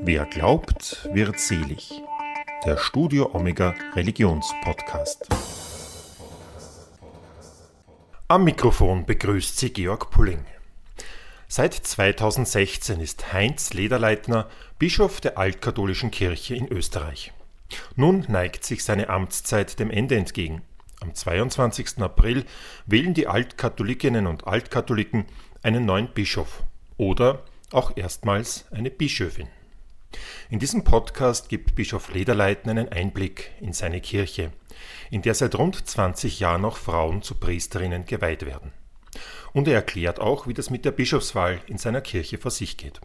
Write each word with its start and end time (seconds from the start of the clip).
Wer 0.00 0.26
glaubt, 0.26 1.08
wird 1.12 1.38
selig. 1.38 2.02
Der 2.64 2.76
Studio 2.76 3.30
Omega 3.34 3.74
Religionspodcast. 3.94 5.28
Am 8.28 8.44
Mikrofon 8.44 9.06
begrüßt 9.06 9.58
Sie 9.58 9.72
Georg 9.72 10.10
Pulling. 10.10 10.44
Seit 11.46 11.74
2016 11.74 13.00
ist 13.00 13.32
Heinz 13.32 13.72
Lederleitner 13.72 14.48
Bischof 14.78 15.20
der 15.20 15.38
altkatholischen 15.38 16.10
Kirche 16.10 16.54
in 16.54 16.68
Österreich. 16.68 17.32
Nun 17.96 18.24
neigt 18.28 18.64
sich 18.64 18.84
seine 18.84 19.08
Amtszeit 19.08 19.78
dem 19.78 19.90
Ende 19.90 20.16
entgegen. 20.16 20.62
Am 21.00 21.14
22. 21.14 21.98
April 22.02 22.44
wählen 22.86 23.14
die 23.14 23.28
Altkatholikinnen 23.28 24.26
und 24.26 24.46
Altkatholiken 24.46 25.26
einen 25.62 25.84
neuen 25.84 26.08
Bischof 26.08 26.64
oder 26.96 27.44
auch 27.72 27.96
erstmals 27.96 28.64
eine 28.70 28.90
Bischöfin. 28.90 29.48
In 30.48 30.58
diesem 30.58 30.84
Podcast 30.84 31.48
gibt 31.48 31.74
Bischof 31.74 32.12
Lederleiten 32.12 32.70
einen 32.70 32.88
Einblick 32.88 33.50
in 33.60 33.72
seine 33.72 34.00
Kirche, 34.00 34.52
in 35.10 35.22
der 35.22 35.34
seit 35.34 35.54
rund 35.54 35.86
20 35.86 36.40
Jahren 36.40 36.64
auch 36.64 36.78
Frauen 36.78 37.22
zu 37.22 37.34
Priesterinnen 37.34 38.06
geweiht 38.06 38.46
werden. 38.46 38.72
Und 39.52 39.68
er 39.68 39.74
erklärt 39.74 40.20
auch, 40.20 40.46
wie 40.46 40.54
das 40.54 40.70
mit 40.70 40.84
der 40.84 40.92
Bischofswahl 40.92 41.60
in 41.66 41.78
seiner 41.78 42.00
Kirche 42.00 42.38
vor 42.38 42.50
sich 42.50 42.76
geht. 42.76 43.00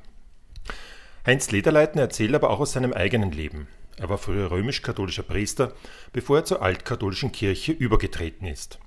Heinz 1.25 1.51
Lederleiten 1.51 1.99
erzählt 1.99 2.33
aber 2.33 2.49
auch 2.49 2.59
aus 2.59 2.73
seinem 2.73 2.93
eigenen 2.93 3.31
Leben. 3.31 3.67
Er 3.97 4.09
war 4.09 4.17
früher 4.17 4.51
römisch-katholischer 4.51 5.23
Priester, 5.23 5.73
bevor 6.11 6.37
er 6.37 6.45
zur 6.45 6.61
altkatholischen 6.61 7.31
Kirche 7.31 7.71
übergetreten 7.71 8.47
ist. 8.47 8.79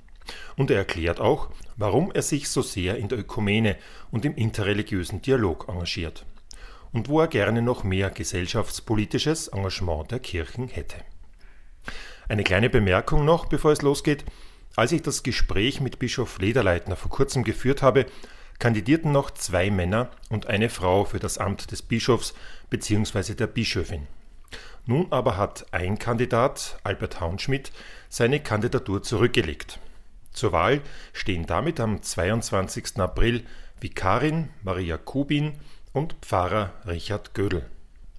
Und 0.56 0.70
er 0.70 0.78
erklärt 0.78 1.20
auch, 1.20 1.50
warum 1.76 2.10
er 2.12 2.22
sich 2.22 2.48
so 2.48 2.62
sehr 2.62 2.96
in 2.96 3.08
der 3.08 3.18
Ökumene 3.18 3.76
und 4.10 4.24
im 4.24 4.34
interreligiösen 4.34 5.22
Dialog 5.22 5.68
engagiert 5.68 6.24
und 6.92 7.08
wo 7.08 7.20
er 7.20 7.28
gerne 7.28 7.62
noch 7.62 7.84
mehr 7.84 8.10
gesellschaftspolitisches 8.10 9.48
Engagement 9.48 10.10
der 10.10 10.20
Kirchen 10.20 10.68
hätte. 10.68 10.96
Eine 12.28 12.42
kleine 12.42 12.70
Bemerkung 12.70 13.24
noch, 13.24 13.46
bevor 13.46 13.72
es 13.72 13.82
losgeht. 13.82 14.24
Als 14.74 14.92
ich 14.92 15.02
das 15.02 15.22
Gespräch 15.22 15.80
mit 15.80 15.98
Bischof 15.98 16.38
Lederleitner 16.38 16.96
vor 16.96 17.10
kurzem 17.10 17.44
geführt 17.44 17.82
habe, 17.82 18.06
kandidierten 18.58 19.12
noch 19.12 19.30
zwei 19.30 19.70
Männer 19.70 20.10
und 20.30 20.46
eine 20.46 20.68
Frau 20.68 21.04
für 21.04 21.18
das 21.18 21.38
Amt 21.38 21.70
des 21.70 21.82
Bischofs 21.82 22.34
bzw. 22.70 23.34
der 23.34 23.46
Bischöfin. 23.46 24.06
Nun 24.86 25.08
aber 25.10 25.36
hat 25.36 25.66
ein 25.72 25.98
Kandidat, 25.98 26.78
Albert 26.84 27.20
Haunschmidt, 27.20 27.72
seine 28.08 28.40
Kandidatur 28.40 29.02
zurückgelegt. 29.02 29.78
Zur 30.36 30.52
Wahl 30.52 30.82
stehen 31.14 31.46
damit 31.46 31.80
am 31.80 32.02
22. 32.02 32.98
April 32.98 33.42
Vikarin 33.80 34.50
Maria 34.62 34.98
Kubin 34.98 35.54
und 35.94 36.14
Pfarrer 36.20 36.74
Richard 36.86 37.32
Gödel. 37.32 37.64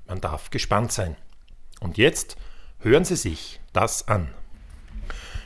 Man 0.08 0.20
darf 0.20 0.50
gespannt 0.50 0.92
sein. 0.92 1.16
Und 1.80 1.98
jetzt 1.98 2.36
hören 2.80 3.06
Sie 3.06 3.16
sich 3.16 3.60
das 3.72 4.08
an. 4.08 4.30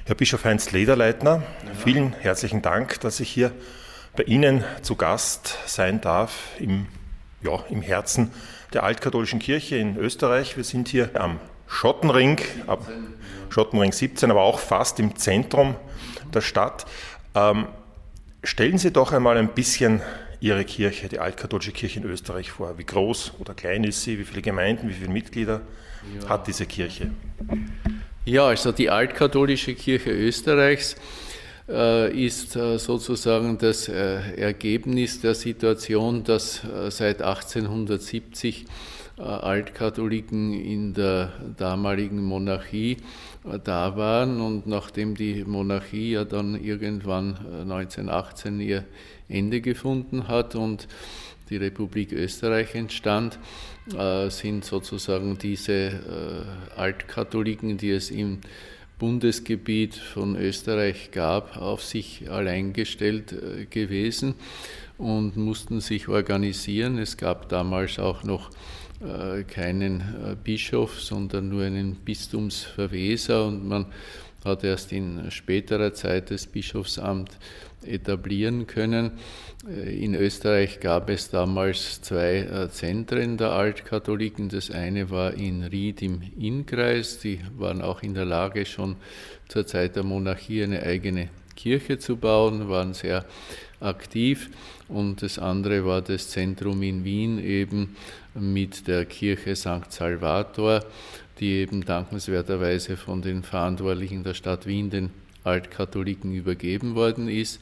Herr 0.05 0.15
Bischof 0.15 0.45
Heinz 0.45 0.71
Lederleitner, 0.71 1.43
vielen 1.83 2.13
herzlichen 2.13 2.61
Dank, 2.61 3.01
dass 3.01 3.19
ich 3.19 3.29
hier 3.29 3.51
bei 4.15 4.23
Ihnen 4.23 4.63
zu 4.81 4.95
Gast 4.95 5.57
sein 5.65 5.99
darf 5.99 6.57
im, 6.57 6.87
ja, 7.41 7.65
im 7.69 7.81
Herzen 7.81 8.31
der 8.71 8.83
altkatholischen 8.83 9.39
Kirche 9.39 9.75
in 9.75 9.97
Österreich. 9.97 10.55
Wir 10.55 10.63
sind 10.63 10.87
hier 10.87 11.19
am 11.19 11.41
Schottenring, 11.71 12.37
ab 12.67 12.85
Schottenring 13.49 13.93
17, 13.93 14.29
aber 14.29 14.41
auch 14.41 14.59
fast 14.59 14.99
im 14.99 15.15
Zentrum 15.15 15.75
der 16.33 16.41
Stadt. 16.41 16.85
Ähm, 17.33 17.65
stellen 18.43 18.77
Sie 18.77 18.91
doch 18.91 19.13
einmal 19.13 19.37
ein 19.37 19.47
bisschen 19.47 20.01
Ihre 20.41 20.65
Kirche, 20.65 21.07
die 21.07 21.19
altkatholische 21.19 21.71
Kirche 21.71 22.01
in 22.01 22.05
Österreich 22.05 22.51
vor. 22.51 22.77
Wie 22.77 22.83
groß 22.83 23.33
oder 23.39 23.53
klein 23.53 23.83
ist 23.83 24.03
sie? 24.03 24.19
Wie 24.19 24.25
viele 24.25 24.41
Gemeinden, 24.41 24.89
wie 24.89 24.93
viele 24.93 25.11
Mitglieder 25.11 25.61
ja. 26.21 26.29
hat 26.29 26.47
diese 26.47 26.65
Kirche? 26.65 27.11
Ja, 28.25 28.47
also 28.47 28.71
die 28.71 28.89
altkatholische 28.89 29.73
Kirche 29.73 30.11
Österreichs 30.11 30.95
äh, 31.69 32.11
ist 32.25 32.55
äh, 32.55 32.77
sozusagen 32.79 33.57
das 33.57 33.87
äh, 33.87 34.19
Ergebnis 34.35 35.21
der 35.21 35.35
Situation, 35.35 36.23
dass 36.23 36.61
seit 36.89 37.21
1870 37.21 38.65
äh, 38.65 38.65
Altkatholiken 39.21 40.53
in 40.53 40.93
der 40.93 41.31
damaligen 41.57 42.23
Monarchie 42.23 42.97
äh, 43.45 43.59
da 43.63 43.95
waren 43.95 44.41
und 44.41 44.67
nachdem 44.67 45.15
die 45.15 45.43
Monarchie 45.43 46.11
ja 46.11 46.25
dann 46.25 46.61
irgendwann 46.61 47.37
1918 47.61 48.59
äh, 48.59 48.63
ihr 48.63 48.85
Ende 49.29 49.61
gefunden 49.61 50.27
hat 50.27 50.55
und 50.55 50.87
die 51.49 51.57
Republik 51.57 52.13
Österreich 52.13 52.75
entstand, 52.75 53.37
sind 54.29 54.63
sozusagen 54.63 55.37
diese 55.37 56.45
Altkatholiken, 56.77 57.77
die 57.77 57.91
es 57.91 58.09
im 58.09 58.39
Bundesgebiet 58.99 59.95
von 59.95 60.37
Österreich 60.37 61.11
gab, 61.11 61.57
auf 61.57 61.83
sich 61.83 62.31
allein 62.31 62.71
gestellt 62.71 63.35
gewesen 63.69 64.35
und 64.97 65.35
mussten 65.35 65.81
sich 65.81 66.07
organisieren. 66.07 66.97
Es 66.97 67.17
gab 67.17 67.49
damals 67.49 67.99
auch 67.99 68.23
noch 68.23 68.49
äh, 68.49 68.80
keinen 69.47 70.01
äh, 70.01 70.35
Bischof, 70.41 71.01
sondern 71.01 71.49
nur 71.49 71.63
einen 71.63 71.95
Bistumsverweser 71.95 73.45
und 73.45 73.67
man 73.67 73.87
hat 74.45 74.63
erst 74.63 74.91
in 74.91 75.29
späterer 75.31 75.93
Zeit 75.93 76.31
das 76.31 76.47
Bischofsamt 76.47 77.37
etablieren 77.83 78.67
können. 78.67 79.13
Äh, 79.67 80.03
in 80.03 80.13
Österreich 80.13 80.79
gab 80.79 81.09
es 81.09 81.29
damals 81.29 82.01
zwei 82.01 82.67
Zentren 82.71 83.37
der 83.37 83.51
Altkatholiken. 83.51 84.49
Das 84.49 84.69
eine 84.69 85.09
war 85.09 85.33
in 85.33 85.63
Ried 85.63 86.01
im 86.01 86.21
Innkreis. 86.39 87.19
Die 87.19 87.39
waren 87.57 87.81
auch 87.81 88.03
in 88.03 88.13
der 88.13 88.25
Lage, 88.25 88.65
schon 88.65 88.97
zur 89.47 89.65
Zeit 89.65 89.95
der 89.95 90.03
Monarchie 90.03 90.63
eine 90.63 90.83
eigene 90.83 91.29
Kirche 91.55 91.99
zu 91.99 92.17
bauen, 92.17 92.69
waren 92.69 92.93
sehr 92.93 93.25
aktiv. 93.79 94.49
Und 94.91 95.21
das 95.21 95.39
andere 95.39 95.85
war 95.85 96.01
das 96.01 96.29
Zentrum 96.29 96.83
in 96.83 97.03
Wien 97.05 97.39
eben 97.39 97.95
mit 98.33 98.87
der 98.87 99.05
Kirche 99.05 99.55
St. 99.55 99.89
Salvator, 99.89 100.83
die 101.39 101.53
eben 101.53 101.85
dankenswerterweise 101.85 102.97
von 102.97 103.21
den 103.21 103.43
Verantwortlichen 103.43 104.23
der 104.23 104.33
Stadt 104.33 104.65
Wien, 104.65 104.89
den 104.89 105.09
Altkatholiken, 105.43 106.33
übergeben 106.33 106.95
worden 106.95 107.29
ist. 107.29 107.61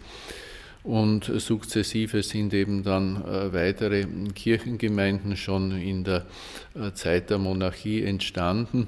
Und 0.83 1.25
sukzessive 1.25 2.23
sind 2.23 2.53
eben 2.53 2.83
dann 2.83 3.23
äh, 3.25 3.53
weitere 3.53 4.05
Kirchengemeinden 4.33 5.35
schon 5.35 5.71
in 5.71 6.03
der 6.03 6.25
äh, 6.73 6.93
Zeit 6.93 7.29
der 7.29 7.37
Monarchie 7.37 8.03
entstanden 8.03 8.87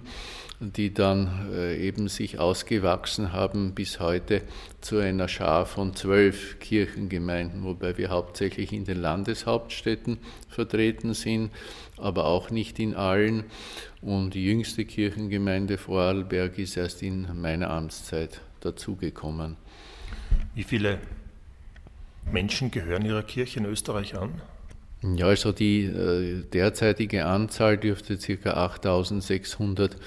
die 0.62 0.94
dann 0.94 1.50
äh, 1.51 1.75
eben 1.75 2.07
sich 2.07 2.38
ausgewachsen 2.38 3.34
haben 3.34 3.74
bis 3.74 4.00
heute 4.00 4.44
zu 4.80 5.00
einer 5.00 5.28
Schar 5.28 5.66
von 5.66 5.96
zwölf 5.96 6.59
Kirchengemeinden, 6.59 7.63
wobei 7.63 7.97
wir 7.97 8.09
hauptsächlich 8.09 8.72
in 8.72 8.85
den 8.85 9.01
Landeshauptstädten 9.01 10.19
vertreten 10.50 11.16
sind, 11.16 11.50
aber 11.97 12.25
auch 12.25 12.51
nicht 12.51 12.78
in 12.78 12.94
allen. 12.94 13.46
Und 14.01 14.35
die 14.35 14.46
jüngste 14.46 14.85
Kirchengemeinde 14.85 15.80
Vorarlberg 15.80 16.59
ist 16.59 16.78
erst 16.78 17.01
in 17.01 17.28
meiner 17.41 17.72
Amtszeit 17.72 18.41
dazugekommen. 18.59 19.57
Wie 20.53 20.63
viele 20.63 21.00
Menschen 22.30 22.72
gehören 22.72 23.06
Ihrer 23.06 23.24
Kirche 23.24 23.59
in 23.59 23.66
Österreich 23.66 24.18
an? 24.18 24.42
Ja, 25.04 25.26
also 25.26 25.52
die 25.52 25.86
äh, 25.86 26.44
derzeitige 26.44 27.26
Anzahl 27.26 27.78
dürfte 27.78 28.18
ca. 28.18 28.52
8600 28.52 29.98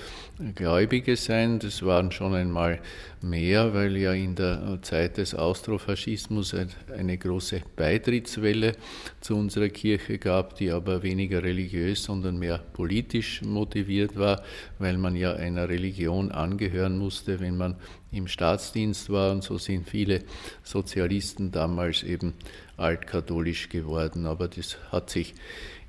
Gläubige 0.56 1.14
sein. 1.14 1.60
Das 1.60 1.84
waren 1.84 2.10
schon 2.10 2.34
einmal 2.34 2.80
mehr, 3.22 3.72
weil 3.72 3.96
ja 3.96 4.12
in 4.12 4.34
der 4.34 4.80
Zeit 4.82 5.16
des 5.16 5.32
Austrofaschismus 5.32 6.56
eine 6.92 7.16
große 7.16 7.62
Beitrittswelle 7.76 8.72
zu 9.20 9.36
unserer 9.36 9.68
Kirche 9.68 10.18
gab, 10.18 10.56
die 10.56 10.72
aber 10.72 11.04
weniger 11.04 11.44
religiös, 11.44 12.02
sondern 12.02 12.38
mehr 12.40 12.58
politisch 12.58 13.42
motiviert 13.42 14.18
war, 14.18 14.42
weil 14.80 14.98
man 14.98 15.14
ja 15.14 15.34
einer 15.34 15.68
Religion 15.68 16.32
angehören 16.32 16.98
musste, 16.98 17.38
wenn 17.38 17.56
man 17.56 17.76
im 18.10 18.26
Staatsdienst 18.26 19.10
war. 19.10 19.30
Und 19.30 19.44
so 19.44 19.56
sind 19.56 19.88
viele 19.88 20.24
Sozialisten 20.64 21.52
damals 21.52 22.02
eben 22.02 22.34
altkatholisch 22.76 23.68
geworden. 23.68 24.26
Aber 24.26 24.48
das 24.48 24.78
hat 24.90 25.10
sich 25.10 25.34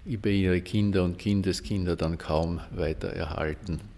über 0.06 0.30
ihre 0.30 0.62
Kinder 0.62 1.04
und 1.04 1.18
Kindeskinder 1.18 1.96
dann 1.96 2.20
kaum 2.20 2.62
weiter 2.70 3.08
erhalten. 3.08 3.95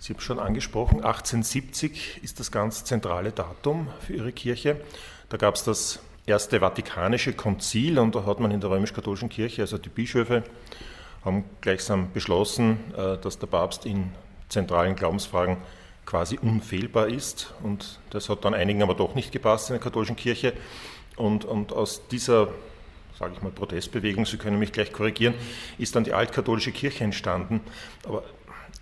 Sie 0.00 0.12
haben 0.12 0.20
schon 0.20 0.38
angesprochen, 0.38 0.98
1870 0.98 2.20
ist 2.22 2.38
das 2.38 2.52
ganz 2.52 2.84
zentrale 2.84 3.32
Datum 3.32 3.88
für 4.00 4.14
Ihre 4.14 4.32
Kirche. 4.32 4.80
Da 5.28 5.36
gab 5.36 5.56
es 5.56 5.64
das 5.64 5.98
erste 6.24 6.60
Vatikanische 6.60 7.32
Konzil 7.32 7.98
und 7.98 8.14
da 8.14 8.24
hat 8.24 8.38
man 8.38 8.52
in 8.52 8.60
der 8.60 8.70
römisch-katholischen 8.70 9.28
Kirche, 9.28 9.62
also 9.62 9.76
die 9.76 9.88
Bischöfe, 9.88 10.44
haben 11.24 11.44
gleichsam 11.60 12.12
beschlossen, 12.12 12.78
äh, 12.96 13.18
dass 13.18 13.40
der 13.40 13.48
Papst 13.48 13.86
in 13.86 14.12
zentralen 14.48 14.94
Glaubensfragen 14.94 15.56
quasi 16.06 16.38
unfehlbar 16.40 17.08
ist. 17.08 17.52
Und 17.64 17.98
das 18.10 18.28
hat 18.28 18.44
dann 18.44 18.54
einigen 18.54 18.82
aber 18.82 18.94
doch 18.94 19.16
nicht 19.16 19.32
gepasst 19.32 19.68
in 19.70 19.74
der 19.74 19.82
katholischen 19.82 20.16
Kirche. 20.16 20.52
Und, 21.16 21.44
und 21.44 21.72
aus 21.72 22.06
dieser 22.08 22.48
sage 23.18 23.32
ich 23.34 23.42
mal, 23.42 23.50
Protestbewegung, 23.50 24.26
Sie 24.26 24.36
können 24.36 24.60
mich 24.60 24.72
gleich 24.72 24.92
korrigieren, 24.92 25.34
ist 25.76 25.96
dann 25.96 26.04
die 26.04 26.12
altkatholische 26.12 26.70
Kirche 26.70 27.02
entstanden. 27.02 27.60
Aber 28.06 28.22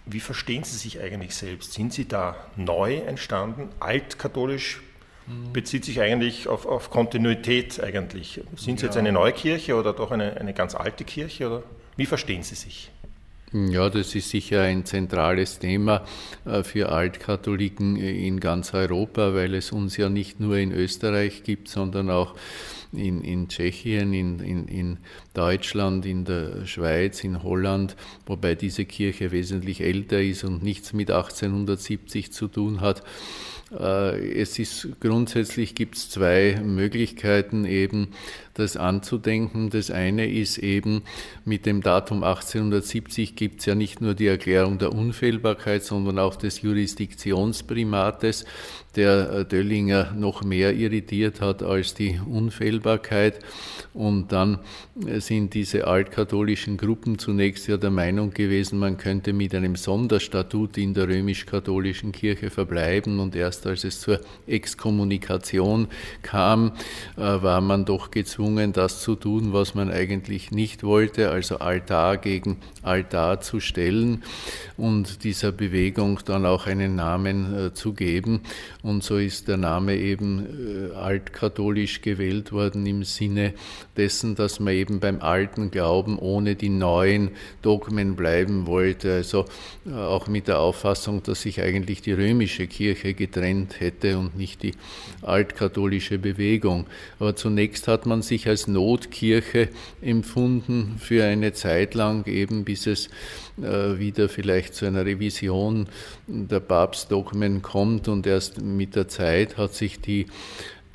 wie 0.07 0.21
verstehen 0.21 0.65
Sie 0.65 0.77
sich 0.77 1.01
eigentlich 1.01 1.35
selbst? 1.35 1.73
Sind 1.73 1.93
Sie 1.93 2.07
da 2.07 2.37
neu 2.57 2.97
entstanden? 2.97 3.69
Altkatholisch 3.81 4.81
bezieht 5.53 5.85
sich 5.85 6.01
eigentlich 6.01 6.47
auf, 6.47 6.67
auf 6.67 6.91
Kontinuität 6.91 7.83
eigentlich. 7.83 8.41
Sind 8.55 8.79
Sie 8.79 8.87
ja. 8.87 8.91
jetzt 8.91 8.97
eine 8.97 9.11
neue 9.11 9.33
Kirche 9.33 9.75
oder 9.75 9.93
doch 9.93 10.13
eine, 10.13 10.37
eine 10.37 10.55
ganz 10.55 10.75
alte 10.75 11.05
Kirche? 11.05 11.47
Oder 11.49 11.63
wie 11.97 12.07
verstehen 12.07 12.45
Sie 12.45 12.55
sich? 12.55 12.91
Ja, 13.53 13.89
das 13.91 14.15
ist 14.15 14.31
sicher 14.31 14.63
ein 14.63 14.85
zentrales 14.85 15.59
Thema 15.59 16.05
äh, 16.45 16.63
für 16.63 16.91
Altkatholiken 16.91 17.97
in 17.97 18.39
ganz 18.41 18.75
Europa, 18.75 19.35
weil 19.35 19.55
es 19.55 19.73
uns 19.73 19.97
ja 19.97 20.09
nicht 20.09 20.41
nur 20.41 20.57
in 20.57 20.73
Österreich 20.73 21.43
gibt, 21.43 21.69
sondern 21.69 22.11
auch 22.11 22.35
in, 22.93 23.23
in 23.23 23.49
Tschechien, 23.49 24.13
in, 24.13 24.41
in, 24.41 24.69
in 24.69 24.99
Deutschland, 25.35 26.07
in 26.07 26.25
der 26.25 26.67
Schweiz, 26.67 27.25
in 27.25 27.43
Holland, 27.43 27.97
wobei 28.27 28.55
diese 28.55 28.85
Kirche 28.85 29.33
wesentlich 29.33 29.81
älter 29.81 30.21
ist 30.21 30.45
und 30.45 30.63
nichts 30.63 30.93
mit 30.93 31.11
1870 31.11 32.33
zu 32.33 32.49
tun 32.49 32.81
hat. 32.81 33.03
Äh, 33.73 34.41
es 34.41 34.59
ist 34.59 34.89
grundsätzlich 35.01 35.75
gibt 35.75 35.97
es 35.97 36.11
zwei 36.11 36.61
Möglichkeiten 36.63 37.65
eben 37.65 38.09
das 38.57 38.77
anzudenken. 38.77 39.71
Das 39.71 39.91
eine 39.91 40.31
ist 40.31 40.59
eben 40.59 41.03
mit 41.45 41.67
dem 41.67 41.83
Datum 41.83 42.23
1870 42.23 43.37
gibt 43.37 43.61
es 43.61 43.67
ja 43.67 43.75
nicht 43.75 44.01
nur 44.01 44.15
die 44.15 44.27
Erklärung 44.27 44.79
der 44.79 44.93
Unfehlbarkeit, 44.93 45.85
sondern 45.85 46.19
auch 46.19 46.37
des 46.37 46.63
Jurisdiktionsprimates, 46.63 48.45
der 48.95 49.31
äh, 49.31 49.45
Döllinger 49.45 50.13
noch 50.13 50.43
mehr 50.43 50.75
irritiert 50.75 51.41
hat 51.41 51.63
als 51.63 51.95
die 51.95 52.19
Unfehlbarkeit. 52.27 53.41
Und 53.93 54.33
dann 54.33 54.61
äh, 55.07 55.21
sind 55.21 55.55
diese 55.55 55.87
altkatholischen 55.87 56.77
Gruppen 56.77 57.19
zunächst 57.19 57.69
ja 57.69 57.77
der 57.77 57.91
Meinung 57.91 58.31
gewesen, 58.31 58.79
man 58.79 58.97
könnte 58.97 59.33
mit 59.33 59.55
einem 59.55 59.77
Sonderstatut 59.77 60.79
in 60.79 60.95
der 60.95 61.09
römisch-katholischen 61.09 62.13
Kirche 62.13 62.51
verbleiben. 62.51 63.21
Und 63.21 63.37
erst 63.37 63.56
als 63.65 63.85
es 63.85 64.01
zur 64.01 64.21
Exkommunikation 64.47 65.89
kam, 66.23 66.73
äh, 67.17 67.21
war 67.21 67.61
man 67.61 67.85
doch 67.85 68.11
gezwungen, 68.11 68.73
das 68.73 69.01
zu 69.01 69.15
tun, 69.15 69.53
was 69.53 69.75
man 69.75 69.91
eigentlich 69.91 70.51
nicht 70.51 70.83
wollte, 70.83 71.31
also 71.31 71.59
Altar 71.59 72.19
gegen 72.19 72.59
Altar 72.83 73.41
zu 73.41 73.61
stellen 73.61 74.25
und 74.77 75.25
dieser 75.25 75.53
Bewegung 75.53 76.21
dann 76.25 76.45
auch 76.45 76.67
einen 76.67 76.97
Namen 76.97 77.55
äh, 77.55 77.75
zu 77.75 77.93
geben. 77.93 78.41
Und 78.83 79.03
so 79.05 79.17
ist 79.17 79.49
der 79.49 79.57
Name 79.57 79.97
eben 79.97 80.91
äh, 80.93 80.95
altkatholisch 80.95 82.03
gewählt 82.03 82.53
worden 82.53 82.85
im 82.87 83.05
Sinne 83.05 83.55
dessen, 83.97 84.35
dass 84.35 84.61
man 84.61 84.75
eben 84.75 85.01
beim 85.01 85.21
alten 85.21 85.71
Glauben 85.71 86.19
ohne 86.19 86.57
die 86.57 86.69
neuen 86.69 87.31
Dogmen 87.63 88.17
bleiben 88.17 88.67
wollte. 88.67 89.15
Also 89.15 89.47
auch 89.95 90.27
mit 90.27 90.49
der 90.49 90.59
Auffassung, 90.59 91.23
dass 91.23 91.43
sich 91.43 91.61
eigentlich 91.61 92.03
die 92.03 92.13
römische 92.13 92.67
Kirche 92.67 93.15
getrennt 93.15 93.46
hätte 93.81 94.19
und 94.19 94.37
nicht 94.37 94.63
die 94.63 94.75
altkatholische 95.23 96.19
Bewegung. 96.19 96.87
Aber 97.19 97.35
zunächst 97.35 97.89
hat 97.89 98.07
man 98.07 98.23
sich 98.23 98.37
sich 98.37 98.49
als 98.49 98.67
Notkirche 98.69 99.69
empfunden 100.03 100.97
für 100.99 101.25
eine 101.25 101.53
Zeit 101.53 101.95
lang, 101.95 102.27
eben 102.27 102.65
bis 102.65 102.87
es 102.87 103.09
äh, 103.59 103.99
wieder 103.99 104.29
vielleicht 104.29 104.75
zu 104.75 104.85
einer 104.85 105.07
Revision 105.07 105.89
der 106.27 106.61
Papstdogmen 106.61 107.63
kommt 107.63 108.09
und 108.09 108.27
erst 108.27 108.61
mit 108.61 108.95
der 108.95 109.09
Zeit 109.09 109.57
hat 109.57 109.75
sich 109.75 110.01
die 110.01 110.27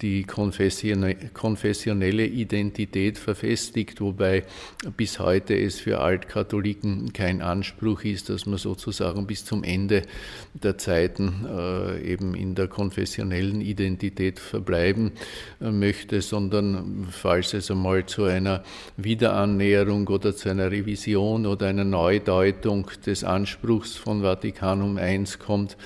die 0.01 0.23
konfessionelle 0.23 2.25
Identität 2.25 3.17
verfestigt, 3.17 4.01
wobei 4.01 4.43
bis 4.97 5.19
heute 5.19 5.55
es 5.55 5.79
für 5.79 5.99
Altkatholiken 5.99 7.13
kein 7.13 7.41
Anspruch 7.41 8.03
ist, 8.03 8.29
dass 8.29 8.45
man 8.45 8.57
sozusagen 8.57 9.27
bis 9.27 9.45
zum 9.45 9.63
Ende 9.63 10.03
der 10.53 10.77
Zeiten 10.77 11.45
äh, 11.47 12.01
eben 12.01 12.35
in 12.35 12.55
der 12.55 12.67
konfessionellen 12.67 13.61
Identität 13.61 14.39
verbleiben 14.39 15.11
äh, 15.61 15.69
möchte, 15.69 16.21
sondern 16.21 17.07
falls 17.11 17.53
es 17.53 17.69
einmal 17.69 18.05
zu 18.05 18.23
einer 18.23 18.63
Wiederannäherung 18.97 20.07
oder 20.07 20.35
zu 20.35 20.49
einer 20.49 20.71
Revision 20.71 21.45
oder 21.45 21.67
einer 21.67 21.85
Neudeutung 21.85 22.89
des 23.05 23.23
Anspruchs 23.23 23.95
von 23.95 24.21
Vatikanum 24.21 24.97
I 24.97 25.23
kommt, 25.37 25.77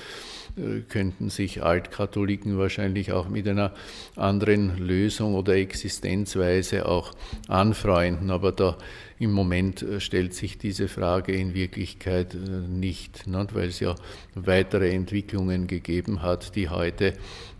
könnten 0.88 1.28
sich 1.28 1.62
Altkatholiken 1.62 2.58
wahrscheinlich 2.58 3.12
auch 3.12 3.28
mit 3.28 3.46
einer 3.46 3.72
anderen 4.16 4.78
Lösung 4.78 5.34
oder 5.34 5.54
Existenzweise 5.54 6.86
auch 6.86 7.12
anfreunden. 7.48 8.30
Aber 8.30 8.52
da 8.52 8.78
im 9.18 9.32
Moment 9.32 9.82
äh, 9.82 10.00
stellt 10.00 10.34
sich 10.34 10.58
diese 10.58 10.88
Frage 10.88 11.32
in 11.32 11.54
Wirklichkeit 11.54 12.34
äh, 12.34 12.38
nicht, 12.38 13.24
weil 13.26 13.68
es 13.68 13.80
ja 13.80 13.94
weitere 14.34 14.90
Entwicklungen 14.90 15.66
gegeben 15.66 16.22
hat, 16.22 16.54
die 16.54 16.68
heute 16.68 17.14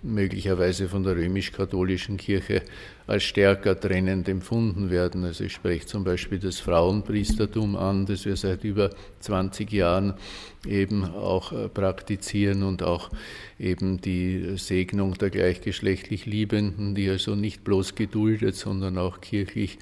möglicherweise 0.06 0.88
von 0.88 1.02
der 1.02 1.16
römisch-katholischen 1.16 2.16
Kirche 2.16 2.62
als 3.06 3.22
stärker 3.24 3.78
trennend 3.78 4.28
empfunden 4.28 4.90
werden. 4.90 5.24
Also 5.24 5.44
ich 5.44 5.52
spreche 5.52 5.86
zum 5.86 6.04
Beispiel 6.04 6.38
das 6.38 6.60
Frauenpriestertum 6.60 7.76
an, 7.76 8.06
das 8.06 8.24
wir 8.24 8.36
seit 8.36 8.64
über 8.64 8.90
20 9.20 9.70
Jahren 9.72 10.14
eben 10.66 11.04
auch 11.04 11.52
äh, 11.52 11.68
praktizieren 11.68 12.62
und 12.62 12.82
auch 12.82 13.10
eben 13.58 14.00
die 14.00 14.56
Segnung 14.56 15.14
der 15.14 15.30
gleichgeschlechtlich 15.30 16.26
Liebenden, 16.26 16.94
die 16.94 17.08
also 17.08 17.34
nicht 17.34 17.62
bloß 17.64 17.94
geduldet, 17.94 18.56
sondern 18.56 18.98
auch 18.98 19.20
kirchlich 19.20 19.78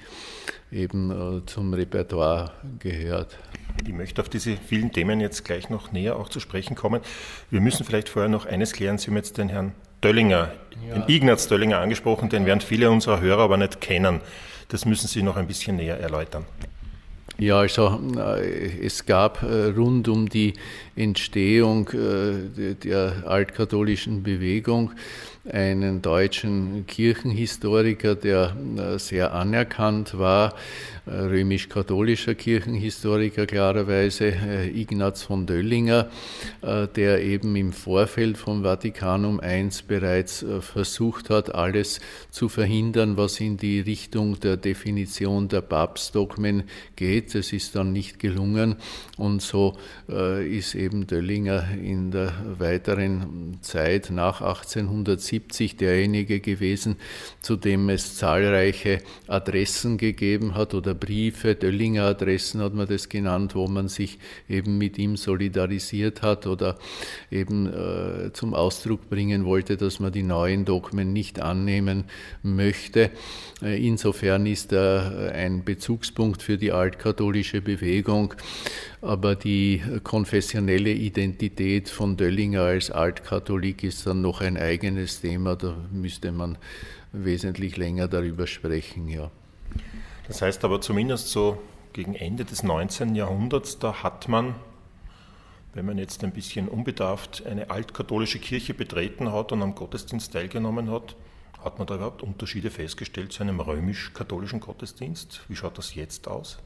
eben 0.71 1.11
äh, 1.11 1.45
zum 1.45 1.73
Repertoire 1.73 2.51
gehört. 2.79 3.37
Ich 3.85 3.93
möchte 3.93 4.21
auf 4.21 4.29
diese 4.29 4.55
vielen 4.55 4.91
Themen 4.91 5.19
jetzt 5.19 5.43
gleich 5.43 5.69
noch 5.69 5.91
näher 5.91 6.17
auch 6.17 6.29
zu 6.29 6.39
sprechen 6.39 6.75
kommen. 6.75 7.01
Wir 7.49 7.61
müssen 7.61 7.85
vielleicht 7.85 8.09
vorher 8.09 8.29
noch 8.29 8.45
eines 8.45 8.71
klären. 8.71 8.97
Sie 8.97 9.07
haben 9.07 9.17
jetzt 9.17 9.37
den 9.37 9.49
Herrn 9.49 9.73
Döllinger, 10.03 10.51
ja. 10.87 10.95
den 10.95 11.03
Ignaz 11.07 11.47
Döllinger 11.47 11.79
angesprochen, 11.79 12.29
den 12.29 12.45
werden 12.45 12.61
viele 12.61 12.89
unserer 12.91 13.21
Hörer 13.21 13.43
aber 13.43 13.57
nicht 13.57 13.81
kennen. 13.81 14.21
Das 14.69 14.85
müssen 14.85 15.07
Sie 15.07 15.21
noch 15.21 15.35
ein 15.35 15.47
bisschen 15.47 15.75
näher 15.75 15.99
erläutern. 15.99 16.45
Ja, 17.37 17.59
also 17.59 17.99
äh, 18.17 18.85
es 18.85 19.05
gab 19.05 19.43
äh, 19.43 19.65
rund 19.75 20.07
um 20.07 20.29
die 20.29 20.53
Entstehung 20.95 21.89
der 21.91 23.23
altkatholischen 23.25 24.23
Bewegung 24.23 24.91
einen 25.51 26.01
deutschen 26.01 26.85
Kirchenhistoriker, 26.87 28.15
der 28.15 28.55
äh, 28.77 28.97
sehr 28.97 29.33
anerkannt 29.33 30.17
war, 30.17 30.49
äh, 30.49 30.53
römisch-katholischer 31.07 32.35
Kirchenhistoriker 32.35 33.45
klarerweise, 33.45 34.25
äh, 34.25 34.69
Ignaz 34.69 35.23
von 35.23 35.45
Döllinger, 35.45 36.09
der 36.63 37.21
eben 37.21 37.55
im 37.55 37.71
Vorfeld 37.71 38.37
vom 38.37 38.63
Vatikanum 38.63 39.39
I 39.43 39.69
bereits 39.87 40.45
versucht 40.61 41.29
hat, 41.29 41.53
alles 41.53 41.99
zu 42.31 42.49
verhindern, 42.49 43.17
was 43.17 43.39
in 43.39 43.57
die 43.57 43.79
Richtung 43.79 44.39
der 44.39 44.57
Definition 44.57 45.47
der 45.47 45.61
Papstdogmen 45.61 46.63
geht. 46.95 47.35
Es 47.35 47.53
ist 47.53 47.75
dann 47.75 47.93
nicht 47.93 48.19
gelungen 48.19 48.75
und 49.17 49.41
so 49.41 49.77
ist 50.07 50.75
eben 50.75 51.07
Döllinger 51.07 51.67
in 51.81 52.11
der 52.11 52.33
weiteren 52.57 53.57
Zeit 53.61 54.09
nach 54.09 54.41
1870 54.41 55.05
1970 55.35 55.77
derjenige 55.77 56.39
gewesen, 56.39 56.97
zu 57.41 57.55
dem 57.55 57.89
es 57.89 58.15
zahlreiche 58.15 58.99
Adressen 59.27 59.97
gegeben 59.97 60.55
hat 60.55 60.73
oder 60.73 60.93
Briefe, 60.95 61.55
Döllinger 61.55 62.05
Adressen 62.05 62.61
hat 62.61 62.73
man 62.73 62.87
das 62.87 63.09
genannt, 63.09 63.55
wo 63.55 63.67
man 63.67 63.87
sich 63.87 64.19
eben 64.49 64.77
mit 64.77 64.97
ihm 64.97 65.17
solidarisiert 65.17 66.21
hat 66.21 66.47
oder 66.47 66.77
eben 67.31 67.67
äh, 67.67 68.33
zum 68.33 68.53
Ausdruck 68.53 69.09
bringen 69.09 69.45
wollte, 69.45 69.77
dass 69.77 69.99
man 69.99 70.11
die 70.11 70.23
neuen 70.23 70.65
Dogmen 70.65 71.13
nicht 71.13 71.39
annehmen 71.39 72.05
möchte. 72.43 73.11
Äh, 73.61 73.85
insofern 73.85 74.45
ist 74.45 74.73
er 74.73 75.31
ein 75.33 75.63
Bezugspunkt 75.63 76.41
für 76.41 76.57
die 76.57 76.71
altkatholische 76.71 77.61
Bewegung, 77.61 78.33
aber 79.01 79.35
die 79.35 79.81
konfessionelle 80.03 80.91
Identität 80.91 81.89
von 81.89 82.17
Döllinger 82.17 82.61
als 82.61 82.91
Altkatholik 82.91 83.83
ist 83.83 84.07
dann 84.07 84.21
noch 84.21 84.41
ein 84.41 84.57
eigenes 84.57 85.21
Thema, 85.21 85.55
da 85.55 85.75
müsste 85.91 86.31
man 86.31 86.57
wesentlich 87.11 87.77
länger 87.77 88.07
darüber 88.07 88.47
sprechen, 88.47 89.07
ja. 89.07 89.31
Das 90.27 90.41
heißt 90.41 90.63
aber 90.65 90.81
zumindest 90.81 91.29
so 91.29 91.61
gegen 91.93 92.15
Ende 92.15 92.45
des 92.45 92.63
19. 92.63 93.15
Jahrhunderts, 93.15 93.79
da 93.79 94.03
hat 94.03 94.27
man, 94.27 94.55
wenn 95.73 95.85
man 95.85 95.97
jetzt 95.97 96.23
ein 96.23 96.31
bisschen 96.31 96.67
unbedarft 96.67 97.45
eine 97.45 97.69
altkatholische 97.69 98.39
Kirche 98.39 98.73
betreten 98.73 99.31
hat 99.31 99.51
und 99.51 99.61
am 99.61 99.75
Gottesdienst 99.75 100.33
teilgenommen 100.33 100.89
hat, 100.89 101.15
hat 101.63 101.79
man 101.79 101.87
da 101.87 101.95
überhaupt 101.95 102.21
Unterschiede 102.21 102.69
festgestellt 102.69 103.33
zu 103.33 103.43
einem 103.43 103.59
römisch-katholischen 103.59 104.59
Gottesdienst? 104.59 105.41
Wie 105.47 105.55
schaut 105.55 105.77
das 105.77 105.95
jetzt 105.95 106.27
aus? 106.27 106.59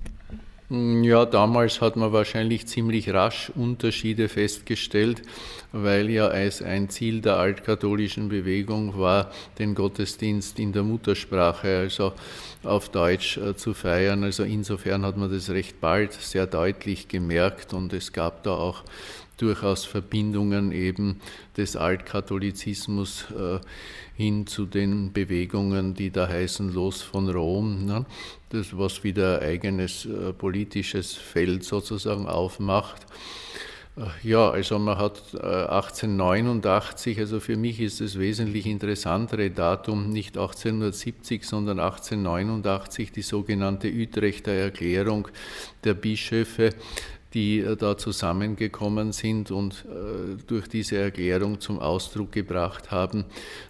Hm, 0.70 1.04
ja, 1.04 1.26
damals 1.26 1.82
hat 1.82 1.96
man 1.96 2.14
wahrscheinlich 2.14 2.68
ziemlich 2.68 3.12
rasch 3.12 3.52
Unterschiede 3.56 4.30
festgestellt, 4.30 5.24
weil 5.72 6.12
ja 6.12 6.28
als 6.28 6.62
ein 6.62 6.90
Ziel 6.90 7.22
der 7.22 7.38
altkatholischen 7.38 8.30
Bewegung 8.30 8.96
war, 9.00 9.32
den 9.58 9.74
Gottesdienst 9.74 10.60
in 10.60 10.72
der 10.72 10.84
Muttersprache, 10.84 11.80
also 11.80 12.14
auf 12.64 12.90
Deutsch 12.90 13.38
äh, 13.38 13.56
zu 13.56 13.74
feiern. 13.74 14.24
Also 14.24 14.44
insofern 14.44 15.06
hat 15.06 15.18
man 15.18 15.32
das 15.32 15.50
recht 15.50 15.82
bald 15.82 16.14
sehr 16.14 16.46
deutlich 16.46 17.08
gemerkt 17.08 17.74
und 17.74 17.92
es 17.94 18.14
gab 18.14 18.44
da 18.44 18.52
auch 18.52 18.84
durchaus 19.42 19.86
Verbindungen 19.86 20.72
eben 20.72 21.20
des 21.58 21.76
Altkatholizismus 21.76 23.26
äh, 23.32 23.60
hin 24.16 24.48
zu 24.48 24.66
den 24.66 25.14
Bewegungen, 25.14 25.94
die 25.94 26.12
da 26.12 26.28
heißen 26.28 26.74
Los 26.74 27.02
von 27.02 27.30
Rom, 27.30 27.86
ne? 27.86 28.06
das 28.50 28.78
was 28.78 29.04
wieder 29.04 29.42
eigenes 29.42 30.06
äh, 30.06 30.34
politisches 30.34 31.14
Feld 31.14 31.64
sozusagen 31.64 32.28
aufmacht. 32.28 33.06
Äh, 33.96 34.28
ja, 34.28 34.50
also 34.50 34.80
man 34.80 34.98
hat 34.98 35.22
1889, 35.36 37.18
äh, 37.18 37.22
also 37.22 37.40
für 37.40 37.58
mich 37.58 37.80
ist 37.80 38.02
das 38.02 38.18
wesentlich 38.18 38.66
interessantere 38.66 39.52
Datum 39.52 40.10
nicht 40.10 40.38
1870, 40.38 41.44
sondern 41.46 41.80
1889, 41.80 43.12
die 43.12 43.22
sogenannte 43.22 43.90
Utrechter 43.90 44.52
Erklärung 44.52 45.28
der 45.84 45.94
Bischöfe, 45.94 46.72
die 47.34 47.60
äh, 47.60 47.76
da 47.76 47.98
zusammengekommen 47.98 49.12
sind 49.12 49.52
und 49.52 49.86
äh, 49.86 50.42
durch 50.48 50.68
diese 50.68 50.98
Erklärung 50.98 51.60
zum 51.60 51.80
Ausdruck 51.80 52.32
gebracht 52.32 52.92
haben, 52.92 53.26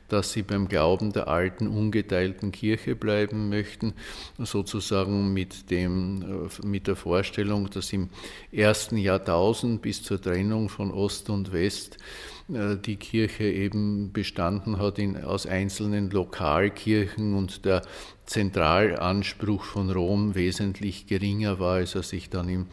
dass 0.08 0.32
sie 0.32 0.44
beim 0.44 0.68
Glauben 0.68 1.12
der 1.12 1.28
alten 1.28 1.68
ungeteilten 1.68 2.52
Kirche 2.52 2.96
bleiben 2.96 3.50
möchten, 3.50 3.94
sozusagen 4.38 5.34
mit, 5.34 5.70
dem, 5.72 6.48
äh, 6.48 6.66
mit 6.66 6.88
der 6.88 6.96
Vorstellung, 6.96 7.70
dass 7.70 7.92
im 7.92 8.10
ersten 8.52 8.98
Jahrtausend 8.98 9.82
bis 9.82 10.04
zur 10.04 10.22
Trennung 10.22 10.70
von 10.70 10.92
Ost 10.92 11.30
und 11.30 11.52
West 11.52 11.98
die 12.52 12.96
Kirche 12.96 13.44
eben 13.44 14.12
bestanden 14.12 14.80
hat 14.80 14.98
in, 14.98 15.24
aus 15.24 15.46
einzelnen 15.46 16.10
Lokalkirchen 16.10 17.36
und 17.36 17.64
der 17.64 17.84
Zentralanspruch 18.30 19.64
von 19.64 19.90
Rom 19.90 20.36
wesentlich 20.36 21.08
geringer 21.08 21.60
war, 21.60 21.78
als 21.78 21.96
er 21.96 22.04
sich 22.04 22.30
dann 22.30 22.48
im 22.48 22.68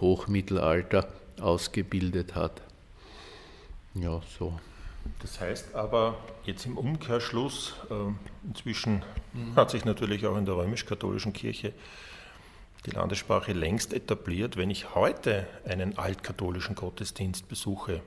Hochmittelalter 0.00 1.06
ausgebildet 1.38 2.34
hat. 2.34 2.62
Ja, 3.94 4.22
so. 4.38 4.58
Das 5.20 5.38
heißt 5.38 5.74
aber 5.74 6.16
jetzt 6.44 6.64
im 6.64 6.78
Umkehrschluss, 6.78 7.74
äh, 7.90 7.94
inzwischen 8.48 9.02
hat 9.54 9.70
sich 9.70 9.84
natürlich 9.84 10.26
auch 10.26 10.36
in 10.38 10.46
der 10.46 10.56
römisch-katholischen 10.56 11.34
Kirche 11.34 11.74
die 12.86 12.90
Landessprache 12.92 13.52
längst 13.52 13.92
etabliert. 13.92 14.56
Wenn 14.56 14.70
ich 14.70 14.94
heute 14.94 15.46
einen 15.66 15.98
altkatholischen 15.98 16.74
Gottesdienst 16.74 17.48
besuche, 17.50 18.00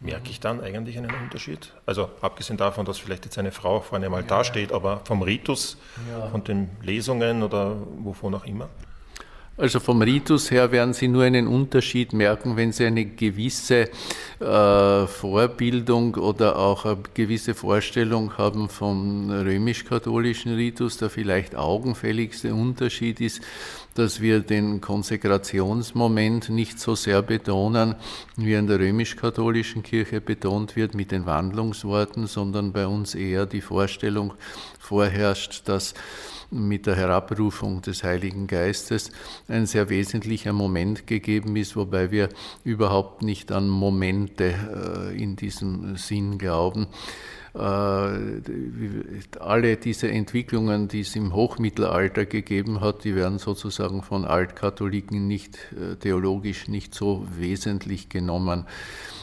merke 0.00 0.30
ich 0.30 0.40
dann 0.40 0.60
eigentlich 0.60 0.96
einen 0.96 1.10
Unterschied? 1.10 1.72
Also 1.86 2.10
abgesehen 2.20 2.56
davon, 2.56 2.84
dass 2.84 2.98
vielleicht 2.98 3.24
jetzt 3.24 3.38
eine 3.38 3.52
Frau 3.52 3.80
vor 3.80 3.96
einem 3.98 4.14
Altar 4.14 4.38
ja. 4.38 4.44
steht, 4.44 4.72
aber 4.72 5.00
vom 5.04 5.22
Ritus, 5.22 5.78
ja. 6.08 6.28
von 6.28 6.44
den 6.44 6.70
Lesungen 6.82 7.42
oder 7.42 7.76
wovon 7.98 8.34
auch 8.34 8.44
immer? 8.44 8.68
Also 9.58 9.80
vom 9.80 10.00
Ritus 10.02 10.52
her 10.52 10.70
werden 10.70 10.94
Sie 10.94 11.08
nur 11.08 11.24
einen 11.24 11.48
Unterschied 11.48 12.12
merken, 12.12 12.56
wenn 12.56 12.70
Sie 12.70 12.86
eine 12.86 13.04
gewisse 13.04 13.88
äh, 14.38 15.06
Vorbildung 15.08 16.14
oder 16.14 16.56
auch 16.56 16.84
eine 16.84 16.98
gewisse 17.12 17.54
Vorstellung 17.54 18.38
haben 18.38 18.68
vom 18.68 19.28
römisch-katholischen 19.28 20.54
Ritus. 20.54 20.98
Der 20.98 21.10
vielleicht 21.10 21.56
augenfälligste 21.56 22.54
Unterschied 22.54 23.20
ist, 23.20 23.40
dass 23.94 24.20
wir 24.20 24.38
den 24.38 24.80
Konsekrationsmoment 24.80 26.50
nicht 26.50 26.78
so 26.78 26.94
sehr 26.94 27.20
betonen, 27.22 27.96
wie 28.36 28.54
in 28.54 28.68
der 28.68 28.78
römisch-katholischen 28.78 29.82
Kirche 29.82 30.20
betont 30.20 30.76
wird 30.76 30.94
mit 30.94 31.10
den 31.10 31.26
Wandlungsworten, 31.26 32.28
sondern 32.28 32.70
bei 32.70 32.86
uns 32.86 33.16
eher 33.16 33.44
die 33.44 33.60
Vorstellung 33.60 34.34
vorherrscht, 34.78 35.62
dass 35.64 35.94
mit 36.50 36.86
der 36.86 36.96
Herabrufung 36.96 37.82
des 37.82 38.04
Heiligen 38.04 38.46
Geistes 38.46 39.10
ein 39.48 39.66
sehr 39.66 39.88
wesentlicher 39.88 40.52
Moment 40.52 41.06
gegeben 41.06 41.56
ist, 41.56 41.76
wobei 41.76 42.10
wir 42.10 42.28
überhaupt 42.64 43.22
nicht 43.22 43.52
an 43.52 43.68
Momente 43.68 44.54
äh, 45.12 45.22
in 45.22 45.36
diesem 45.36 45.96
Sinn 45.96 46.38
glauben. 46.38 46.86
Äh, 47.58 49.40
alle 49.40 49.76
diese 49.76 50.08
Entwicklungen, 50.08 50.86
die 50.86 51.00
es 51.00 51.16
im 51.16 51.34
Hochmittelalter 51.34 52.24
gegeben 52.24 52.80
hat, 52.80 53.02
die 53.02 53.16
werden 53.16 53.38
sozusagen 53.38 54.02
von 54.02 54.24
Altkatholiken 54.24 55.26
nicht 55.26 55.58
äh, 55.72 55.96
theologisch 55.96 56.68
nicht 56.68 56.94
so 56.94 57.26
wesentlich 57.36 58.08
genommen 58.08 58.64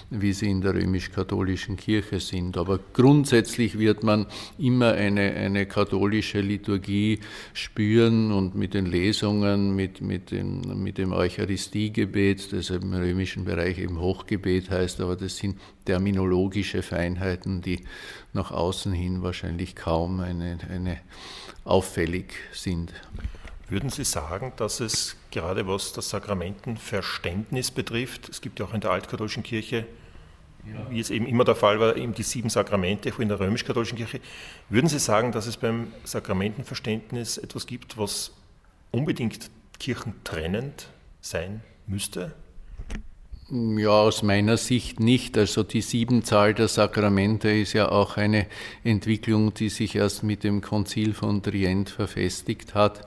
wie 0.09 0.33
sie 0.33 0.49
in 0.49 0.61
der 0.61 0.75
römisch-katholischen 0.75 1.77
Kirche 1.77 2.19
sind. 2.19 2.57
Aber 2.57 2.79
grundsätzlich 2.93 3.79
wird 3.79 4.03
man 4.03 4.27
immer 4.57 4.93
eine, 4.93 5.33
eine 5.33 5.65
katholische 5.65 6.41
Liturgie 6.41 7.19
spüren 7.53 8.31
und 8.31 8.55
mit 8.55 8.73
den 8.73 8.85
Lesungen, 8.85 9.75
mit, 9.75 10.01
mit, 10.01 10.31
dem, 10.31 10.83
mit 10.83 10.97
dem 10.97 11.11
Eucharistiegebet, 11.11 12.53
das 12.53 12.69
im 12.69 12.93
römischen 12.93 13.45
Bereich 13.45 13.79
eben 13.79 13.99
Hochgebet 13.99 14.69
heißt, 14.69 15.01
aber 15.01 15.15
das 15.15 15.37
sind 15.37 15.59
terminologische 15.85 16.81
Feinheiten, 16.81 17.61
die 17.61 17.81
nach 18.35 18.51
außen 18.51 18.93
hin 18.93 19.23
wahrscheinlich 19.23 19.75
kaum 19.75 20.19
eine, 20.19 20.59
eine 20.69 20.99
auffällig 21.63 22.33
sind. 22.53 22.93
Würden 23.67 23.89
Sie 23.89 24.03
sagen, 24.03 24.53
dass 24.57 24.79
es 24.79 25.15
gerade 25.31 25.67
was 25.67 25.91
das 25.93 26.09
Sakramentenverständnis 26.09 27.71
betrifft, 27.71 28.29
es 28.29 28.41
gibt 28.41 28.59
ja 28.59 28.65
auch 28.67 28.73
in 28.73 28.81
der 28.81 28.91
altkatholischen 28.91 29.41
Kirche, 29.41 29.87
ja. 30.65 30.89
wie 30.89 30.99
es 30.99 31.09
eben 31.09 31.25
immer 31.25 31.43
der 31.43 31.55
Fall 31.55 31.79
war, 31.79 31.95
eben 31.95 32.13
die 32.13 32.23
sieben 32.23 32.49
Sakramente 32.49 33.11
in 33.17 33.27
der 33.27 33.39
römisch-katholischen 33.39 33.97
Kirche, 33.97 34.19
würden 34.69 34.87
Sie 34.87 34.99
sagen, 34.99 35.31
dass 35.31 35.47
es 35.47 35.57
beim 35.57 35.87
Sakramentenverständnis 36.03 37.37
etwas 37.37 37.65
gibt, 37.65 37.97
was 37.97 38.31
unbedingt 38.91 39.49
kirchentrennend 39.79 40.89
sein 41.21 41.61
müsste? 41.87 42.33
Ja, 43.51 44.01
aus 44.01 44.23
meiner 44.23 44.57
Sicht 44.57 44.99
nicht. 44.99 45.37
Also 45.37 45.61
die 45.61 45.81
Siebenzahl 45.81 46.55
der 46.55 46.67
Sakramente 46.67 47.49
ist 47.49 47.73
ja 47.73 47.89
auch 47.89 48.17
eine 48.17 48.47
Entwicklung, 48.83 49.53
die 49.53 49.69
sich 49.69 49.95
erst 49.95 50.23
mit 50.23 50.43
dem 50.43 50.61
Konzil 50.61 51.13
von 51.13 51.43
Trient 51.43 51.91
verfestigt 51.91 52.73
hat. 52.73 53.05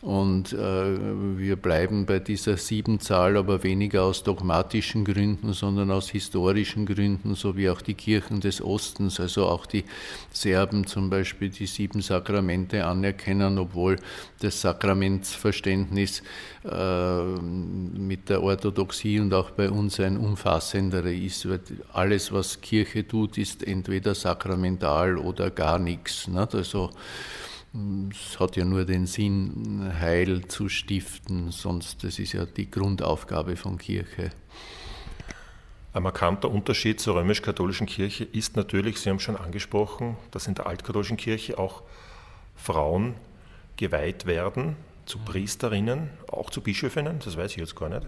Und 0.00 0.52
äh, 0.52 1.36
wir 1.38 1.56
bleiben 1.56 2.06
bei 2.06 2.20
dieser 2.20 2.56
Siebenzahl, 2.56 3.36
aber 3.36 3.64
weniger 3.64 4.04
aus 4.04 4.22
dogmatischen 4.22 5.04
Gründen, 5.04 5.52
sondern 5.54 5.90
aus 5.90 6.08
historischen 6.10 6.86
Gründen, 6.86 7.34
so 7.34 7.56
wie 7.56 7.68
auch 7.68 7.82
die 7.82 7.94
Kirchen 7.94 8.40
des 8.40 8.62
Ostens, 8.62 9.18
also 9.18 9.46
auch 9.46 9.66
die 9.66 9.84
Serben 10.30 10.86
zum 10.86 11.10
Beispiel, 11.10 11.48
die 11.50 11.66
sieben 11.66 12.00
Sakramente 12.00 12.86
anerkennen, 12.86 13.58
obwohl 13.58 13.96
das 14.38 14.60
Sakramentsverständnis 14.60 16.22
äh, 16.64 17.22
mit 17.24 18.28
der 18.28 18.44
Orthodoxie 18.44 19.18
und 19.18 19.34
auch 19.34 19.50
bei 19.50 19.68
uns 19.68 19.98
ein 19.98 20.16
umfassendere 20.16 21.12
ist. 21.12 21.48
Alles, 21.92 22.30
was 22.30 22.60
Kirche 22.60 23.06
tut, 23.06 23.36
ist 23.36 23.66
entweder 23.66 24.14
sakramental 24.14 25.18
oder 25.18 25.50
gar 25.50 25.80
nichts. 25.80 26.28
Nicht? 26.28 26.54
Also 26.54 26.90
es 28.10 28.38
hat 28.40 28.56
ja 28.56 28.64
nur 28.64 28.84
den 28.84 29.06
Sinn, 29.06 29.92
Heil 30.00 30.46
zu 30.48 30.68
stiften, 30.68 31.50
sonst 31.50 32.04
das 32.04 32.18
ist 32.18 32.32
ja 32.32 32.46
die 32.46 32.70
Grundaufgabe 32.70 33.56
von 33.56 33.78
Kirche. 33.78 34.30
Ein 35.92 36.02
markanter 36.02 36.50
Unterschied 36.50 37.00
zur 37.00 37.16
römisch-katholischen 37.16 37.86
Kirche 37.86 38.24
ist 38.24 38.56
natürlich, 38.56 38.98
Sie 39.00 39.10
haben 39.10 39.20
schon 39.20 39.36
angesprochen, 39.36 40.16
dass 40.30 40.46
in 40.46 40.54
der 40.54 40.66
altkatholischen 40.66 41.16
Kirche 41.16 41.58
auch 41.58 41.82
Frauen 42.54 43.14
geweiht 43.76 44.26
werden 44.26 44.76
zu 45.06 45.18
Priesterinnen, 45.18 46.10
auch 46.30 46.50
zu 46.50 46.60
Bischöfinnen, 46.60 47.18
das 47.24 47.36
weiß 47.36 47.52
ich 47.52 47.58
jetzt 47.58 47.74
gar 47.74 47.88
nicht. 47.88 48.06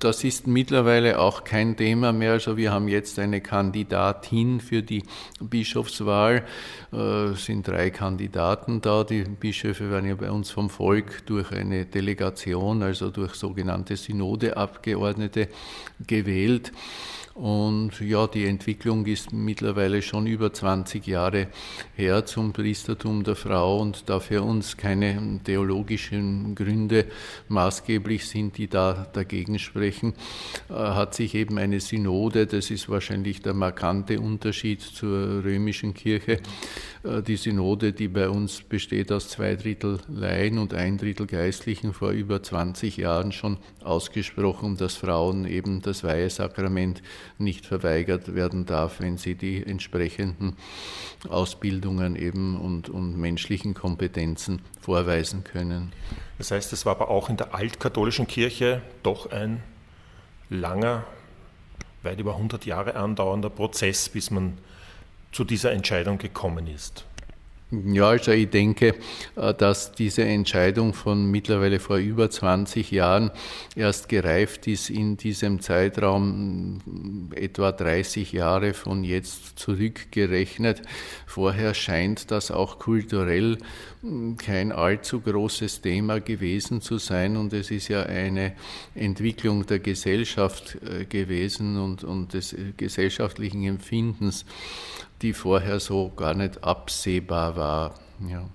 Das 0.00 0.22
ist 0.22 0.46
mittlerweile 0.46 1.18
auch 1.18 1.42
kein 1.42 1.76
Thema 1.76 2.12
mehr. 2.12 2.32
Also 2.32 2.56
wir 2.56 2.70
haben 2.70 2.86
jetzt 2.86 3.18
eine 3.18 3.40
Kandidatin 3.40 4.60
für 4.60 4.80
die 4.80 5.02
Bischofswahl. 5.40 6.44
Es 6.92 7.44
sind 7.44 7.66
drei 7.66 7.90
Kandidaten 7.90 8.80
da. 8.80 9.02
Die 9.02 9.24
Bischöfe 9.24 9.90
werden 9.90 10.08
ja 10.08 10.14
bei 10.14 10.30
uns 10.30 10.52
vom 10.52 10.70
Volk 10.70 11.26
durch 11.26 11.50
eine 11.50 11.84
Delegation, 11.84 12.84
also 12.84 13.10
durch 13.10 13.34
sogenannte 13.34 13.96
Synodeabgeordnete 13.96 15.48
gewählt. 16.06 16.70
Und 17.38 18.00
ja, 18.00 18.26
die 18.26 18.46
Entwicklung 18.46 19.06
ist 19.06 19.32
mittlerweile 19.32 20.02
schon 20.02 20.26
über 20.26 20.52
20 20.52 21.06
Jahre 21.06 21.46
her 21.94 22.26
zum 22.26 22.52
Priestertum 22.52 23.22
der 23.22 23.36
Frau. 23.36 23.78
Und 23.78 24.08
da 24.08 24.18
für 24.18 24.42
uns 24.42 24.76
keine 24.76 25.38
theologischen 25.44 26.56
Gründe 26.56 27.04
maßgeblich 27.46 28.26
sind, 28.26 28.58
die 28.58 28.66
da 28.66 29.06
dagegen 29.12 29.60
sprechen, 29.60 30.14
äh, 30.68 30.72
hat 30.72 31.14
sich 31.14 31.36
eben 31.36 31.58
eine 31.58 31.78
Synode, 31.78 32.48
das 32.48 32.72
ist 32.72 32.88
wahrscheinlich 32.88 33.40
der 33.40 33.54
markante 33.54 34.18
Unterschied 34.18 34.80
zur 34.80 35.44
römischen 35.44 35.94
Kirche, 35.94 36.40
äh, 37.04 37.22
die 37.22 37.36
Synode, 37.36 37.92
die 37.92 38.08
bei 38.08 38.28
uns 38.28 38.62
besteht 38.62 39.12
aus 39.12 39.28
zwei 39.28 39.54
Drittel 39.54 39.98
Laien 40.08 40.58
und 40.58 40.74
ein 40.74 40.98
Drittel 40.98 41.28
Geistlichen, 41.28 41.92
vor 41.92 42.10
über 42.10 42.42
20 42.42 42.96
Jahren 42.96 43.30
schon 43.30 43.58
ausgesprochen, 43.84 44.76
dass 44.76 44.96
Frauen 44.96 45.46
eben 45.46 45.82
das 45.82 46.02
Weihesakrament 46.02 47.00
nicht 47.36 47.66
verweigert 47.66 48.34
werden 48.34 48.66
darf, 48.66 49.00
wenn 49.00 49.18
sie 49.18 49.34
die 49.34 49.64
entsprechenden 49.64 50.56
Ausbildungen 51.28 52.16
eben 52.16 52.58
und, 52.60 52.88
und 52.88 53.16
menschlichen 53.18 53.74
Kompetenzen 53.74 54.62
vorweisen 54.80 55.44
können. 55.44 55.92
Das 56.38 56.50
heißt, 56.50 56.72
es 56.72 56.86
war 56.86 56.96
aber 56.96 57.10
auch 57.10 57.28
in 57.28 57.36
der 57.36 57.54
altkatholischen 57.54 58.26
Kirche 58.26 58.82
doch 59.02 59.30
ein 59.30 59.62
langer, 60.50 61.04
weit 62.02 62.20
über 62.20 62.34
100 62.34 62.64
Jahre 62.66 62.94
andauernder 62.94 63.50
Prozess, 63.50 64.08
bis 64.08 64.30
man 64.30 64.58
zu 65.32 65.44
dieser 65.44 65.72
Entscheidung 65.72 66.18
gekommen 66.18 66.66
ist? 66.66 67.04
Ja, 67.70 68.08
also 68.08 68.32
ich 68.32 68.48
denke, 68.48 68.94
äh, 69.36 69.52
dass 69.52 69.92
diese 69.92 70.24
Entscheidung 70.24 70.94
von 70.94 71.30
mittlerweile 71.30 71.80
vor 71.80 71.98
über 71.98 72.30
20 72.30 72.90
Jahren 72.90 73.30
erst 73.76 74.08
gereift 74.08 74.66
ist 74.66 74.88
in 74.88 75.18
diesem 75.18 75.60
Zeitraum 75.60 76.78
mm, 76.78 77.32
etwa 77.34 77.70
30 77.70 78.32
Jahre 78.32 78.72
von 78.72 79.04
jetzt 79.04 79.58
zurückgerechnet. 79.58 80.80
Vorher 81.26 81.74
scheint 81.74 82.30
das 82.30 82.50
auch 82.50 82.78
kulturell 82.78 83.58
mm, 84.00 84.36
kein 84.36 84.72
allzu 84.72 85.20
großes 85.20 85.82
Thema 85.82 86.20
gewesen 86.20 86.80
zu 86.80 86.96
sein 86.96 87.36
und 87.36 87.52
es 87.52 87.70
ist 87.70 87.88
ja 87.88 88.02
eine 88.04 88.54
Entwicklung 88.94 89.66
der 89.66 89.80
Gesellschaft 89.80 90.78
äh, 90.82 91.04
gewesen 91.04 91.76
und, 91.76 92.02
und 92.02 92.32
des 92.32 92.54
äh, 92.54 92.72
gesellschaftlichen 92.78 93.64
Empfindens 93.64 94.46
die 95.22 95.32
vorher 95.32 95.80
so 95.80 96.10
gar 96.10 96.34
nicht 96.34 96.62
absehbar 96.64 97.56
war. 97.56 97.94
Ja. 98.28 98.48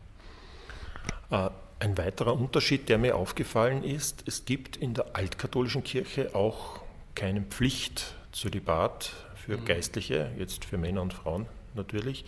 Äh, 1.30 1.50
ein 1.80 1.98
weiterer 1.98 2.34
Unterschied, 2.34 2.88
der 2.88 2.98
mir 2.98 3.16
aufgefallen 3.16 3.84
ist, 3.84 4.24
es 4.26 4.46
gibt 4.46 4.78
in 4.78 4.94
der 4.94 5.16
altkatholischen 5.16 5.84
Kirche 5.84 6.34
auch 6.34 6.80
keine 7.14 7.42
Pflicht 7.42 8.16
zur 8.32 8.52
Debatte 8.52 9.10
für 9.36 9.58
mhm. 9.58 9.66
Geistliche, 9.66 10.32
jetzt 10.38 10.64
für 10.64 10.78
Männer 10.78 11.02
und 11.02 11.14
Frauen 11.14 11.46
natürlich. 11.76 12.24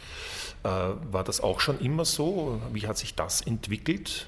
Äh, 0.64 0.68
war 0.68 1.24
das 1.24 1.40
auch 1.40 1.62
schon 1.62 1.80
immer 1.80 2.04
so? 2.04 2.62
Wie 2.74 2.88
hat 2.88 2.98
sich 2.98 3.16
das 3.16 3.42
entwickelt? 3.42 4.28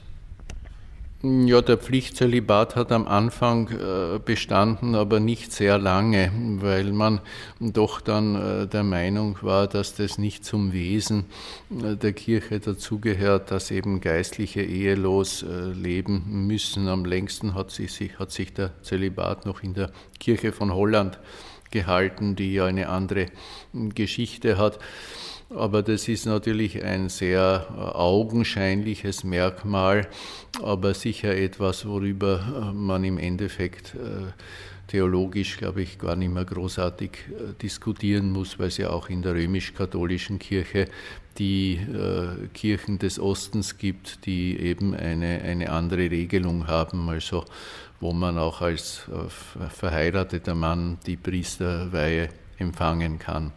Ja, 1.24 1.64
der 1.64 1.80
Pflichtzölibat 1.80 2.76
hat 2.76 2.92
am 2.92 3.08
Anfang 3.08 3.70
äh, 3.70 4.20
bestanden, 4.24 4.94
aber 4.94 5.20
nicht 5.20 5.52
sehr 5.52 5.80
lange, 5.80 6.32
weil 6.62 6.92
man 6.92 7.22
doch 7.60 8.02
dann 8.02 8.36
äh, 8.36 8.68
der 8.68 8.84
Meinung 8.84 9.36
war, 9.42 9.66
dass 9.66 9.96
das 9.96 10.20
nicht 10.20 10.46
zum 10.46 10.74
Wesen 10.74 11.26
äh, 11.72 11.96
der 11.96 12.14
Kirche 12.14 12.60
dazugehört, 12.60 13.50
dass 13.50 13.72
eben 13.72 14.00
Geistliche 14.00 14.62
ehelos 14.62 15.44
leben 15.74 16.46
müssen. 16.46 16.88
Am 16.88 17.04
längsten 17.04 17.56
hat 17.56 17.72
sich, 17.72 18.20
hat 18.20 18.32
sich 18.32 18.54
der 18.54 18.80
Zölibat 18.84 19.48
noch 19.48 19.64
in 19.64 19.74
der 19.74 19.90
Kirche 20.20 20.52
von 20.52 20.72
Holland 20.72 21.18
gehalten, 21.72 22.36
die 22.36 22.54
ja 22.54 22.66
eine 22.66 22.90
andere 22.90 23.26
Geschichte 23.74 24.60
hat. 24.60 24.78
Aber 25.50 25.82
das 25.82 26.10
ist 26.10 26.26
natürlich 26.26 26.84
ein 26.84 27.08
sehr 27.08 27.68
äh, 27.70 27.80
augenscheinliches 27.80 29.24
Merkmal, 29.24 30.08
aber 30.62 30.94
sicher 30.94 31.36
etwas, 31.38 31.86
worüber 31.86 32.70
äh, 32.70 32.74
man 32.74 33.06
im 33.06 33.18
Endeffekt 33.18 33.96
äh, 33.96 34.34
theologisch, 34.88 35.58
glaube 35.58 35.84
ich, 35.84 36.00
gar 36.00 36.18
nicht 36.18 36.34
mehr 36.34 36.46
großartig 36.46 37.12
diskutieren 37.62 38.32
muss, 38.32 38.58
weil 38.58 38.68
es 38.68 38.78
ja 38.78 38.90
auch 38.90 39.10
in 39.10 39.22
der 39.22 39.34
römisch-katholischen 39.34 40.40
Kirche 40.40 40.88
die 41.38 41.80
Kirchen 42.54 42.98
des 42.98 43.20
Ostens 43.20 43.78
gibt, 43.78 44.26
die 44.26 44.58
eben 44.58 44.96
eine, 44.96 45.42
eine 45.42 45.70
andere 45.72 46.10
Regelung 46.10 46.68
haben, 46.68 47.10
also 47.10 47.44
wo 48.00 48.14
man 48.14 48.38
auch 48.38 48.62
als 48.62 49.08
verheirateter 49.70 50.56
Mann 50.56 50.98
die 51.06 51.18
Priesterweihe 51.18 52.30
empfangen 52.58 53.20
kann. 53.20 53.52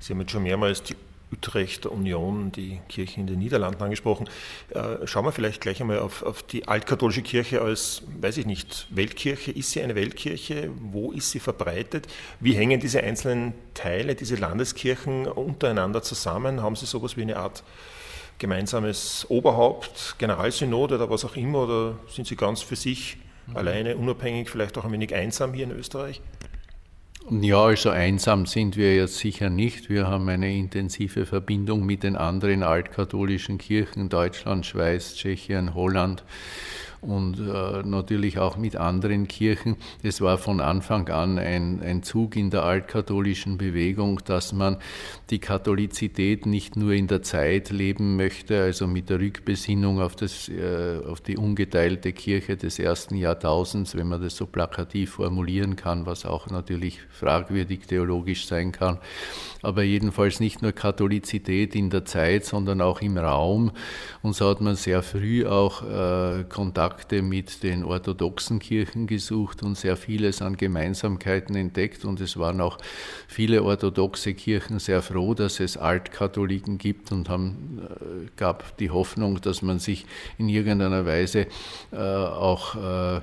Sie 0.00 0.12
haben 0.12 0.20
jetzt 0.20 0.32
schon 0.32 0.42
mehrmals 0.42 0.82
die 0.82 0.96
Utrechter 1.32 1.92
Union, 1.92 2.52
die 2.52 2.80
Kirche 2.88 3.20
in 3.20 3.26
den 3.26 3.38
Niederlanden 3.38 3.82
angesprochen. 3.82 4.28
Äh, 4.70 5.06
schauen 5.06 5.24
wir 5.24 5.32
vielleicht 5.32 5.60
gleich 5.60 5.80
einmal 5.80 5.98
auf, 5.98 6.22
auf, 6.22 6.42
die 6.42 6.66
altkatholische 6.66 7.22
Kirche 7.22 7.60
als, 7.60 8.02
weiß 8.20 8.38
ich 8.38 8.46
nicht, 8.46 8.86
Weltkirche. 8.90 9.52
Ist 9.52 9.72
sie 9.72 9.82
eine 9.82 9.94
Weltkirche? 9.94 10.70
Wo 10.78 11.12
ist 11.12 11.30
sie 11.30 11.40
verbreitet? 11.40 12.06
Wie 12.40 12.54
hängen 12.54 12.80
diese 12.80 13.02
einzelnen 13.02 13.52
Teile, 13.74 14.14
diese 14.14 14.36
Landeskirchen 14.36 15.26
untereinander 15.26 16.02
zusammen? 16.02 16.62
Haben 16.62 16.76
sie 16.76 16.86
sowas 16.86 17.16
wie 17.16 17.22
eine 17.22 17.36
Art 17.36 17.62
gemeinsames 18.38 19.26
Oberhaupt, 19.28 20.16
Generalsynode 20.18 20.94
oder 20.94 21.10
was 21.10 21.24
auch 21.24 21.36
immer? 21.36 21.64
Oder 21.64 21.98
sind 22.08 22.26
sie 22.26 22.36
ganz 22.36 22.62
für 22.62 22.76
sich 22.76 23.18
mhm. 23.46 23.56
alleine, 23.56 23.96
unabhängig, 23.96 24.48
vielleicht 24.48 24.78
auch 24.78 24.84
ein 24.84 24.92
wenig 24.92 25.14
einsam 25.14 25.52
hier 25.52 25.64
in 25.64 25.72
Österreich? 25.72 26.22
Ja, 27.30 27.64
also 27.64 27.90
einsam 27.90 28.46
sind 28.46 28.76
wir 28.78 28.96
jetzt 28.96 29.18
sicher 29.18 29.50
nicht. 29.50 29.90
Wir 29.90 30.06
haben 30.06 30.28
eine 30.30 30.50
intensive 30.50 31.26
Verbindung 31.26 31.84
mit 31.84 32.02
den 32.02 32.16
anderen 32.16 32.62
altkatholischen 32.62 33.58
Kirchen, 33.58 34.08
Deutschland, 34.08 34.64
Schweiz, 34.64 35.14
Tschechien, 35.14 35.74
Holland 35.74 36.24
und 37.00 37.38
äh, 37.38 37.82
natürlich 37.82 38.38
auch 38.38 38.56
mit 38.56 38.76
anderen 38.76 39.28
Kirchen. 39.28 39.76
Es 40.02 40.20
war 40.20 40.38
von 40.38 40.60
Anfang 40.60 41.08
an 41.08 41.38
ein, 41.38 41.80
ein 41.82 42.02
Zug 42.02 42.36
in 42.36 42.50
der 42.50 42.64
altkatholischen 42.64 43.58
Bewegung, 43.58 44.20
dass 44.24 44.52
man 44.52 44.78
die 45.30 45.38
Katholizität 45.38 46.46
nicht 46.46 46.76
nur 46.76 46.92
in 46.92 47.06
der 47.06 47.22
Zeit 47.22 47.70
leben 47.70 48.16
möchte, 48.16 48.62
also 48.62 48.86
mit 48.86 49.10
der 49.10 49.20
Rückbesinnung 49.20 50.00
auf, 50.00 50.16
das, 50.16 50.48
äh, 50.48 51.00
auf 51.06 51.20
die 51.20 51.36
ungeteilte 51.36 52.12
Kirche 52.12 52.56
des 52.56 52.78
ersten 52.78 53.14
Jahrtausends, 53.14 53.96
wenn 53.96 54.08
man 54.08 54.22
das 54.22 54.36
so 54.36 54.46
plakativ 54.46 55.12
formulieren 55.12 55.76
kann, 55.76 56.06
was 56.06 56.24
auch 56.24 56.48
natürlich 56.48 57.00
fragwürdig 57.10 57.86
theologisch 57.86 58.46
sein 58.46 58.72
kann, 58.72 58.98
aber 59.62 59.82
jedenfalls 59.82 60.40
nicht 60.40 60.62
nur 60.62 60.72
Katholizität 60.72 61.74
in 61.74 61.90
der 61.90 62.04
Zeit, 62.04 62.44
sondern 62.44 62.80
auch 62.80 63.00
im 63.00 63.18
Raum. 63.18 63.72
Und 64.22 64.34
so 64.34 64.48
hat 64.48 64.60
man 64.60 64.76
sehr 64.76 65.02
früh 65.02 65.46
auch 65.46 65.82
äh, 65.82 66.44
Kontakte 66.88 67.20
mit 67.20 67.62
den 67.62 67.84
orthodoxen 67.84 68.60
Kirchen 68.60 69.06
gesucht 69.06 69.62
und 69.62 69.76
sehr 69.76 69.94
vieles 69.94 70.40
an 70.40 70.56
Gemeinsamkeiten 70.56 71.54
entdeckt. 71.54 72.06
Und 72.06 72.18
es 72.20 72.38
waren 72.38 72.62
auch 72.62 72.78
viele 73.26 73.62
orthodoxe 73.62 74.32
Kirchen 74.32 74.78
sehr 74.78 75.02
froh, 75.02 75.34
dass 75.34 75.60
es 75.60 75.76
Altkatholiken 75.76 76.78
gibt 76.78 77.12
und 77.12 77.28
haben, 77.28 77.82
äh, 77.82 78.30
gab 78.36 78.78
die 78.78 78.88
Hoffnung, 78.88 79.38
dass 79.42 79.60
man 79.60 79.78
sich 79.78 80.06
in 80.38 80.48
irgendeiner 80.48 81.04
Weise 81.04 81.46
äh, 81.92 81.96
auch 81.96 82.74
äh, 82.76 83.20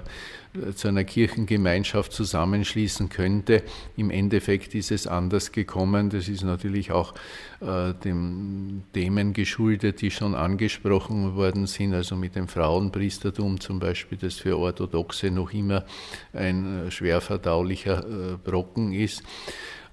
zu 0.76 0.88
einer 0.88 1.04
Kirchengemeinschaft 1.04 2.12
zusammenschließen 2.12 3.10
könnte. 3.10 3.64
Im 3.98 4.10
Endeffekt 4.10 4.76
ist 4.76 4.92
es 4.92 5.08
anders 5.08 5.52
gekommen. 5.52 6.10
Das 6.10 6.28
ist 6.28 6.44
natürlich 6.44 6.92
auch 6.92 7.14
äh, 7.62 7.94
dem 7.94 8.84
Themen 8.94 9.34
geschuldet, 9.34 10.02
die 10.02 10.12
schon 10.12 10.36
angesprochen 10.36 11.36
worden 11.36 11.68
sind, 11.68 11.94
also 11.94 12.16
mit 12.16 12.36
dem 12.36 12.48
Frauenpriestertum 12.48 13.60
zum 13.60 13.80
Beispiel, 13.80 14.18
das 14.18 14.36
für 14.36 14.58
Orthodoxe 14.58 15.32
noch 15.32 15.54
immer 15.54 15.86
ein 16.34 16.88
äh, 16.88 16.92
schwer 16.92 17.22
verdaulicher 17.22 18.00
äh, 18.00 18.38
Brocken 18.44 18.94
ist. 18.94 19.24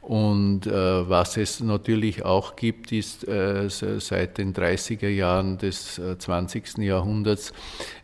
Und 0.02 0.66
äh, 0.66 1.08
was 1.08 1.36
es 1.36 1.60
natürlich 1.60 2.24
auch 2.24 2.56
gibt, 2.56 2.90
ist 2.90 3.26
äh, 3.26 3.68
seit 3.70 4.36
den 4.36 4.52
30er 4.52 5.08
Jahren 5.08 5.58
des 5.58 5.96
äh, 5.98 6.18
20. 6.18 6.78
Jahrhunderts 6.78 7.52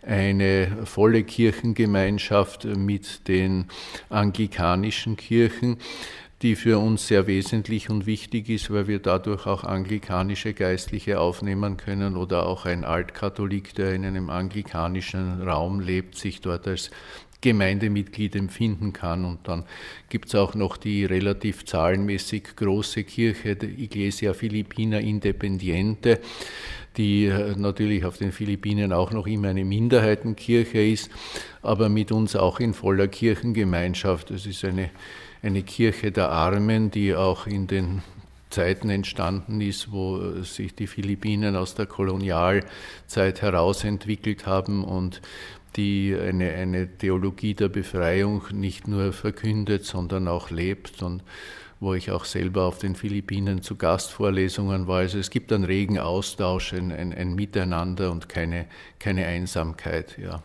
eine 0.07 0.87
volle 0.87 1.25
Kirchengemeinschaft 1.25 2.65
mit 2.65 3.27
den 3.27 3.67
anglikanischen 4.11 5.17
Kirchen 5.17 5.79
die 6.43 6.55
für 6.55 6.79
uns 6.79 7.09
sehr 7.09 7.27
wesentlich 7.27 7.91
und 7.91 8.07
wichtig 8.07 8.49
ist, 8.49 8.71
weil 8.71 8.87
wir 8.87 9.01
dadurch 9.01 9.47
auch 9.47 9.65
anglikanische 9.65 10.55
Geistliche 10.55 11.19
aufnehmen 11.19 11.77
können 11.77 12.17
oder 12.17 12.47
auch 12.47 12.65
ein 12.65 12.85
Altkatholik, 12.85 13.75
der 13.75 13.93
in 13.95 14.05
einem 14.05 14.31
anglikanischen 14.31 15.43
Raum 15.43 15.81
lebt, 15.81 16.17
sich 16.17 16.41
dort 16.41 16.69
als 16.69 16.91
Gemeindemitglied 17.41 18.35
empfinden 18.35 18.93
kann. 18.93 19.25
Und 19.25 19.47
dann 19.47 19.65
gibt 20.09 20.29
es 20.29 20.35
auch 20.35 20.55
noch 20.55 20.77
die 20.77 21.05
relativ 21.05 21.65
zahlenmäßig 21.65 22.57
große 22.57 23.05
Kirche, 23.05 23.57
die 23.57 23.85
Iglesia 23.85 24.35
Filipina 24.35 24.99
Independiente, 24.99 26.21
die 26.97 27.27
äh, 27.27 27.55
natürlich 27.57 28.05
auf 28.05 28.19
den 28.19 28.33
Philippinen 28.33 28.93
auch 28.93 29.13
noch 29.13 29.27
immer 29.27 29.49
eine 29.49 29.65
Minderheitenkirche 29.65 30.81
ist, 30.83 31.11
aber 31.63 31.89
mit 31.89 32.11
uns 32.11 32.35
auch 32.35 32.59
in 32.59 32.75
voller 32.75 33.09
Kirchengemeinschaft. 33.09 34.31
Es 34.33 34.47
ist 34.47 34.65
eine, 34.65 34.91
eine 35.43 35.63
Kirche 35.63 36.11
der 36.11 36.31
Armen, 36.31 36.91
die 36.91 37.15
auch 37.15 37.47
in 37.47 37.69
den 37.69 38.03
Zeiten 38.51 38.89
entstanden 38.89 39.61
ist, 39.61 39.93
wo 39.93 40.43
sich 40.43 40.75
die 40.75 40.87
Philippinen 40.87 41.55
aus 41.55 41.75
der 41.75 41.87
Kolonialzeit 41.87 43.43
herausentwickelt 43.43 44.47
haben 44.47 44.85
und 44.85 45.21
die 45.77 46.17
eine, 46.19 46.51
eine 46.53 46.99
Theologie 46.99 47.55
der 47.55 47.69
Befreiung 47.69 48.43
nicht 48.53 48.89
nur 48.89 49.13
verkündet, 49.13 49.85
sondern 49.85 50.29
auch 50.29 50.51
lebt 50.51 51.03
und 51.03 51.23
wo 51.81 51.95
ich 51.95 52.11
auch 52.11 52.25
selber 52.25 52.65
auf 52.65 52.79
den 52.79 52.97
Philippinen 52.97 53.63
zu 53.63 53.77
Gastvorlesungen 53.77 54.89
war. 54.89 54.99
Also 54.99 55.19
es 55.19 55.31
gibt 55.31 55.53
einen 55.53 55.65
regen 55.65 55.99
Austausch, 55.99 56.73
ein, 56.73 56.91
ein, 56.91 57.13
ein 57.13 57.35
Miteinander 57.35 58.11
und 58.11 58.29
keine, 58.29 58.67
keine 58.99 59.27
Einsamkeit. 59.27 60.19
Ja. 60.19 60.43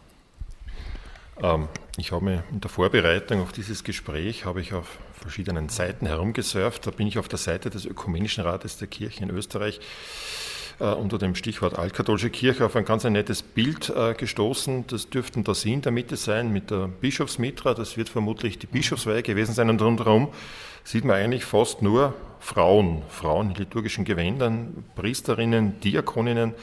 Ähm, 1.42 1.68
ich 1.98 2.12
habe 2.12 2.26
mir 2.26 2.44
in 2.52 2.62
der 2.62 2.70
Vorbereitung 2.70 3.42
auf 3.42 3.52
dieses 3.52 3.84
Gespräch 3.84 4.46
habe 4.46 4.62
ich 4.62 4.74
auf 4.74 5.00
verschiedenen 5.14 5.70
Seiten 5.70 6.06
herumgesurft. 6.06 6.86
Da 6.86 6.92
bin 6.92 7.08
ich 7.08 7.18
auf 7.18 7.28
der 7.28 7.40
Seite 7.40 7.70
des 7.70 7.86
Ökumenischen 7.86 8.44
Rates 8.44 8.78
der 8.78 8.88
Kirche 8.88 9.24
in 9.24 9.30
Österreich 9.30 9.80
unter 10.80 11.18
dem 11.18 11.36
Stichwort 11.36 11.78
Altkatholische 11.78 12.30
Kirche 12.30 12.66
auf 12.66 12.76
ein 12.76 12.86
ganz 12.86 13.06
ein 13.06 13.14
nettes 13.14 13.42
Bild 13.42 13.90
äh, 13.96 14.14
gestoßen. 14.14 14.86
Das 14.88 15.10
dürften 15.10 15.44
da 15.44 15.54
Sie 15.54 15.74
in 15.74 15.82
der 15.82 15.92
Mitte 15.92 16.16
sein 16.16 16.52
mit 16.52 16.72
der 16.72 16.88
Bischofsmitra. 16.88 17.74
Das 17.74 17.98
wird 17.98 18.10
vermutlich 18.10 18.60
die 18.60 18.68
Bischofsweihe 18.68 19.24
gewesen 19.24 19.54
sein. 19.54 19.70
Und 19.70 19.82
rundherum 19.82 20.30
sieht 20.84 21.06
man 21.06 21.16
eigentlich 21.16 21.46
fast 21.46 21.82
nur 21.82 22.14
Frauen, 22.40 23.04
Frauen 23.08 23.52
in 23.52 23.56
liturgischen 23.56 24.06
Gewändern, 24.06 24.84
Priesterinnen, 24.96 25.80
Diakoninnen. 25.80 26.54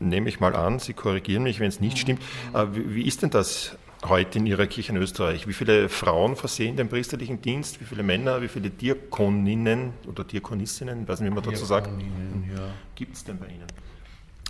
Nehme 0.00 0.28
ich 0.28 0.40
mal 0.40 0.56
an, 0.56 0.80
Sie 0.80 0.94
korrigieren 0.94 1.44
mich, 1.44 1.60
wenn 1.60 1.68
es 1.68 1.80
nicht 1.80 1.98
stimmt. 1.98 2.20
Äh, 2.54 2.66
wie 2.72 3.06
ist 3.06 3.22
denn 3.22 3.30
das 3.30 3.76
heute 4.04 4.38
in 4.38 4.46
Ihrer 4.46 4.66
Kirche 4.66 4.92
in 4.92 4.98
Österreich? 4.98 5.46
Wie 5.46 5.52
viele 5.52 5.88
Frauen 5.88 6.36
versehen 6.36 6.76
den 6.76 6.88
priesterlichen 6.88 7.40
Dienst? 7.40 7.80
Wie 7.80 7.84
viele 7.84 8.02
Männer? 8.02 8.42
Wie 8.42 8.48
viele 8.48 8.70
Diakoninnen 8.70 9.92
oder 10.06 10.24
Diakonissinnen? 10.24 11.02
Ich 11.02 11.08
weiß 11.08 11.20
nicht, 11.20 11.30
wie 11.30 11.34
man 11.34 11.44
dazu 11.44 11.64
sagt. 11.64 11.88
Ja. 11.88 12.68
Gibt 12.94 13.16
es 13.16 13.24
denn 13.24 13.38
bei 13.38 13.46
Ihnen? 13.46 13.66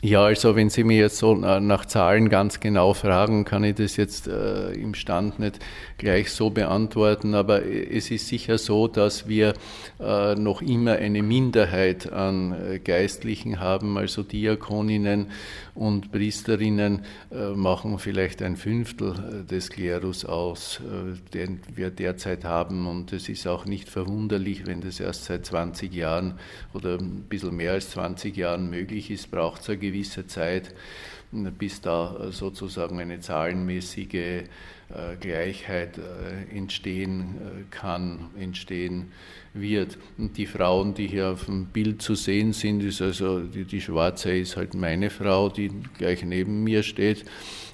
Ja, 0.02 0.24
also 0.24 0.54
wenn 0.56 0.68
Sie 0.68 0.84
mir 0.84 0.98
jetzt 0.98 1.16
so 1.16 1.34
nach 1.34 1.86
Zahlen 1.86 2.28
ganz 2.28 2.60
genau 2.60 2.92
fragen, 2.92 3.46
kann 3.46 3.64
ich 3.64 3.76
das 3.76 3.96
jetzt 3.96 4.28
äh, 4.28 4.72
im 4.72 4.94
Stand 4.94 5.38
nicht 5.38 5.58
gleich 5.96 6.30
so 6.32 6.50
beantworten, 6.50 7.34
aber 7.34 7.64
es 7.64 8.10
ist 8.10 8.28
sicher 8.28 8.58
so, 8.58 8.88
dass 8.88 9.26
wir 9.26 9.54
äh, 9.98 10.34
noch 10.34 10.60
immer 10.60 10.92
eine 10.92 11.22
Minderheit 11.22 12.12
an 12.12 12.52
äh, 12.52 12.78
Geistlichen 12.78 13.58
haben, 13.58 13.96
also 13.96 14.22
Diakoninnen 14.22 15.28
und 15.74 16.12
Priesterinnen 16.12 17.06
äh, 17.32 17.52
machen 17.54 17.98
vielleicht 17.98 18.42
ein 18.42 18.56
Fünftel 18.56 19.46
des 19.50 19.70
Klerus 19.70 20.24
aus, 20.24 20.80
den 21.32 21.60
wir 21.74 21.90
derzeit 21.90 22.44
haben. 22.44 22.86
Und 22.86 23.12
es 23.12 23.28
ist 23.28 23.46
auch 23.46 23.64
nicht 23.64 23.88
verwunderlich, 23.88 24.66
wenn 24.66 24.80
das 24.80 25.00
erst 25.00 25.24
seit 25.24 25.44
20 25.46 25.94
Jahren 25.94 26.34
oder 26.74 26.98
ein 26.98 27.24
bisschen 27.28 27.56
mehr 27.56 27.72
als 27.72 27.90
20 27.90 28.36
Jahren 28.36 28.70
möglich 28.70 29.10
ist, 29.10 29.30
braucht 29.30 29.62
es 29.62 29.68
gewisse 29.90 30.26
Zeit, 30.26 30.74
bis 31.32 31.80
da 31.80 32.30
sozusagen 32.30 33.00
eine 33.00 33.20
zahlenmäßige 33.20 34.44
äh, 34.88 35.16
Gleichheit 35.18 35.98
äh, 35.98 36.56
entstehen 36.56 37.34
äh, 37.40 37.62
kann, 37.70 38.30
entstehen 38.38 39.10
wird. 39.52 39.98
Und 40.16 40.36
die 40.36 40.46
Frauen, 40.46 40.94
die 40.94 41.08
hier 41.08 41.30
auf 41.30 41.46
dem 41.46 41.66
Bild 41.66 42.02
zu 42.02 42.14
sehen 42.14 42.52
sind, 42.52 42.84
ist 42.84 43.02
also 43.02 43.40
die, 43.40 43.64
die 43.64 43.80
Schwarze 43.80 44.36
ist 44.36 44.56
halt 44.56 44.74
meine 44.74 45.10
Frau, 45.10 45.48
die 45.48 45.72
gleich 45.98 46.22
neben 46.22 46.62
mir 46.62 46.84
steht 46.84 47.24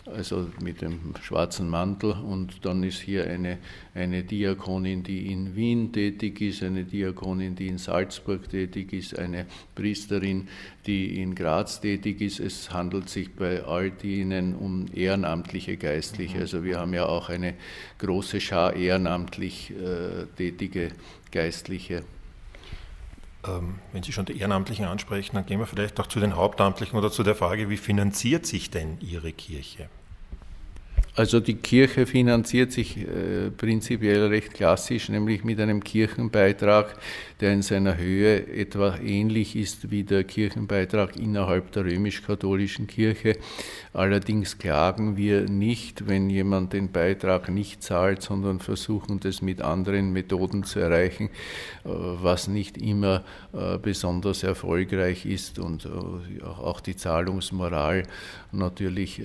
also 0.06 0.48
mit 0.60 0.82
dem 0.82 1.14
schwarzen 1.22 1.68
Mantel. 1.68 2.12
Und 2.12 2.64
dann 2.64 2.82
ist 2.82 3.00
hier 3.00 3.26
eine, 3.26 3.58
eine 3.94 4.24
Diakonin, 4.24 5.02
die 5.02 5.30
in 5.30 5.54
Wien 5.54 5.92
tätig 5.92 6.40
ist, 6.40 6.62
eine 6.62 6.84
Diakonin, 6.84 7.54
die 7.54 7.68
in 7.68 7.78
Salzburg 7.78 8.48
tätig 8.48 8.92
ist, 8.92 9.18
eine 9.18 9.46
Priesterin, 9.74 10.48
die 10.86 11.20
in 11.20 11.34
Graz 11.34 11.80
tätig 11.80 12.20
ist. 12.20 12.40
Es 12.40 12.72
handelt 12.72 13.08
sich 13.08 13.34
bei 13.34 13.62
all 13.64 13.90
denen 13.90 14.54
um 14.54 14.86
ehrenamtliche 14.92 15.76
Geistliche. 15.76 16.38
Also 16.38 16.64
wir 16.64 16.78
haben 16.78 16.92
ja 16.94 17.06
auch 17.06 17.28
eine 17.28 17.54
große 17.98 18.40
Schar 18.40 18.74
ehrenamtlich 18.74 19.70
äh, 19.70 20.26
tätige 20.36 20.90
Geistliche. 21.30 22.04
Ähm, 23.46 23.76
wenn 23.92 24.02
Sie 24.02 24.12
schon 24.12 24.26
die 24.26 24.38
Ehrenamtlichen 24.38 24.84
ansprechen, 24.84 25.36
dann 25.36 25.46
gehen 25.46 25.58
wir 25.58 25.66
vielleicht 25.66 25.98
auch 26.00 26.06
zu 26.06 26.20
den 26.20 26.36
Hauptamtlichen 26.36 26.96
oder 26.96 27.10
zu 27.10 27.22
der 27.22 27.34
Frage, 27.34 27.68
wie 27.70 27.76
finanziert 27.76 28.46
sich 28.46 28.70
denn 28.70 28.98
Ihre 29.00 29.32
Kirche? 29.32 29.88
Also 31.14 31.40
die 31.40 31.56
Kirche 31.56 32.06
finanziert 32.06 32.72
sich 32.72 32.96
äh, 32.96 33.50
prinzipiell 33.50 34.28
recht 34.28 34.54
klassisch, 34.54 35.10
nämlich 35.10 35.44
mit 35.44 35.60
einem 35.60 35.84
Kirchenbeitrag, 35.84 36.94
der 37.40 37.52
in 37.52 37.60
seiner 37.60 37.98
Höhe 37.98 38.46
etwa 38.46 38.96
ähnlich 38.96 39.54
ist 39.54 39.90
wie 39.90 40.04
der 40.04 40.24
Kirchenbeitrag 40.24 41.16
innerhalb 41.16 41.70
der 41.72 41.84
römisch-katholischen 41.84 42.86
Kirche. 42.86 43.36
Allerdings 43.94 44.56
klagen 44.56 45.18
wir 45.18 45.42
nicht, 45.42 46.08
wenn 46.08 46.30
jemand 46.30 46.72
den 46.72 46.90
Beitrag 46.92 47.50
nicht 47.50 47.82
zahlt, 47.82 48.22
sondern 48.22 48.58
versuchen 48.58 49.20
das 49.20 49.42
mit 49.42 49.60
anderen 49.60 50.14
Methoden 50.14 50.64
zu 50.64 50.80
erreichen, 50.80 51.26
äh, 51.84 51.88
was 51.88 52.48
nicht 52.48 52.78
immer 52.78 53.22
äh, 53.52 53.76
besonders 53.76 54.44
erfolgreich 54.44 55.26
ist 55.26 55.58
und 55.58 55.84
äh, 55.84 56.42
auch 56.42 56.80
die 56.80 56.96
Zahlungsmoral 56.96 58.04
natürlich 58.50 59.22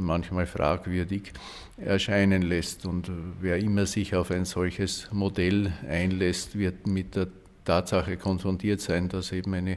manchmal 0.00 0.46
fragwürdig 0.46 1.32
erscheinen 1.76 2.42
lässt. 2.42 2.86
Und 2.86 3.10
wer 3.40 3.58
immer 3.58 3.86
sich 3.86 4.14
auf 4.14 4.30
ein 4.30 4.44
solches 4.44 5.08
Modell 5.12 5.72
einlässt, 5.88 6.58
wird 6.58 6.86
mit 6.86 7.16
der 7.16 7.28
Tatsache 7.64 8.16
konfrontiert 8.16 8.80
sein, 8.80 9.08
dass 9.08 9.32
eben 9.32 9.54
eine 9.54 9.76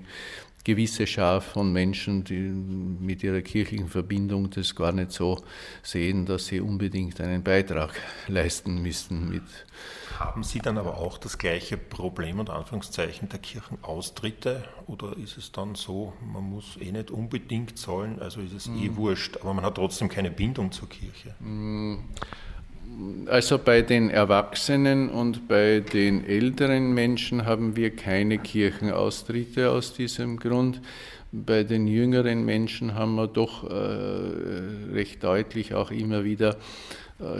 gewisse 0.63 1.05
Schar 1.07 1.41
von 1.41 1.73
Menschen, 1.73 2.23
die 2.23 2.39
mit 2.39 3.23
ihrer 3.23 3.41
kirchlichen 3.41 3.89
Verbindung 3.89 4.49
das 4.49 4.75
gar 4.75 4.91
nicht 4.91 5.11
so 5.11 5.43
sehen, 5.81 6.25
dass 6.25 6.47
sie 6.47 6.61
unbedingt 6.61 7.19
einen 7.19 7.43
Beitrag 7.43 7.93
leisten 8.27 8.81
müssten. 8.81 9.29
Mit 9.29 9.43
Haben 10.17 10.43
Sie 10.43 10.59
dann 10.59 10.77
aber 10.77 10.97
auch 10.97 11.17
das 11.17 11.37
gleiche 11.37 11.77
Problem 11.77 12.39
und 12.39 12.49
Anführungszeichen 12.49 13.29
der 13.29 13.39
Kirchenaustritte 13.39 14.63
oder 14.87 15.17
ist 15.17 15.37
es 15.37 15.51
dann 15.51 15.75
so, 15.75 16.13
man 16.21 16.43
muss 16.43 16.77
eh 16.79 16.91
nicht 16.91 17.11
unbedingt 17.11 17.77
zahlen, 17.77 18.21
also 18.21 18.41
ist 18.41 18.53
es 18.53 18.67
mm. 18.67 18.83
eh 18.83 18.95
wurscht, 18.95 19.37
aber 19.41 19.53
man 19.53 19.65
hat 19.65 19.75
trotzdem 19.75 20.07
keine 20.07 20.31
Bindung 20.31 20.71
zur 20.71 20.87
Kirche? 20.87 21.35
Mm. 21.39 21.99
Also 23.25 23.57
bei 23.57 23.81
den 23.81 24.09
Erwachsenen 24.09 25.09
und 25.09 25.47
bei 25.47 25.79
den 25.79 26.25
älteren 26.25 26.93
Menschen 26.93 27.45
haben 27.45 27.75
wir 27.75 27.95
keine 27.95 28.37
Kirchenaustritte 28.37 29.71
aus 29.71 29.93
diesem 29.93 30.37
Grund. 30.37 30.81
Bei 31.31 31.63
den 31.63 31.87
jüngeren 31.87 32.45
Menschen 32.45 32.93
haben 32.93 33.15
wir 33.15 33.27
doch 33.27 33.63
äh, 33.63 34.93
recht 34.93 35.23
deutlich 35.23 35.73
auch 35.73 35.89
immer 35.89 36.23
wieder 36.23 36.57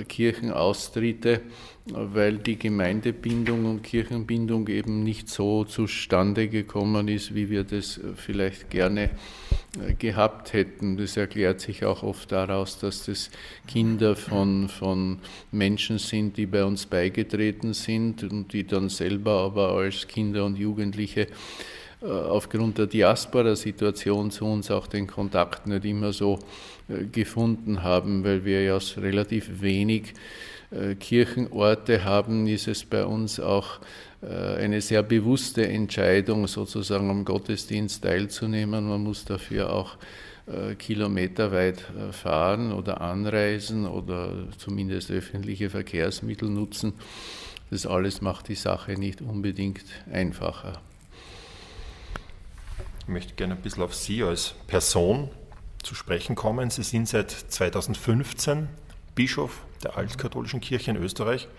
Kirchenaustritte, 0.08 1.42
weil 1.86 2.38
die 2.38 2.58
Gemeindebindung 2.58 3.66
und 3.66 3.84
Kirchenbindung 3.84 4.68
eben 4.68 5.04
nicht 5.04 5.30
so 5.30 5.66
zustande 5.66 6.48
gekommen 6.48 7.08
ist, 7.08 7.36
wie 7.36 7.50
wir 7.50 7.64
das 7.64 8.00
vielleicht 8.16 8.70
gerne 8.70 9.10
äh, 9.82 9.94
gehabt 9.94 10.54
hätten. 10.54 10.96
Das 10.98 11.18
erklärt 11.18 11.60
sich 11.60 11.84
auch 11.84 12.04
oft 12.04 12.32
daraus, 12.32 12.80
dass 12.80 13.06
das 13.06 13.30
Kinder 13.68 14.16
von, 14.16 14.70
von 14.70 15.20
Menschen 15.52 15.98
sind, 15.98 16.38
die 16.38 16.46
bei 16.46 16.64
uns 16.64 16.86
beigetreten 16.86 17.74
sind 17.74 18.24
und 18.24 18.54
die 18.54 18.66
dann 18.66 18.90
selber 18.90 19.42
aber 19.42 19.74
als 19.74 20.08
Kinder 20.08 20.46
und 20.46 20.58
Jugendliche 20.58 21.24
äh, 21.24 21.32
aufgrund 22.04 22.78
der 22.78 22.88
Diaspora-Situation 22.88 24.30
zu 24.30 24.46
uns 24.46 24.70
auch 24.70 24.88
den 24.88 25.08
Kontakt 25.08 25.68
nicht 25.68 25.86
immer 25.86 26.12
so 26.12 26.40
äh, 26.90 27.06
gefunden 27.06 27.84
haben, 27.84 28.24
weil 28.24 28.44
wir 28.44 28.62
ja 28.64 28.78
relativ 28.98 29.62
wenig 29.62 30.14
äh, 30.72 30.96
Kirchenorte 30.96 32.04
haben, 32.04 32.48
ist 32.48 32.68
es 32.68 32.84
bei 32.84 33.06
uns 33.06 33.40
auch 33.40 33.80
eine 34.26 34.80
sehr 34.80 35.04
bewusste 35.04 35.68
Entscheidung, 35.68 36.48
sozusagen 36.48 37.10
am 37.10 37.26
Gottesdienst 37.26 38.06
teilzunehmen. 38.06 38.88
Man 38.88 39.04
muss 39.04 39.26
dafür 39.26 39.74
auch 39.74 39.98
kilometerweit 40.78 41.84
fahren 42.14 42.72
oder 42.72 43.02
anreisen 43.02 43.86
oder 43.86 44.48
zumindest 44.58 45.12
öffentliche 45.12 45.70
Verkehrsmittel 45.70 46.50
nutzen. 46.50 46.94
Das 47.70 47.86
alles 47.86 48.22
macht 48.22 48.48
die 48.48 48.56
Sache 48.56 48.94
nicht 48.94 49.22
unbedingt 49.22 49.84
einfacher. 50.10 50.82
Ich 53.04 53.10
möchte 53.10 53.34
gerne 53.34 53.56
ein 53.56 53.62
bisschen 53.62 53.84
auf 53.84 53.94
Sie 53.94 54.24
als 54.24 54.56
Person 54.68 55.30
zu 55.84 55.94
sprechen 55.94 56.36
kommen. 56.36 56.70
Sie 56.70 56.84
sind 56.84 57.10
seit 57.10 57.32
2015 57.32 58.70
Bischof 59.14 59.62
der 59.84 59.98
Altkatholischen 59.98 60.62
Kirche 60.62 60.92
in 60.92 60.98
Österreich, 60.98 61.50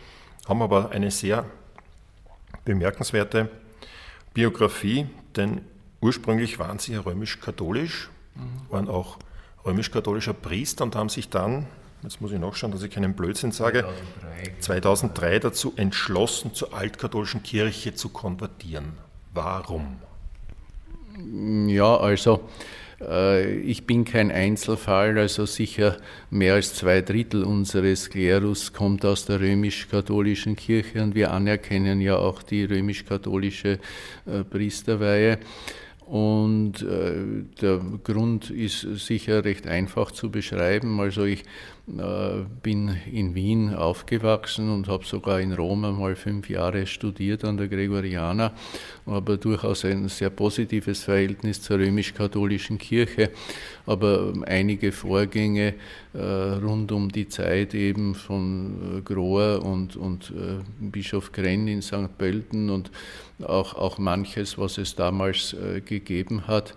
haben 0.48 0.62
aber 0.62 0.90
eine 0.90 1.10
sehr 1.10 1.44
bemerkenswerte 2.64 3.50
Biografie, 4.32 5.06
denn 5.36 5.60
ursprünglich 6.00 6.58
waren 6.58 6.78
Sie 6.78 6.94
ja 6.94 7.00
römisch-katholisch, 7.00 8.08
waren 8.70 8.88
auch 8.88 9.18
römisch-katholischer 9.66 10.32
Priester 10.32 10.84
und 10.84 10.96
haben 10.96 11.10
sich 11.10 11.28
dann, 11.28 11.66
jetzt 12.02 12.22
muss 12.22 12.32
ich 12.32 12.38
nachschauen, 12.38 12.72
dass 12.72 12.82
ich 12.82 12.90
keinen 12.90 13.14
Blödsinn 13.14 13.52
sage, 13.52 13.84
2003, 14.60 14.60
2003 14.60 15.38
dazu 15.40 15.74
entschlossen, 15.76 16.54
zur 16.54 16.72
altkatholischen 16.72 17.42
Kirche 17.42 17.94
zu 17.94 18.08
konvertieren. 18.08 18.94
Warum? 19.34 19.98
Ja, 21.68 21.96
also 21.96 22.48
Äh, 23.00 23.56
ich 23.60 23.86
bin 23.86 24.04
kein 24.04 24.30
Einzelfall, 24.30 25.18
also 25.18 25.46
sicher 25.46 25.96
mehr 26.30 26.54
als 26.54 26.74
zwei 26.74 27.00
Drittel 27.00 27.44
unseres 27.44 28.10
Klerus 28.10 28.72
kommt 28.72 29.04
aus 29.04 29.26
der 29.26 29.40
römisch-katholischen 29.40 30.56
Kirche 30.56 31.02
und 31.02 31.14
wir 31.14 31.32
anerkennen 31.32 32.00
ja 32.00 32.16
auch 32.16 32.42
die 32.42 32.64
römisch-katholische 32.64 33.78
äh, 34.26 34.44
Priesterweihe. 34.44 35.38
Und 36.06 36.82
äh, 36.82 37.14
der 37.62 37.80
Grund 38.04 38.50
ist 38.50 38.82
sicher 38.96 39.42
recht 39.42 39.66
einfach 39.66 40.10
zu 40.10 40.30
beschreiben. 40.30 41.00
Also 41.00 41.24
ich 41.24 41.44
bin 41.86 42.96
in 43.12 43.34
Wien 43.34 43.74
aufgewachsen 43.74 44.70
und 44.70 44.88
habe 44.88 45.04
sogar 45.04 45.40
in 45.40 45.52
Rom 45.52 45.84
einmal 45.84 46.16
fünf 46.16 46.48
Jahre 46.48 46.86
studiert 46.86 47.44
an 47.44 47.58
der 47.58 47.68
Gregoriana, 47.68 48.54
aber 49.04 49.36
durchaus 49.36 49.84
ein 49.84 50.08
sehr 50.08 50.30
positives 50.30 51.04
Verhältnis 51.04 51.60
zur 51.60 51.78
römisch-katholischen 51.78 52.78
Kirche. 52.78 53.30
Aber 53.84 54.32
einige 54.46 54.92
Vorgänge 54.92 55.74
äh, 56.14 56.18
rund 56.18 56.90
um 56.90 57.12
die 57.12 57.28
Zeit 57.28 57.74
eben 57.74 58.14
von 58.14 58.98
äh, 58.98 59.00
Grohr 59.02 59.62
und, 59.62 59.96
und 59.96 60.32
Bischof 60.80 61.32
Grenn 61.32 61.68
in 61.68 61.82
St. 61.82 62.16
Pölten 62.16 62.70
und 62.70 62.90
auch, 63.42 63.74
auch 63.74 63.98
manches, 63.98 64.56
was 64.56 64.78
es 64.78 64.94
damals 64.94 65.54
gegeben 65.84 66.46
hat, 66.46 66.74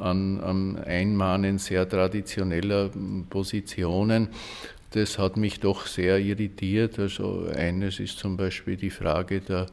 an, 0.00 0.40
an 0.40 0.76
Einmahnen 0.78 1.58
sehr 1.58 1.88
traditioneller 1.88 2.90
Positionen. 3.28 4.28
Das 4.92 5.18
hat 5.18 5.36
mich 5.36 5.60
doch 5.60 5.86
sehr 5.86 6.18
irritiert. 6.18 6.98
Also 6.98 7.46
eines 7.54 8.00
ist 8.00 8.18
zum 8.18 8.36
Beispiel 8.36 8.76
die 8.76 8.90
Frage 8.90 9.40
der 9.40 9.66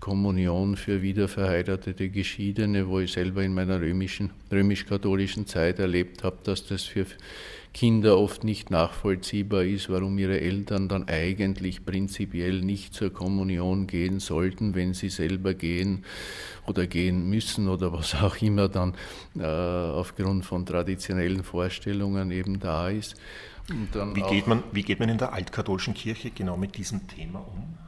Kommunion 0.00 0.76
für 0.76 1.00
wiederverheiratete 1.00 2.08
Geschiedene, 2.08 2.88
wo 2.88 2.98
ich 3.00 3.12
selber 3.12 3.42
in 3.42 3.54
meiner 3.54 3.80
römisch-katholischen 3.80 5.46
Zeit 5.46 5.78
erlebt 5.78 6.24
habe, 6.24 6.38
dass 6.42 6.66
das 6.66 6.82
für 6.82 7.06
Kinder 7.74 8.16
oft 8.18 8.44
nicht 8.44 8.70
nachvollziehbar 8.70 9.64
ist, 9.64 9.90
warum 9.90 10.16
ihre 10.16 10.40
Eltern 10.40 10.88
dann 10.88 11.08
eigentlich 11.08 11.84
prinzipiell 11.84 12.60
nicht 12.60 12.94
zur 12.94 13.12
Kommunion 13.12 13.88
gehen 13.88 14.20
sollten, 14.20 14.76
wenn 14.76 14.94
sie 14.94 15.08
selber 15.08 15.54
gehen 15.54 16.04
oder 16.66 16.86
gehen 16.86 17.28
müssen 17.28 17.68
oder 17.68 17.92
was 17.92 18.14
auch 18.14 18.36
immer 18.36 18.68
dann 18.68 18.94
äh, 19.36 19.44
aufgrund 19.44 20.46
von 20.46 20.64
traditionellen 20.64 21.42
Vorstellungen 21.42 22.30
eben 22.30 22.60
da 22.60 22.88
ist. 22.88 23.16
wie, 23.68 24.22
geht 24.22 24.46
man, 24.46 24.62
wie 24.70 24.82
geht 24.82 25.00
man 25.00 25.08
in 25.08 25.18
der 25.18 25.32
altkatholischen 25.32 25.94
Kirche 25.94 26.30
genau 26.30 26.56
mit 26.56 26.78
diesem 26.78 27.08
Thema 27.08 27.40
um? 27.40 27.83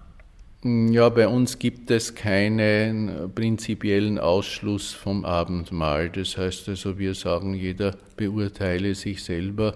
Ja, 0.65 1.11
bei 1.11 1.29
uns 1.29 1.59
gibt 1.59 1.91
es 1.91 2.15
keinen 2.15 3.31
prinzipiellen 3.35 4.19
Ausschluss 4.19 4.95
vom 4.95 5.25
Abendmahl. 5.27 6.09
Das 6.09 6.39
heißt 6.39 6.71
also, 6.71 6.99
wir 6.99 7.15
sagen, 7.15 7.53
jeder 7.53 7.95
beurteile 8.17 8.95
sich 8.95 9.23
selber 9.23 9.75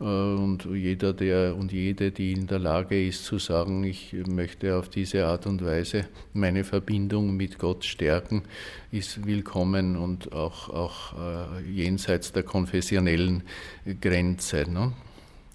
äh, 0.00 0.04
und 0.04 0.64
jeder 0.64 1.12
der 1.12 1.56
und 1.56 1.72
jede, 1.72 2.10
die 2.10 2.32
in 2.32 2.48
der 2.48 2.58
Lage 2.58 3.06
ist 3.06 3.24
zu 3.24 3.38
sagen, 3.38 3.84
ich 3.84 4.14
möchte 4.26 4.76
auf 4.76 4.88
diese 4.88 5.24
Art 5.24 5.46
und 5.46 5.64
Weise 5.64 6.06
meine 6.32 6.64
Verbindung 6.64 7.36
mit 7.36 7.58
Gott 7.58 7.84
stärken, 7.84 8.42
ist 8.90 9.24
willkommen 9.24 9.96
und 9.96 10.32
auch, 10.32 10.68
auch 10.68 11.14
äh, 11.14 11.70
jenseits 11.70 12.32
der 12.32 12.42
konfessionellen 12.42 13.44
Grenze. 14.00 14.68
Ne? 14.68 14.92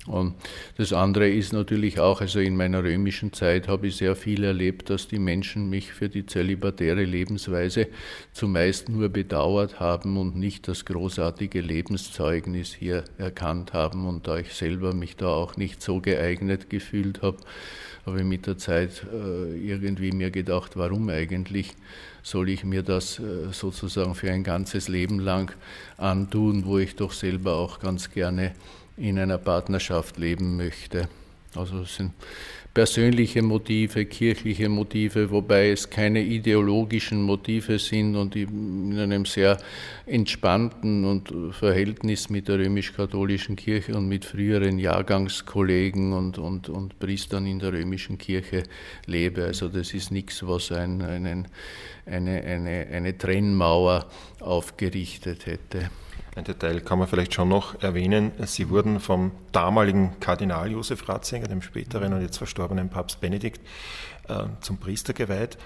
Und 0.06 0.36
das 0.76 0.92
andere 0.92 1.30
ist 1.30 1.54
natürlich 1.54 2.00
auch, 2.00 2.20
also 2.20 2.40
in 2.40 2.58
meiner 2.58 2.84
römischen 2.84 3.32
Zeit 3.32 3.70
habe 3.70 3.88
ich 3.88 3.96
sehr 3.96 4.18
viel 4.18 4.44
erlebt, 4.44 4.90
dass 4.90 5.08
die 5.08 5.20
Menschen 5.20 5.70
mich 5.70 5.94
für 5.94 6.10
die 6.10 6.26
zölibatäre 6.26 7.06
Lebensweise 7.06 7.88
zumeist 8.34 8.90
nur 8.90 9.08
bedauert 9.08 9.80
haben 9.80 10.18
und 10.18 10.36
nicht 10.36 10.68
das 10.68 10.84
großartige 10.84 11.62
Lebenszeugnis 11.62 12.74
hier 12.74 13.06
erkannt 13.18 13.72
haben. 13.72 14.06
Und 14.06 14.28
da 14.28 14.40
ich 14.40 14.54
selber 14.54 14.94
mich 14.94 15.16
da 15.16 15.28
auch 15.28 15.56
nicht 15.56 15.82
so 15.82 16.02
geeignet 16.02 16.70
gefühlt 16.70 17.22
habe, 17.22 17.38
habe 18.06 18.20
ich 18.20 18.26
mit 18.26 18.46
der 18.46 18.58
Zeit 18.58 19.06
äh, 19.14 19.56
irgendwie 19.56 20.12
mir 20.12 20.32
gedacht, 20.32 20.76
warum 20.76 21.08
eigentlich 21.08 21.72
soll 22.24 22.50
ich 22.50 22.66
mir 22.66 22.84
das 22.84 23.20
äh, 23.20 23.52
sozusagen 23.52 24.16
für 24.16 24.30
ein 24.30 24.44
ganzes 24.44 24.90
Leben 24.90 25.20
lang 25.20 25.54
antun, 25.96 26.66
wo 26.66 26.78
ich 26.78 26.98
doch 26.98 27.14
selber 27.14 27.56
auch 27.56 27.80
ganz 27.80 28.12
gerne 28.12 28.54
in 28.98 29.20
einer 29.20 29.38
Partnerschaft 29.38 30.18
leben 30.18 30.58
möchte. 30.58 31.08
Also 31.56 31.82
es 31.82 31.96
sind 31.96 32.14
persönliche 32.74 33.44
Motive, 33.44 34.06
kirchliche 34.06 34.68
Motive, 34.68 35.30
wobei 35.30 35.70
es 35.70 35.88
keine 35.88 36.22
ideologischen 36.22 37.22
Motive 37.22 37.78
sind 37.78 38.16
und 38.16 38.36
in 38.36 38.98
einem 38.98 39.26
sehr 39.26 39.60
entspannten 40.08 41.06
und 41.06 41.32
Verhältnis 41.54 42.32
mit 42.32 42.48
der 42.48 42.58
römisch-katholischen 42.58 43.56
Kirche 43.56 43.96
und 43.96 44.08
mit 44.08 44.26
früheren 44.26 44.80
Jahrgangskollegen 44.80 46.14
und, 46.14 46.40
und, 46.40 46.70
und 46.70 46.98
Priestern 46.98 47.46
in 47.46 47.60
der 47.60 47.74
römischen 47.74 48.18
Kirche 48.18 48.64
lebe. 49.06 49.46
Also 49.46 49.70
das 49.70 49.94
ist 49.94 50.10
nichts, 50.10 50.46
was 50.46 50.72
ein, 50.72 51.04
einen, 51.04 51.48
eine, 52.08 52.42
eine, 52.42 52.88
eine 52.92 53.16
Trennmauer 53.16 54.08
aufgerichtet 54.40 55.46
hätte. 55.46 55.92
Ein 56.36 56.46
Detail 56.46 56.82
kann 56.82 56.98
man 56.98 57.08
vielleicht 57.08 57.36
schon 57.36 57.50
noch 57.50 57.82
erwähnen. 57.84 58.32
Sie 58.46 58.70
wurden 58.70 59.00
vom 59.00 59.32
damaligen 59.52 60.20
Kardinal 60.20 60.72
Josef 60.72 61.08
Ratzinger, 61.08 61.48
dem 61.48 61.62
späteren 61.62 62.12
und 62.14 62.22
jetzt 62.22 62.38
verstorbenen 62.38 62.90
Papst 62.90 63.22
Benedikt, 63.22 63.62
äh, 64.28 64.46
zum 64.62 64.78
Priester 64.78 65.14
geweiht. 65.14 65.60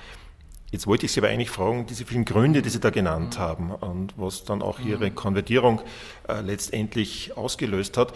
Jetzt 0.70 0.86
wollte 0.86 1.06
ich 1.06 1.14
Sie 1.14 1.22
aber 1.22 1.30
eigentlich 1.30 1.52
fragen, 1.52 1.86
diese 1.86 2.06
vielen 2.06 2.26
Gründe, 2.26 2.62
die 2.62 2.70
Sie 2.70 2.82
da 2.82 2.90
genannt 2.90 3.36
mhm. 3.36 3.42
haben 3.42 3.72
und 3.72 4.14
was 4.18 4.44
dann 4.44 4.62
auch 4.62 4.80
Ihre 4.80 5.10
mhm. 5.10 5.16
Konvertierung 5.16 5.82
äh, 6.28 6.42
letztendlich 6.42 7.38
ausgelöst 7.38 7.96
hat, 7.96 8.14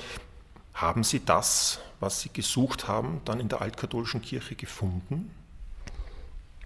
haben 0.74 1.06
Sie 1.06 1.22
das, 1.24 1.80
was 2.02 2.20
Sie 2.20 2.30
gesucht 2.34 2.90
haben, 2.90 3.22
dann 3.24 3.40
in 3.40 3.48
der 3.48 3.62
altkatholischen 3.62 4.22
Kirche 4.22 4.56
gefunden? 4.56 5.32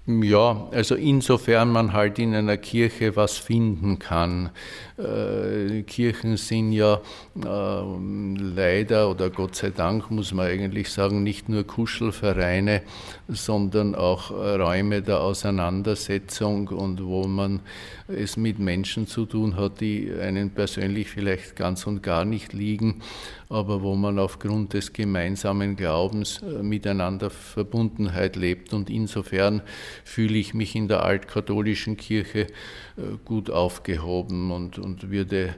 Ja, 0.07 0.67
also 0.71 0.93
insofern 0.93 1.71
man 1.71 1.91
halt 1.91 2.19
in 2.19 2.35
einer 2.35 2.57
Kirche 2.57 3.15
was 3.15 3.37
finden 3.37 3.97
kann. 3.97 4.51
Äh, 4.97 5.83
Kirchen 5.83 6.37
sind 6.37 6.71
ja 6.71 7.01
äh, 7.35 7.39
leider 7.43 9.09
oder 9.09 9.29
Gott 9.29 9.55
sei 9.55 9.71
Dank 9.71 10.09
muss 10.09 10.33
man 10.33 10.47
eigentlich 10.47 10.89
sagen, 10.89 11.21
nicht 11.21 11.49
nur 11.49 11.65
Kuschelvereine, 11.65 12.81
sondern 13.27 13.93
auch 13.93 14.31
Räume 14.31 15.01
der 15.01 15.19
Auseinandersetzung 15.19 16.69
und 16.69 17.03
wo 17.03 17.27
man 17.27 17.59
es 18.07 18.37
mit 18.37 18.59
Menschen 18.59 19.05
zu 19.05 19.25
tun 19.25 19.57
hat, 19.57 19.81
die 19.81 20.11
einen 20.13 20.51
persönlich 20.51 21.09
vielleicht 21.09 21.57
ganz 21.57 21.85
und 21.87 22.01
gar 22.01 22.23
nicht 22.23 22.53
liegen, 22.53 23.01
aber 23.49 23.81
wo 23.81 23.95
man 23.95 24.17
aufgrund 24.17 24.73
des 24.73 24.93
gemeinsamen 24.93 25.75
Glaubens 25.75 26.41
äh, 26.41 26.63
miteinander 26.63 27.29
Verbundenheit 27.29 28.37
lebt. 28.37 28.73
Und 28.73 28.89
insofern 28.89 29.61
fühle 30.05 30.37
ich 30.37 30.53
mich 30.53 30.73
in 30.73 30.87
der 30.87 31.03
altkatholischen 31.03 31.97
Kirche 31.97 32.47
gut 33.25 33.49
aufgehoben 33.49 34.51
und, 34.51 34.79
und 34.85 35.09
würde 35.09 35.55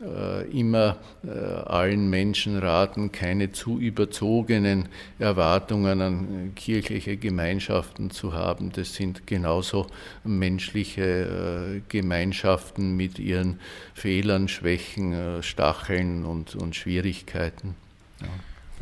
äh, 0.00 0.50
immer 0.50 0.96
allen 1.22 2.08
Menschen 2.08 2.58
raten, 2.58 3.12
keine 3.12 3.52
zu 3.52 3.78
überzogenen 3.78 4.88
Erwartungen 5.18 6.00
an 6.00 6.52
kirchliche 6.56 7.18
Gemeinschaften 7.18 8.10
zu 8.10 8.32
haben. 8.32 8.72
Das 8.72 8.94
sind 8.94 9.26
genauso 9.26 9.86
menschliche 10.24 11.82
Gemeinschaften 11.88 12.96
mit 12.96 13.18
ihren 13.18 13.60
Fehlern, 13.94 14.48
Schwächen, 14.48 15.42
Stacheln 15.42 16.24
und, 16.24 16.56
und 16.56 16.74
Schwierigkeiten. 16.74 17.76
Ja. 18.22 18.28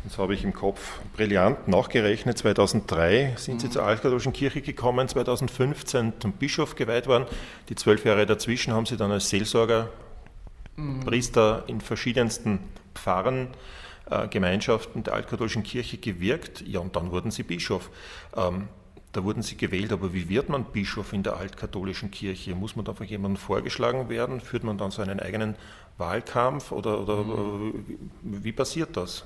Das 0.09 0.17
habe 0.17 0.33
ich 0.33 0.43
im 0.43 0.53
Kopf 0.53 0.99
brillant 1.15 1.67
nachgerechnet. 1.67 2.35
2003 2.35 3.35
sind 3.37 3.55
mhm. 3.55 3.59
Sie 3.59 3.69
zur 3.69 3.83
Altkatholischen 3.83 4.33
Kirche 4.33 4.61
gekommen, 4.61 5.07
2015 5.07 6.13
zum 6.19 6.31
Bischof 6.31 6.73
geweiht 6.73 7.05
worden. 7.05 7.27
Die 7.69 7.75
zwölf 7.75 8.05
Jahre 8.05 8.25
dazwischen 8.25 8.73
haben 8.73 8.87
Sie 8.87 8.97
dann 8.97 9.11
als 9.11 9.29
Seelsorger, 9.29 9.91
mhm. 10.77 11.01
Priester 11.01 11.63
in 11.67 11.79
verschiedensten 11.79 12.57
Pfarren, 12.95 13.49
äh, 14.09 14.27
Gemeinschaften 14.27 15.03
der 15.03 15.13
Altkatholischen 15.13 15.61
Kirche 15.61 15.99
gewirkt. 15.99 16.63
Ja, 16.65 16.79
und 16.79 16.95
dann 16.95 17.11
wurden 17.11 17.29
Sie 17.29 17.43
Bischof. 17.43 17.91
Ähm, 18.35 18.67
da 19.11 19.23
wurden 19.23 19.43
Sie 19.43 19.57
gewählt, 19.57 19.93
aber 19.93 20.11
wie 20.11 20.27
wird 20.27 20.49
man 20.49 20.63
Bischof 20.63 21.13
in 21.13 21.21
der 21.21 21.37
altkatholischen 21.37 22.09
Kirche? 22.09 22.55
Muss 22.55 22.75
man 22.75 22.83
da 22.83 22.95
von 22.95 23.05
jemandem 23.05 23.37
vorgeschlagen 23.37 24.09
werden? 24.09 24.41
Führt 24.41 24.63
man 24.63 24.79
dann 24.79 24.89
so 24.89 25.03
einen 25.03 25.19
eigenen 25.19 25.53
Wahlkampf 25.99 26.71
oder, 26.71 26.99
oder 26.99 27.17
mhm. 27.17 27.85
wie 28.23 28.51
passiert 28.51 28.97
das? 28.97 29.23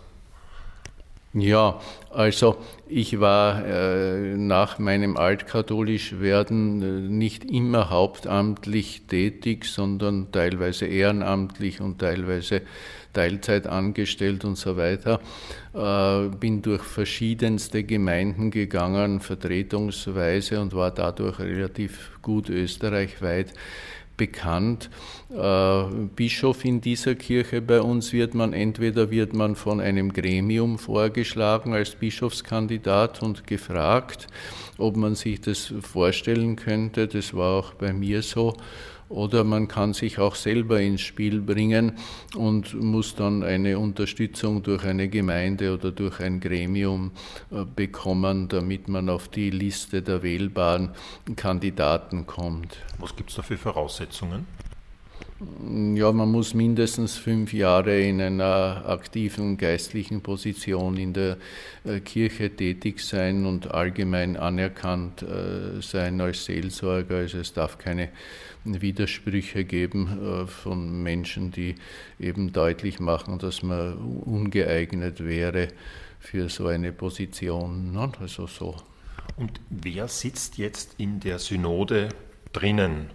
Ja, 1.35 1.81
also 2.11 2.57
ich 2.87 3.19
war 3.19 3.65
äh, 3.65 4.37
nach 4.37 4.77
meinem 4.77 5.17
altkatholisch 5.17 6.19
werden 6.19 6.81
äh, 6.83 7.09
nicht 7.09 7.45
immer 7.45 7.89
hauptamtlich 7.89 9.07
tätig, 9.07 9.65
sondern 9.65 10.31
teilweise 10.31 10.85
ehrenamtlich 10.85 11.81
und 11.81 11.97
teilweise 11.97 12.61
Teilzeit 13.13 13.65
angestellt 13.65 14.45
und 14.45 14.59
so 14.59 14.77
weiter. 14.77 15.21
Äh, 15.73 16.35
bin 16.37 16.61
durch 16.61 16.83
verschiedenste 16.83 17.83
Gemeinden 17.83 18.51
gegangen, 18.51 19.19
vertretungsweise 19.19 20.61
und 20.61 20.75
war 20.75 20.91
dadurch 20.91 21.39
relativ 21.39 22.11
gut 22.21 22.47
österreichweit 22.49 23.53
bekannt. 24.17 24.89
Äh, 25.29 25.83
Bischof 26.15 26.65
in 26.65 26.81
dieser 26.81 27.15
Kirche 27.15 27.61
bei 27.61 27.81
uns 27.81 28.13
wird 28.13 28.33
man 28.33 28.53
entweder 28.53 29.09
wird 29.11 29.33
man 29.33 29.55
von 29.55 29.79
einem 29.79 30.13
Gremium 30.13 30.77
vorgeschlagen 30.77 31.73
als 31.73 31.95
Bischofskandidat 31.95 33.21
und 33.21 33.47
gefragt, 33.47 34.27
ob 34.77 34.95
man 34.95 35.15
sich 35.15 35.41
das 35.41 35.73
vorstellen 35.81 36.55
könnte. 36.55 37.07
Das 37.07 37.33
war 37.33 37.59
auch 37.59 37.73
bei 37.73 37.93
mir 37.93 38.21
so 38.21 38.55
oder 39.13 39.43
man 39.43 39.67
kann 39.67 39.93
sich 39.93 40.19
auch 40.19 40.35
selber 40.35 40.81
ins 40.81 41.01
Spiel 41.01 41.39
bringen 41.39 41.93
und 42.35 42.73
muss 42.73 43.15
dann 43.15 43.43
eine 43.43 43.77
Unterstützung 43.77 44.63
durch 44.63 44.83
eine 44.83 45.07
Gemeinde 45.07 45.73
oder 45.73 45.91
durch 45.91 46.19
ein 46.19 46.39
Gremium 46.39 47.11
äh, 47.51 47.63
bekommen, 47.63 48.47
damit 48.47 48.87
man 48.87 49.09
auf 49.09 49.27
die 49.27 49.51
Liste 49.51 50.01
der 50.01 50.23
wählbaren 50.23 50.91
Kandidaten 51.35 52.25
kommt. 52.25 52.77
Was 52.97 53.15
gibt 53.15 53.29
es 53.29 53.35
da 53.35 53.43
für 53.43 53.57
Voraussetzungen? 53.57 54.47
Ja, 55.95 56.11
man 56.11 56.31
muss 56.31 56.53
mindestens 56.53 57.17
fünf 57.17 57.53
Jahre 57.53 57.99
in 58.01 58.21
einer 58.21 58.83
aktiven 58.87 59.57
geistlichen 59.57 60.21
Position 60.21 60.97
in 60.97 61.13
der 61.13 61.37
äh, 61.83 61.99
Kirche 61.99 62.49
tätig 62.55 62.99
sein 62.99 63.45
und 63.45 63.71
allgemein 63.71 64.37
anerkannt 64.37 65.23
äh, 65.23 65.81
sein 65.81 66.21
als 66.21 66.45
Seelsorger. 66.45 67.17
Also 67.17 67.39
es 67.39 67.53
darf 67.53 67.77
keine 67.77 68.09
Widersprüche 68.65 69.65
geben 69.65 70.43
äh, 70.43 70.47
von 70.47 71.03
Menschen, 71.03 71.51
die 71.51 71.75
eben 72.19 72.53
deutlich 72.53 72.99
machen, 72.99 73.39
dass 73.39 73.63
man 73.63 73.97
ungeeignet 73.97 75.23
wäre 75.23 75.69
für 76.19 76.49
so 76.49 76.67
eine 76.67 76.91
Position. 76.91 77.91
Ne? 77.91 78.11
Also 78.19 78.47
so. 78.47 78.75
Und 79.35 79.59
wer 79.69 80.07
sitzt 80.07 80.57
jetzt 80.57 80.95
in 80.97 81.19
der 81.19 81.39
Synode 81.39 82.09
drinnen? 82.51 83.09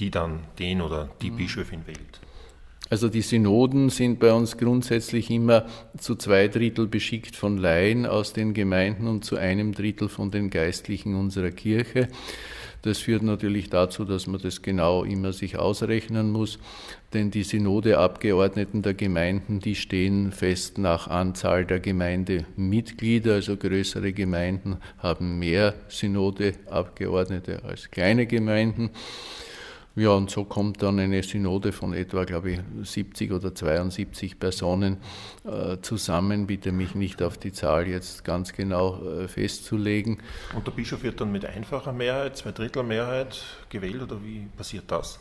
Die 0.00 0.10
dann 0.10 0.40
den 0.58 0.80
oder 0.80 1.10
die 1.22 1.30
mhm. 1.30 1.36
Bischöfin 1.36 1.86
wählt? 1.86 2.20
Also 2.90 3.08
die 3.08 3.22
Synoden 3.22 3.88
sind 3.88 4.18
bei 4.18 4.32
uns 4.32 4.58
grundsätzlich 4.58 5.30
immer 5.30 5.66
zu 5.96 6.16
zwei 6.16 6.48
Drittel 6.48 6.88
beschickt 6.88 7.36
von 7.36 7.56
Laien 7.56 8.04
aus 8.04 8.32
den 8.32 8.52
Gemeinden 8.52 9.06
und 9.06 9.24
zu 9.24 9.36
einem 9.36 9.72
Drittel 9.72 10.08
von 10.08 10.32
den 10.32 10.50
Geistlichen 10.50 11.14
unserer 11.14 11.52
Kirche. 11.52 12.08
Das 12.82 12.98
führt 12.98 13.22
natürlich 13.22 13.68
dazu, 13.68 14.04
dass 14.04 14.26
man 14.26 14.40
das 14.40 14.62
genau 14.62 15.04
immer 15.04 15.32
sich 15.32 15.58
ausrechnen 15.58 16.32
muss, 16.32 16.58
denn 17.12 17.30
die 17.30 17.42
Synodeabgeordneten 17.42 18.82
der 18.82 18.94
Gemeinden, 18.94 19.60
die 19.60 19.74
stehen 19.74 20.32
fest 20.32 20.78
nach 20.78 21.06
Anzahl 21.06 21.66
der 21.66 21.78
Gemeindemitglieder, 21.78 23.34
also 23.34 23.56
größere 23.56 24.12
Gemeinden 24.12 24.78
haben 24.98 25.38
mehr 25.38 25.74
Synodeabgeordnete 25.88 27.62
als 27.64 27.90
kleine 27.90 28.26
Gemeinden. 28.26 28.90
Ja, 29.96 30.10
und 30.10 30.30
so 30.30 30.44
kommt 30.44 30.82
dann 30.82 31.00
eine 31.00 31.22
Synode 31.22 31.72
von 31.72 31.92
etwa, 31.92 32.24
glaube 32.24 32.52
ich, 32.52 32.60
70 32.82 33.32
oder 33.32 33.54
72 33.54 34.38
Personen 34.38 34.98
äh, 35.44 35.78
zusammen. 35.82 36.46
Bitte 36.46 36.70
mich 36.70 36.94
nicht 36.94 37.22
auf 37.22 37.38
die 37.38 37.52
Zahl 37.52 37.88
jetzt 37.88 38.24
ganz 38.24 38.52
genau 38.52 39.02
äh, 39.02 39.26
festzulegen. 39.26 40.18
Und 40.54 40.66
der 40.66 40.72
Bischof 40.72 41.02
wird 41.02 41.20
dann 41.20 41.32
mit 41.32 41.44
einfacher 41.44 41.92
Mehrheit, 41.92 42.36
Zweidrittelmehrheit 42.36 43.42
gewählt 43.68 44.02
oder 44.02 44.22
wie 44.22 44.46
passiert 44.56 44.84
das? 44.88 45.18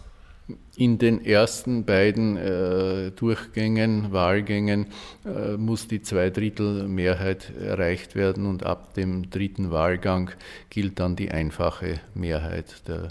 In 0.75 0.97
den 0.97 1.23
ersten 1.23 1.85
beiden 1.85 2.37
äh, 2.37 3.11
Durchgängen, 3.11 4.11
Wahlgängen, 4.11 4.87
äh, 5.25 5.57
muss 5.57 5.87
die 5.87 6.01
Zweidrittelmehrheit 6.01 7.53
erreicht 7.55 8.15
werden 8.15 8.45
und 8.45 8.63
ab 8.63 8.93
dem 8.93 9.29
dritten 9.29 9.71
Wahlgang 9.71 10.31
gilt 10.69 10.99
dann 10.99 11.15
die 11.15 11.31
einfache 11.31 11.99
Mehrheit 12.15 12.87
der 12.87 13.09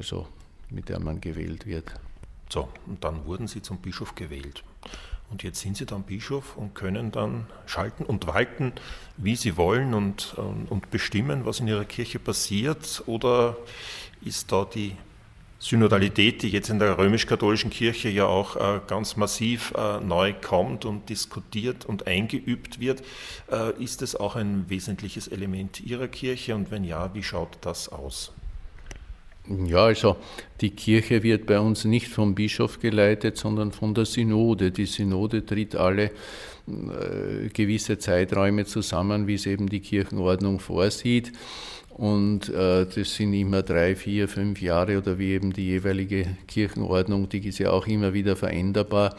also 0.00 0.26
mit 0.70 0.88
der 0.88 1.00
man 1.00 1.20
gewählt 1.20 1.66
wird. 1.66 1.92
So, 2.48 2.68
und 2.86 3.04
dann 3.04 3.24
wurden 3.26 3.46
Sie 3.46 3.62
zum 3.62 3.78
Bischof 3.78 4.14
gewählt. 4.14 4.64
Und 5.30 5.44
jetzt 5.44 5.60
sind 5.60 5.76
Sie 5.76 5.86
dann 5.86 6.02
Bischof 6.02 6.56
und 6.56 6.74
können 6.74 7.12
dann 7.12 7.46
schalten 7.66 8.04
und 8.04 8.26
walten, 8.26 8.72
wie 9.16 9.36
Sie 9.36 9.56
wollen 9.56 9.94
und, 9.94 10.34
und 10.36 10.90
bestimmen, 10.90 11.46
was 11.46 11.60
in 11.60 11.68
Ihrer 11.68 11.84
Kirche 11.84 12.18
passiert? 12.18 13.04
Oder 13.06 13.56
ist 14.22 14.50
da 14.50 14.64
die 14.64 14.96
Synodalität, 15.60 16.42
die 16.42 16.48
jetzt 16.48 16.70
in 16.70 16.78
der 16.78 16.96
römisch-katholischen 16.96 17.70
Kirche 17.70 18.08
ja 18.08 18.24
auch 18.24 18.56
äh, 18.56 18.80
ganz 18.86 19.16
massiv 19.16 19.72
äh, 19.76 20.00
neu 20.00 20.32
kommt 20.32 20.86
und 20.86 21.08
diskutiert 21.10 21.84
und 21.84 22.06
eingeübt 22.06 22.80
wird, 22.80 23.02
äh, 23.52 23.72
ist 23.80 24.00
es 24.00 24.16
auch 24.16 24.36
ein 24.36 24.64
wesentliches 24.68 25.28
Element 25.28 25.80
Ihrer 25.80 26.08
Kirche? 26.08 26.54
Und 26.54 26.70
wenn 26.70 26.82
ja, 26.82 27.14
wie 27.14 27.22
schaut 27.22 27.58
das 27.60 27.90
aus? 27.90 28.32
Ja, 29.48 29.86
also 29.86 30.16
die 30.60 30.70
Kirche 30.70 31.22
wird 31.22 31.46
bei 31.46 31.58
uns 31.58 31.84
nicht 31.84 32.08
vom 32.08 32.34
Bischof 32.34 32.78
geleitet, 32.78 33.36
sondern 33.36 33.72
von 33.72 33.94
der 33.94 34.04
Synode. 34.04 34.70
Die 34.70 34.86
Synode 34.86 35.44
tritt 35.44 35.74
alle 35.74 36.04
äh, 36.68 37.48
gewisse 37.52 37.98
Zeiträume 37.98 38.64
zusammen, 38.66 39.26
wie 39.26 39.34
es 39.34 39.46
eben 39.46 39.68
die 39.68 39.80
Kirchenordnung 39.80 40.60
vorsieht. 40.60 41.32
Und 41.88 42.48
äh, 42.48 42.86
das 42.86 43.14
sind 43.14 43.34
immer 43.34 43.62
drei, 43.62 43.96
vier, 43.96 44.28
fünf 44.28 44.62
Jahre 44.62 44.98
oder 44.98 45.18
wie 45.18 45.32
eben 45.32 45.52
die 45.52 45.66
jeweilige 45.66 46.26
Kirchenordnung, 46.46 47.28
die 47.28 47.46
ist 47.46 47.58
ja 47.58 47.72
auch 47.72 47.86
immer 47.86 48.14
wieder 48.14 48.36
veränderbar, 48.36 49.16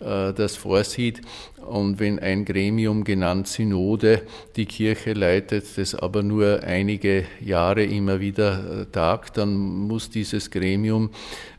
äh, 0.00 0.32
das 0.32 0.56
vorsieht. 0.56 1.20
Und 1.66 1.98
wenn 1.98 2.18
ein 2.18 2.44
Gremium 2.44 3.04
genannt 3.04 3.48
Synode 3.48 4.22
die 4.56 4.66
Kirche 4.66 5.12
leitet, 5.12 5.66
das 5.76 5.94
aber 5.94 6.22
nur 6.22 6.62
einige 6.62 7.24
Jahre 7.40 7.84
immer 7.84 8.20
wieder 8.20 8.82
äh, 8.82 8.86
tagt, 8.86 9.36
dann 9.38 9.54
muss 9.54 10.10
dieses 10.10 10.50
Gremium 10.50 11.10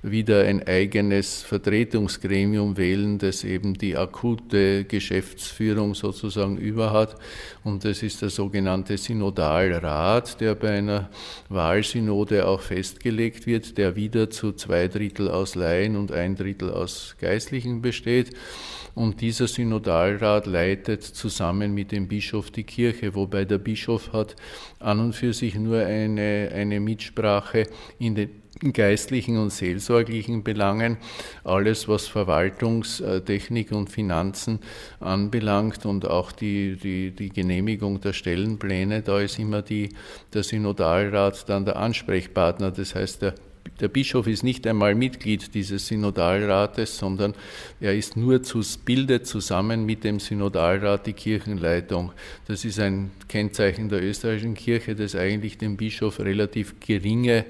wieder 0.02 0.44
ein 0.44 0.66
eigenes 0.68 1.44
Vertretungsgremium 1.44 2.78
wählen, 2.78 3.18
das 3.18 3.44
eben 3.44 3.74
die 3.74 3.98
akute 3.98 4.86
Geschäftsführung 4.86 5.96
sozusagen 5.96 6.58
über 6.58 6.92
hat. 6.92 7.16
Und 7.64 7.84
das 7.84 8.04
ist 8.04 8.22
der 8.22 8.30
sogenannte 8.30 8.98
Synodalrat, 8.98 10.40
der 10.40 10.56
bei 10.56 10.78
einer 10.78 11.10
Wahlsynode 11.50 12.48
auch 12.48 12.62
festgelegt 12.62 13.48
wird, 13.48 13.78
der 13.78 13.96
wieder 13.96 14.30
zu 14.30 14.54
zwei 14.54 14.88
Drittel 14.88 15.30
aus 15.30 15.56
Laien 15.56 15.96
und 15.96 16.12
ein 16.12 16.36
Drittel 16.36 16.72
aus 16.72 17.16
Geistlichen 17.20 17.82
besteht. 17.82 18.32
Und 18.98 19.22
dieser 19.22 19.48
Synodalrat 19.48 20.48
leitet 20.48 21.04
zusammen 21.04 21.76
mit 21.76 21.92
dem 21.92 22.08
Bischof 22.08 22.50
die 22.50 22.64
Kirche, 22.64 23.14
wobei 23.14 23.46
der 23.46 23.60
Bischof 23.60 24.12
hat 24.12 24.36
an 24.80 25.00
und 25.00 25.14
für 25.14 25.34
sich 25.34 25.54
nur 25.54 25.82
eine, 25.82 26.50
eine 26.52 26.80
Mitsprache 26.80 27.68
in 28.00 28.16
den 28.16 28.32
geistlichen 28.74 29.38
und 29.38 29.52
seelsorglichen 29.52 30.44
Belangen, 30.44 30.98
alles 31.44 31.88
was 31.88 32.08
Verwaltungstechnik 32.08 33.72
und 33.72 33.92
Finanzen 33.92 34.62
anbelangt 35.00 35.86
und 35.86 36.08
auch 36.08 36.32
die, 36.32 36.76
die, 36.76 37.12
die 37.12 37.30
Genehmigung 37.30 38.02
der 38.02 38.14
Stellenpläne, 38.14 39.04
da 39.04 39.20
ist 39.20 39.38
immer 39.38 39.62
die, 39.62 39.90
der 40.34 40.42
Synodalrat 40.42 41.48
dann 41.48 41.66
der 41.66 41.76
Ansprechpartner. 41.76 42.72
Das 42.72 42.96
heißt, 42.96 43.22
der 43.22 43.36
der 43.80 43.88
Bischof 43.88 44.28
ist 44.28 44.44
nicht 44.44 44.66
einmal 44.66 44.96
Mitglied 44.96 45.54
dieses 45.54 45.88
Synodalrates, 45.88 46.98
sondern 46.98 47.34
er 47.80 47.96
ist 47.96 48.18
nur 48.18 48.42
zu 48.44 48.62
bildet 48.86 49.28
zusammen 49.28 49.86
mit 49.86 50.04
dem 50.04 50.20
Synodalrat 50.20 51.06
die 51.06 51.14
Kirchenleitung. 51.14 52.12
Das 52.48 52.66
ist 52.66 52.80
ein 52.80 53.12
Kennzeichen 53.28 53.90
der 53.90 54.04
österreichischen 54.04 54.56
Kirche, 54.56 54.96
dass 54.96 55.16
eigentlich 55.16 55.58
dem 55.58 55.78
Bischof 55.78 56.20
relativ 56.20 56.80
geringe 56.80 57.46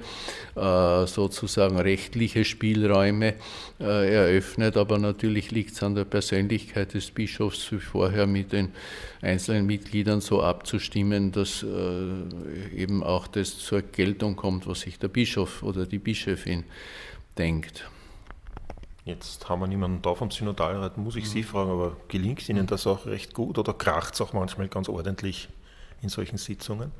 äh, 0.56 1.08
sozusagen 1.08 1.78
rechtliche 1.78 2.44
Spielräume 2.44 3.36
äh, 3.80 4.14
eröffnet, 4.14 4.76
aber 4.76 4.98
natürlich 4.98 5.52
liegt 5.52 5.74
es 5.74 5.84
an 5.84 5.96
der 5.96 6.06
Persönlichkeit 6.06 6.94
des 6.94 7.12
Bischofs, 7.12 7.72
vorher 7.80 8.26
mit 8.26 8.52
den 8.52 8.70
einzelnen 9.22 9.66
Mitgliedern 9.66 10.22
so 10.22 10.42
abzustimmen, 10.42 11.32
dass 11.32 11.64
äh, 11.64 12.76
eben 12.76 13.04
auch 13.04 13.28
das 13.28 13.58
zur 13.60 13.82
Geltung 13.82 14.36
kommt, 14.36 14.68
was 14.68 14.82
sich 14.82 14.98
der 15.00 15.08
Bischof 15.10 15.64
oder 15.64 15.86
die 15.86 16.00
Bischöfin 16.18 16.64
denkt. 17.38 17.90
Jetzt 19.06 19.48
haben 19.48 19.62
wir 19.62 19.68
niemanden 19.68 20.02
da 20.02 20.16
vom 20.16 20.32
Synodalrat, 20.32 20.98
muss 20.98 21.16
ich 21.16 21.26
mhm. 21.26 21.30
Sie 21.30 21.44
fragen, 21.44 21.70
aber 21.70 21.96
gelingt 22.08 22.50
Ihnen 22.50 22.66
das 22.66 22.88
auch 22.88 23.06
recht 23.06 23.34
gut 23.34 23.58
oder 23.58 23.74
kracht 23.74 24.16
es 24.16 24.22
auch 24.22 24.34
manchmal 24.34 24.68
ganz 24.68 24.90
ordentlich 24.90 25.48
in 26.02 26.10
solchen 26.10 26.38
Sitzungen? 26.38 26.92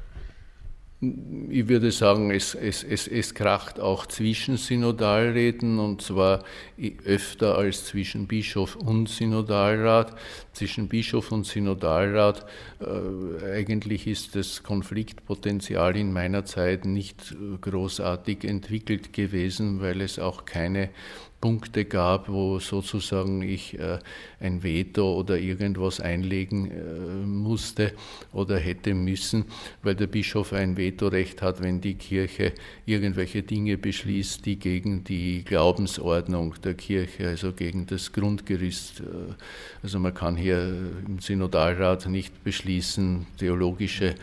Ich 1.00 1.68
würde 1.68 1.92
sagen, 1.92 2.32
es, 2.32 2.56
es, 2.56 2.84
es, 2.84 3.08
es 3.08 3.36
kracht 3.36 3.80
auch 3.80 4.08
zwischen 4.08 4.58
Synodalräten 4.58 5.78
und 5.78 6.02
zwar 6.02 6.44
öfter 7.06 7.56
als 7.56 7.86
zwischen 7.86 8.26
Bischof 8.26 8.76
und 8.76 9.08
Synodalrat. 9.08 10.18
Zwischen 10.54 10.88
Bischof 10.88 11.32
und 11.32 11.46
Synodalrat 11.46 12.48
äh, 12.80 13.58
eigentlich 13.58 14.08
ist 14.08 14.36
das 14.36 14.64
Konfliktpotenzial 14.64 15.96
in 15.96 16.14
meiner 16.14 16.46
Zeit 16.46 16.86
nicht 16.86 17.36
großartig 17.62 18.44
entwickelt 18.44 19.14
gewesen, 19.14 19.82
weil 19.82 20.02
es 20.02 20.18
auch 20.18 20.46
keine 20.46 20.90
Punkte 21.40 21.86
gab, 21.86 22.30
wo 22.30 22.60
sozusagen 22.60 23.44
ich 23.44 23.78
äh, 23.78 24.00
ein 24.40 24.64
Veto 24.64 25.14
oder 25.14 25.38
irgendwas 25.38 26.00
einlegen 26.00 26.72
äh, 26.72 27.26
musste 27.26 27.94
oder 28.34 28.58
hätte 28.58 28.96
müssen, 28.96 29.46
weil 29.84 29.94
der 29.94 30.08
Bischof 30.08 30.52
ein 30.54 30.78
Vetorecht 30.78 31.44
hat, 31.44 31.62
wenn 31.62 31.80
die 31.80 31.94
Kirche 31.94 32.54
irgendwelche 32.86 33.44
Dinge 33.44 33.78
beschließt, 33.78 34.46
die 34.46 34.58
gegen 34.58 35.04
die 35.04 35.44
Glaubensordnung 35.44 36.56
der 36.64 36.74
Kirche, 36.74 37.28
also 37.28 37.54
gegen 37.54 37.86
das 37.86 38.12
Grundgerüst, 38.14 39.02
äh, 39.02 39.04
also 39.84 40.00
man 40.00 40.16
kann 40.16 40.38
hier 40.38 40.92
im 41.06 41.20
Synodalrat 41.20 42.08
nicht 42.08 42.44
beschließen, 42.44 43.28
theologische 43.38 44.16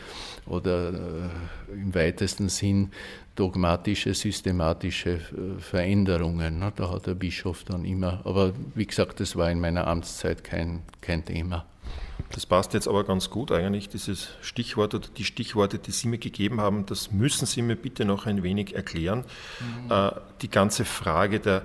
oder 0.47 1.31
im 1.73 1.95
weitesten 1.95 2.51
Sinn 2.51 2.91
dogmatische, 3.35 4.15
systematische 4.15 5.11
äh, 5.11 5.61
Veränderungen. 5.61 6.59
Ne? 6.59 6.73
Da 6.75 6.91
hat 6.91 7.07
der 7.07 7.15
Bischof 7.15 7.65
dann 7.65 7.85
immer, 7.85 8.21
aber 8.25 8.53
wie 8.75 8.87
gesagt, 8.87 9.21
das 9.21 9.37
war 9.37 9.51
in 9.51 9.61
meiner 9.61 9.87
Amtszeit 9.87 10.45
kein, 10.45 10.83
kein 11.01 11.25
Thema. 11.25 11.67
Das 12.31 12.47
passt 12.47 12.75
jetzt 12.75 12.89
aber 12.89 13.05
ganz 13.05 13.31
gut 13.31 13.53
eigentlich, 13.53 13.89
dieses 13.89 14.29
Stichwort 14.41 14.95
oder 14.95 15.09
die 15.17 15.25
Stichworte, 15.25 15.79
die 15.79 15.91
Sie 15.91 16.09
mir 16.09 16.19
gegeben 16.19 16.61
haben, 16.61 16.87
das 16.87 17.13
müssen 17.13 17.47
Sie 17.47 17.63
mir 17.63 17.77
bitte 17.77 18.05
noch 18.05 18.27
ein 18.27 18.43
wenig 18.43 18.75
erklären. 18.75 19.25
Mhm. 19.85 19.91
Äh, 19.91 20.11
die 20.43 20.51
ganze 20.51 20.85
Frage 20.85 21.41
der 21.41 21.63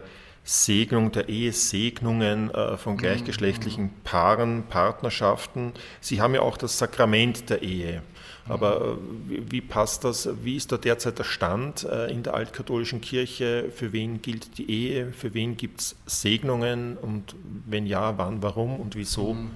Segnung, 0.49 1.11
der 1.11 1.29
Ehesegnungen 1.29 2.49
äh, 2.49 2.75
von 2.75 2.93
mhm. 2.93 2.97
gleichgeschlechtlichen 2.97 3.91
Paaren, 4.03 4.63
Partnerschaften. 4.67 5.73
Sie 6.01 6.21
haben 6.21 6.33
ja 6.33 6.41
auch 6.41 6.57
das 6.57 6.79
Sakrament 6.79 7.51
der 7.51 7.61
Ehe. 7.61 8.01
Aber 8.47 8.97
äh, 9.29 9.41
wie 9.51 9.61
passt 9.61 10.03
das? 10.05 10.27
Wie 10.43 10.55
ist 10.55 10.71
da 10.71 10.77
derzeit 10.77 11.19
der 11.19 11.23
Stand 11.23 11.83
äh, 11.83 12.11
in 12.11 12.23
der 12.23 12.33
altkatholischen 12.33 12.99
Kirche? 12.99 13.69
Für 13.75 13.93
wen 13.93 14.23
gilt 14.23 14.57
die 14.57 14.71
Ehe? 14.71 15.11
Für 15.11 15.35
wen 15.35 15.55
gibt 15.55 15.81
es 15.81 15.95
Segnungen? 16.07 16.97
Und 16.97 17.35
wenn 17.67 17.85
ja, 17.85 18.17
wann, 18.17 18.41
warum 18.41 18.79
und 18.79 18.95
wieso 18.95 19.35
mhm. 19.35 19.51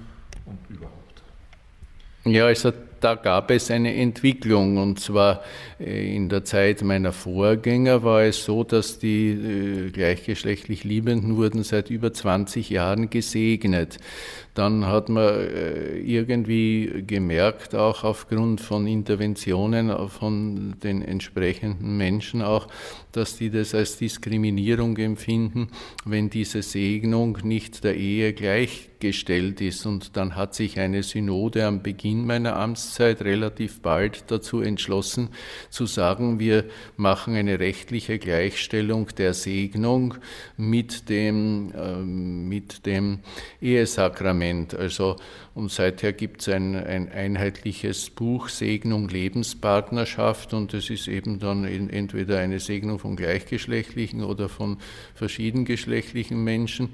und 0.46 0.58
überhaupt? 0.68 1.22
Ja, 2.24 2.46
also 2.46 2.72
da 3.04 3.16
gab 3.16 3.50
es 3.50 3.70
eine 3.70 3.94
Entwicklung 3.94 4.78
und 4.78 4.98
zwar 4.98 5.42
äh, 5.78 6.16
in 6.16 6.30
der 6.30 6.44
Zeit 6.44 6.82
meiner 6.82 7.12
Vorgänger 7.12 8.02
war 8.02 8.22
es 8.22 8.44
so, 8.44 8.64
dass 8.64 8.98
die 8.98 9.30
äh, 9.32 9.90
gleichgeschlechtlich 9.90 10.84
Liebenden 10.84 11.36
wurden 11.36 11.64
seit 11.64 11.90
über 11.90 12.14
20 12.14 12.70
Jahren 12.70 13.10
gesegnet. 13.10 13.98
Dann 14.54 14.86
hat 14.86 15.10
man 15.10 15.34
äh, 15.34 15.98
irgendwie 15.98 17.04
gemerkt, 17.06 17.74
auch 17.74 18.04
aufgrund 18.04 18.62
von 18.62 18.86
Interventionen 18.86 19.92
von 20.08 20.76
den 20.82 21.02
entsprechenden 21.02 21.98
Menschen 21.98 22.40
auch, 22.40 22.68
dass 23.12 23.36
die 23.36 23.50
das 23.50 23.74
als 23.74 23.98
Diskriminierung 23.98 24.96
empfinden, 24.96 25.68
wenn 26.04 26.30
diese 26.30 26.62
Segnung 26.62 27.38
nicht 27.42 27.84
der 27.84 27.96
Ehe 27.96 28.32
gleichgestellt 28.32 29.60
ist. 29.60 29.86
Und 29.86 30.16
dann 30.16 30.36
hat 30.36 30.54
sich 30.54 30.78
eine 30.78 31.02
Synode 31.02 31.66
am 31.66 31.82
Beginn 31.82 32.24
meiner 32.24 32.56
Amtszeit 32.56 32.93
relativ 33.00 33.80
bald 33.80 34.24
dazu 34.28 34.60
entschlossen, 34.60 35.28
zu 35.70 35.86
sagen, 35.86 36.38
wir 36.38 36.64
machen 36.96 37.34
eine 37.34 37.60
rechtliche 37.60 38.18
Gleichstellung 38.18 39.08
der 39.18 39.34
Segnung 39.34 40.14
mit 40.56 41.08
dem, 41.08 41.72
äh, 41.76 41.96
mit 41.96 42.86
dem 42.86 43.20
Ehesakrament. 43.60 44.74
Also, 44.74 45.16
und 45.54 45.70
seither 45.70 46.12
gibt 46.12 46.40
es 46.40 46.48
ein, 46.48 46.74
ein 46.74 47.10
einheitliches 47.10 48.10
Buch 48.10 48.48
Segnung 48.48 49.08
Lebenspartnerschaft 49.08 50.52
und 50.52 50.74
es 50.74 50.90
ist 50.90 51.06
eben 51.08 51.38
dann 51.38 51.64
entweder 51.64 52.38
eine 52.38 52.60
Segnung 52.60 52.98
von 52.98 53.16
gleichgeschlechtlichen 53.16 54.22
oder 54.22 54.48
von 54.48 54.78
verschiedengeschlechtlichen 55.14 56.42
Menschen. 56.42 56.90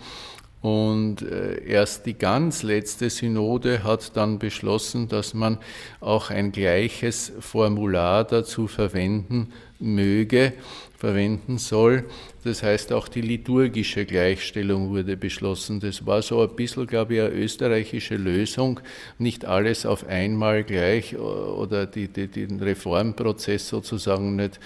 Und 0.62 1.22
äh, 1.22 1.64
erst 1.64 2.04
die 2.04 2.14
ganz 2.14 2.62
letzte 2.62 3.08
Synode 3.08 3.82
hat 3.82 4.14
dann 4.16 4.38
beschlossen, 4.38 5.08
dass 5.08 5.32
man 5.32 5.58
auch 6.00 6.30
ein 6.30 6.52
gleiches 6.52 7.32
Formular 7.40 8.24
dazu 8.24 8.66
verwenden 8.66 9.52
möge, 9.78 10.52
verwenden 10.98 11.56
soll. 11.56 12.04
Das 12.44 12.62
heißt, 12.62 12.92
auch 12.92 13.08
die 13.08 13.22
liturgische 13.22 14.04
Gleichstellung 14.04 14.90
wurde 14.90 15.16
beschlossen. 15.16 15.80
Das 15.80 16.04
war 16.06 16.20
so 16.20 16.42
ein 16.42 16.54
bisschen, 16.54 16.86
glaube 16.86 17.14
ich, 17.14 17.20
eine 17.20 17.30
österreichische 17.30 18.16
Lösung. 18.16 18.80
Nicht 19.18 19.46
alles 19.46 19.86
auf 19.86 20.06
einmal 20.06 20.62
gleich 20.64 21.16
oder 21.16 21.86
die, 21.86 22.08
die, 22.08 22.28
den 22.28 22.60
Reformprozess 22.60 23.68
sozusagen 23.68 24.36
nicht, 24.36 24.60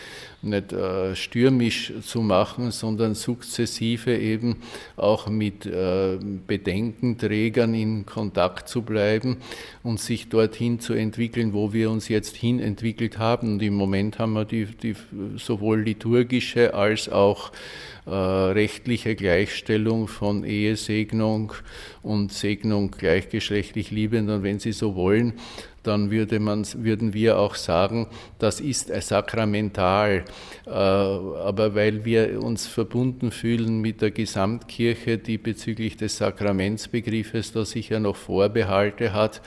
nicht 0.45 0.73
äh, 0.73 1.15
stürmisch 1.15 1.93
zu 2.03 2.21
machen, 2.21 2.71
sondern 2.71 3.15
sukzessive 3.15 4.17
eben 4.17 4.57
auch 4.97 5.29
mit 5.29 5.67
äh, 5.67 6.19
Bedenkenträgern 6.47 7.75
in 7.75 8.07
Kontakt 8.07 8.69
zu 8.69 8.83
bleiben 8.83 9.39
und 9.83 10.01
sich 10.01 10.29
dorthin 10.29 10.81
zu 10.81 10.95
entwickeln, 10.95 11.53
wo 11.53 11.73
wir 11.73 11.91
uns 11.91 12.09
jetzt 12.09 12.37
hin 12.37 12.61
entwickelt 12.61 13.19
haben. 13.19 13.55
Und 13.55 13.63
im 13.63 13.75
Moment 13.75 14.19
haben 14.19 14.33
wir 14.35 14.45
die, 14.45 14.67
die 14.67 14.95
sowohl 15.37 15.81
liturgische 15.83 16.75
als 16.75 17.09
auch 17.09 17.53
äh, 18.07 18.11
rechtliche 18.11 19.15
Gleichstellung 19.15 20.09
von 20.09 20.45
Ehesegnung 20.45 21.55
und 22.03 22.33
Segnung 22.33 22.91
gleichgeschlechtlich 22.91 23.91
Liebender, 23.91 24.43
wenn 24.43 24.59
Sie 24.59 24.73
so 24.73 24.95
wollen, 24.95 25.33
dann 25.87 26.11
würde 26.11 26.41
man, 26.41 26.67
würden 26.79 27.15
wir 27.15 27.39
auch 27.39 27.55
sagen, 27.55 28.09
das 28.39 28.61
ist 28.61 28.89
sakramental. 29.03 30.25
Äh, 30.67 30.71
aber 30.71 31.75
weil 31.75 32.05
wir 32.05 32.43
uns 32.43 32.67
verbunden 32.67 33.31
fühlen 33.31 33.81
mit 33.81 34.01
der 34.03 34.11
Gesamtkirche, 34.11 35.19
die 35.19 35.39
bezüglich 35.39 35.97
des 35.97 36.17
Sakramentsbegriffes 36.17 37.53
da 37.53 37.65
sicher 37.65 38.01
noch 38.01 38.17
Vorbehalte 38.17 39.13
hat, 39.13 39.43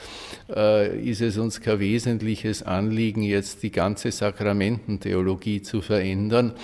äh, 0.48 0.98
ist 0.98 1.20
es 1.20 1.38
uns 1.38 1.60
kein 1.60 1.80
wesentliches 1.80 2.62
Anliegen, 2.62 3.22
jetzt 3.22 3.62
die 3.62 3.72
ganze 3.72 4.12
Sakramententheologie 4.12 5.62
zu 5.62 5.80
verändern 5.80 6.54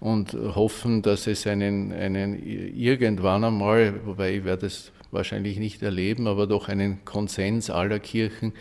und 0.00 0.34
hoffen, 0.34 1.00
dass 1.00 1.26
es 1.26 1.46
einen, 1.46 1.92
einen 1.92 2.38
irgendwann 2.44 3.42
einmal, 3.42 3.94
wobei 4.04 4.36
ich 4.36 4.44
werde 4.44 4.66
es 4.66 4.92
wahrscheinlich 5.14 5.58
nicht 5.58 5.82
erleben, 5.82 6.26
aber 6.26 6.46
doch 6.46 6.68
einen 6.68 7.04
Konsens 7.06 7.70
aller 7.70 8.00
Kirchen 8.00 8.52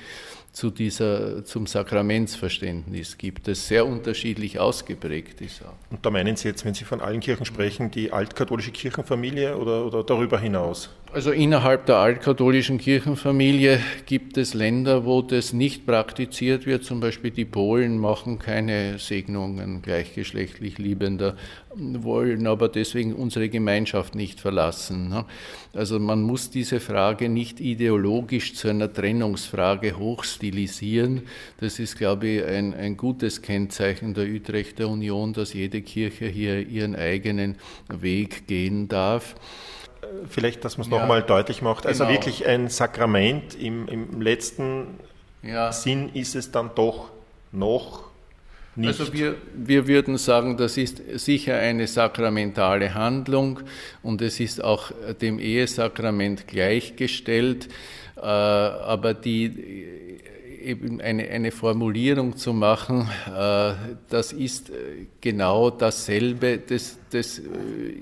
zu 0.54 0.70
dieser, 0.70 1.44
zum 1.44 1.66
Sakramentsverständnis 1.66 3.18
gibt, 3.18 3.48
das 3.48 3.68
sehr 3.68 3.86
unterschiedlich 3.88 4.60
ausgeprägt 4.60 5.42
ist. 5.42 5.64
Und 5.90 6.06
da 6.06 6.12
meinen 6.12 6.36
Sie 6.36 6.48
jetzt, 6.48 6.64
wenn 6.64 6.76
Sie 6.76 6.86
von 6.86 7.02
allen 7.02 7.20
Kirchen 7.20 7.46
sprechen, 7.46 7.90
die 7.90 8.12
altkatholische 8.12 8.72
Kirchenfamilie 8.72 9.58
oder, 9.58 9.86
oder 9.86 10.04
darüber 10.04 10.40
hinaus? 10.40 10.92
Also 11.14 11.30
innerhalb 11.30 11.86
der 11.86 11.98
altkatholischen 11.98 12.80
Kirchenfamilie 12.80 13.80
gibt 14.08 14.36
es 14.36 14.56
Länder, 14.56 15.06
wo 15.06 15.22
das 15.22 15.54
nicht 15.54 15.86
praktiziert 15.86 16.66
wird. 16.66 16.86
Zum 16.86 17.02
Beispiel 17.02 17.30
die 17.30 17.46
Polen 17.46 18.00
machen 18.00 18.40
keine 18.40 18.98
Segnungen 18.98 19.84
gleichgeschlechtlich 19.84 20.80
Liebender, 20.80 21.38
wollen 21.76 22.48
aber 22.48 22.68
deswegen 22.68 23.14
unsere 23.14 23.48
Gemeinschaft 23.50 24.16
nicht 24.16 24.40
verlassen. 24.40 25.10
Ne? 25.10 25.26
Also 25.74 26.00
man 26.00 26.24
muss 26.24 26.50
diese 26.50 26.80
Frage 26.80 27.30
nicht 27.30 27.60
ideologisch 27.60 28.56
zu 28.56 28.70
einer 28.70 28.92
Trennungsfrage 28.92 30.00
hochstilisieren. 30.00 31.22
Das 31.60 31.78
ist, 31.78 31.96
glaube 31.96 32.28
ich, 32.28 32.44
ein, 32.44 32.74
ein 32.74 32.98
gutes 32.98 33.44
Kennzeichen 33.44 34.16
der 34.16 34.26
Utrechter 34.26 34.90
Union, 34.90 35.34
dass 35.34 35.54
jede 35.54 35.84
Kirche 35.84 36.26
hier 36.26 36.68
ihren 36.68 36.96
eigenen 36.96 37.58
Weg 37.88 38.48
gehen 38.48 38.88
darf 38.88 39.36
vielleicht, 40.30 40.64
dass 40.66 40.78
man 40.78 40.88
es 40.88 40.92
ja, 40.92 41.00
nochmal 41.00 41.24
deutlich 41.24 41.62
macht. 41.62 41.86
Also 41.86 42.06
genau. 42.06 42.16
wirklich 42.16 42.46
ein 42.48 42.70
Sakrament 42.70 43.56
im, 43.56 43.88
im 43.88 44.22
letzten 44.22 45.00
ja. 45.42 45.72
Sinn 45.72 46.10
ist 46.14 46.36
es 46.36 46.52
dann 46.52 46.72
doch 46.76 47.10
noch 47.52 48.04
nicht. 48.76 49.00
Also 49.00 49.14
wir, 49.14 49.36
wir 49.54 49.88
würden 49.88 50.18
sagen, 50.18 50.58
das 50.58 50.78
ist 50.78 51.02
sicher 51.16 51.58
eine 51.58 51.86
sakramentale 51.88 52.94
Handlung 52.94 53.60
und 54.02 54.22
es 54.22 54.40
ist 54.40 54.64
auch 54.64 54.92
dem 55.22 55.38
Ehesakrament 55.38 56.48
gleichgestellt, 56.48 57.70
äh, 58.18 58.22
aber 58.22 59.14
die 59.14 60.13
eben 60.64 61.02
eine, 61.02 61.30
eine 61.30 61.52
Formulierung 61.52 62.38
zu 62.38 62.54
machen, 62.54 63.10
äh, 63.28 63.74
das 64.10 64.34
ist 64.34 64.70
äh, 64.70 64.74
genau 65.22 65.70
dasselbe, 65.70 66.58
das, 66.58 66.98
das 67.12 67.40
äh, 67.40 67.44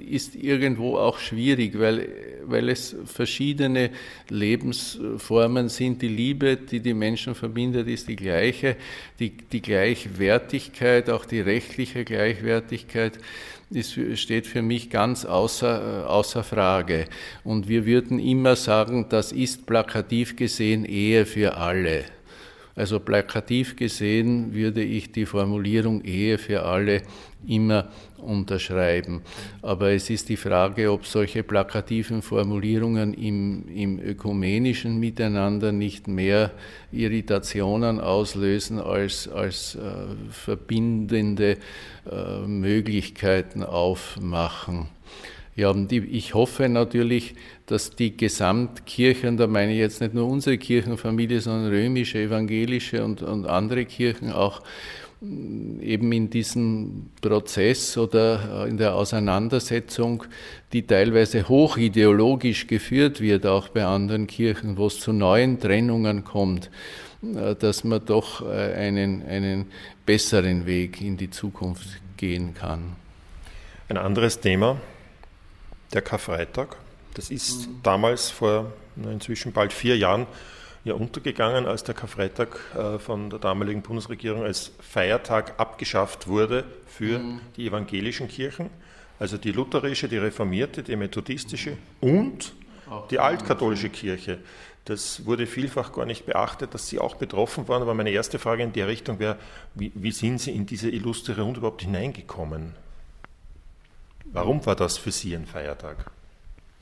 ist 0.09 0.36
irgendwo 0.36 0.97
auch 0.97 1.20
schwierig, 1.20 1.78
weil, 1.80 2.07
weil 2.45 2.70
es 2.70 2.95
verschiedene 3.05 3.91
Lebensformen 4.30 5.70
sind. 5.70 6.01
Die 6.01 6.07
Liebe, 6.07 6.57
die 6.57 6.80
die 6.80 6.93
Menschen 6.93 7.36
verbindet, 7.36 7.88
ist 7.88 8.07
die 8.07 8.16
gleiche. 8.16 8.76
Die, 9.20 9.32
die 9.32 9.62
Gleichwertigkeit, 9.62 11.09
auch 11.09 11.26
die 11.26 11.41
rechtliche 11.41 12.05
Gleichwertigkeit, 12.05 13.18
ist, 13.72 13.97
steht 14.20 14.47
für 14.47 14.62
mich 14.62 14.89
ganz 14.89 15.26
außer, 15.26 16.09
außer 16.09 16.43
Frage. 16.43 17.05
Und 17.43 17.70
wir 17.70 17.86
würden 17.86 18.20
immer 18.20 18.55
sagen, 18.55 19.07
das 19.09 19.32
ist 19.32 19.66
plakativ 19.66 20.36
gesehen 20.36 20.84
Ehe 20.84 21.26
für 21.26 21.55
alle. 21.55 22.03
Also 22.82 22.99
plakativ 22.99 23.75
gesehen 23.75 24.55
würde 24.55 24.82
ich 24.82 25.11
die 25.11 25.27
Formulierung 25.27 26.03
Ehe 26.03 26.39
für 26.39 26.63
alle 26.63 27.03
immer 27.45 27.89
unterschreiben. 28.17 29.21
Aber 29.61 29.91
es 29.91 30.09
ist 30.09 30.29
die 30.29 30.36
Frage, 30.36 30.91
ob 30.91 31.05
solche 31.05 31.43
plakativen 31.43 32.23
Formulierungen 32.23 33.13
im, 33.13 33.67
im 33.67 33.99
ökumenischen 33.99 34.99
Miteinander 34.99 35.71
nicht 35.71 36.07
mehr 36.07 36.53
Irritationen 36.91 37.99
auslösen 37.99 38.79
als, 38.79 39.27
als 39.27 39.75
äh, 39.75 40.15
verbindende 40.32 41.57
äh, 42.11 42.47
Möglichkeiten 42.47 43.61
aufmachen. 43.61 44.88
Ja, 45.56 45.70
und 45.70 45.91
ich 45.91 46.34
hoffe 46.34 46.70
natürlich, 46.70 47.36
dass 47.66 47.91
die 47.91 48.16
Gesamtkirchen, 48.16 49.36
da 49.36 49.47
meine 49.47 49.74
ich 49.74 49.80
jetzt 49.80 49.99
nicht 49.99 50.14
nur 50.14 50.28
unsere 50.28 50.58
Kirchenfamilie, 50.58 51.41
sondern 51.41 51.72
römische, 51.72 52.20
evangelische 52.20 53.04
und, 53.04 53.22
und 53.22 53.45
andere 53.45 53.86
Kirchen 53.86 54.32
auch 54.32 54.62
eben 55.22 56.12
in 56.12 56.32
diesem 56.32 57.12
Prozess 57.22 57.95
oder 57.95 58.66
in 58.68 58.78
der 58.78 58.95
Auseinandersetzung, 58.95 60.24
die 60.74 60.82
teilweise 60.88 61.47
hochideologisch 61.47 62.66
geführt 62.66 63.22
wird, 63.22 63.45
auch 63.45 63.68
bei 63.68 63.86
anderen 63.86 64.26
Kirchen, 64.26 64.78
wo 64.78 64.88
es 64.88 64.99
zu 64.99 65.14
neuen 65.14 65.60
Trennungen 65.60 66.24
kommt, 66.24 66.72
äh, 67.36 67.56
dass 67.56 67.84
man 67.84 68.04
doch 68.04 68.41
äh, 68.41 68.74
einen, 68.74 69.24
einen 69.28 69.68
besseren 70.08 70.66
Weg 70.66 71.02
in 71.02 71.18
die 71.18 71.30
Zukunft 71.30 72.02
gehen 72.18 72.56
kann. 72.56 72.95
Ein 73.89 73.97
anderes 73.97 74.39
Thema, 74.39 74.78
der 75.93 76.01
Karfreitag. 76.01 76.77
Das 77.13 77.29
ist 77.29 77.67
mhm. 77.67 77.79
damals 77.83 78.29
vor 78.29 78.71
inzwischen 78.95 79.51
bald 79.51 79.73
vier 79.73 79.97
Jahren 79.97 80.27
ja 80.83 80.93
untergegangen, 80.93 81.65
als 81.65 81.83
der 81.83 81.93
Karfreitag 81.93 82.59
äh, 82.75 82.99
von 82.99 83.29
der 83.29 83.39
damaligen 83.39 83.81
Bundesregierung 83.81 84.43
als 84.43 84.71
Feiertag 84.79 85.59
abgeschafft 85.59 86.27
wurde 86.27 86.63
für 86.87 87.19
mhm. 87.19 87.41
die 87.55 87.67
evangelischen 87.67 88.27
Kirchen, 88.27 88.69
also 89.19 89.37
die 89.37 89.51
lutherische, 89.51 90.07
die 90.07 90.17
reformierte, 90.17 90.81
die 90.83 90.95
methodistische 90.95 91.77
und 91.99 92.53
auch 92.89 93.07
die 93.07 93.19
altkatholische 93.19 93.89
Kirche. 93.89 94.39
Das 94.85 95.25
wurde 95.25 95.45
vielfach 95.45 95.93
gar 95.93 96.05
nicht 96.05 96.25
beachtet, 96.25 96.73
dass 96.73 96.87
sie 96.87 96.99
auch 96.99 97.15
betroffen 97.15 97.67
waren. 97.67 97.83
Aber 97.83 97.93
meine 97.93 98.09
erste 98.09 98.39
Frage 98.39 98.63
in 98.63 98.73
der 98.73 98.87
Richtung 98.87 99.19
wäre, 99.19 99.37
wie, 99.75 99.91
wie 99.93 100.11
sind 100.11 100.41
Sie 100.41 100.51
in 100.51 100.65
diese 100.65 100.89
illustre 100.89 101.39
Runde 101.39 101.59
überhaupt 101.59 101.83
hineingekommen? 101.83 102.73
Warum 104.34 104.65
war 104.65 104.75
das 104.75 104.97
für 104.97 105.11
Sie 105.11 105.36
ein 105.36 105.45
Feiertag? 105.45 106.11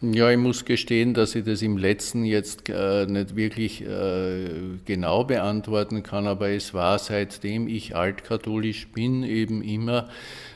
Ja, 0.01 0.31
ich 0.31 0.37
muss 0.37 0.63
gestehen, 0.63 1.13
dass 1.13 1.35
ich 1.35 1.43
das 1.43 1.61
im 1.61 1.77
letzten 1.77 2.23
jetzt 2.23 2.69
äh, 2.69 3.05
nicht 3.05 3.35
wirklich 3.35 3.81
äh, 3.81 4.77
genau 4.85 5.25
beantworten 5.25 6.03
kann, 6.03 6.25
aber 6.25 6.49
es 6.49 6.73
war 6.73 6.99
seitdem 6.99 7.67
ich 7.67 7.97
altkatholisch 7.97 8.87
bin 8.93 9.23
eben 9.23 9.61
immer 9.61 10.07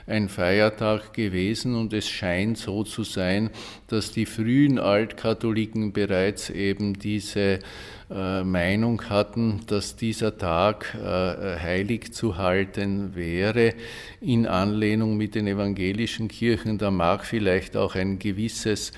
ein 0.05 0.29
Feiertag 0.29 1.13
gewesen 1.13 1.75
und 1.75 1.93
es 1.93 2.09
scheint 2.09 2.57
so 2.57 2.83
zu 2.83 3.03
sein, 3.03 3.49
dass 3.87 4.11
die 4.11 4.25
frühen 4.25 4.79
Altkatholiken 4.79 5.93
bereits 5.93 6.49
eben 6.49 6.99
diese 6.99 7.59
äh, 8.09 8.43
Meinung 8.43 9.09
hatten, 9.09 9.61
dass 9.67 9.95
dieser 9.95 10.37
Tag 10.37 10.93
äh, 10.95 11.57
heilig 11.59 12.13
zu 12.13 12.37
halten 12.37 13.15
wäre, 13.15 13.73
in 14.19 14.45
Anlehnung 14.45 15.17
mit 15.17 15.35
den 15.35 15.47
evangelischen 15.47 16.27
Kirchen. 16.27 16.77
Da 16.77 16.91
mag 16.91 17.25
vielleicht 17.25 17.77
auch 17.77 17.95
ein 17.95 18.19
gewisses 18.19 18.91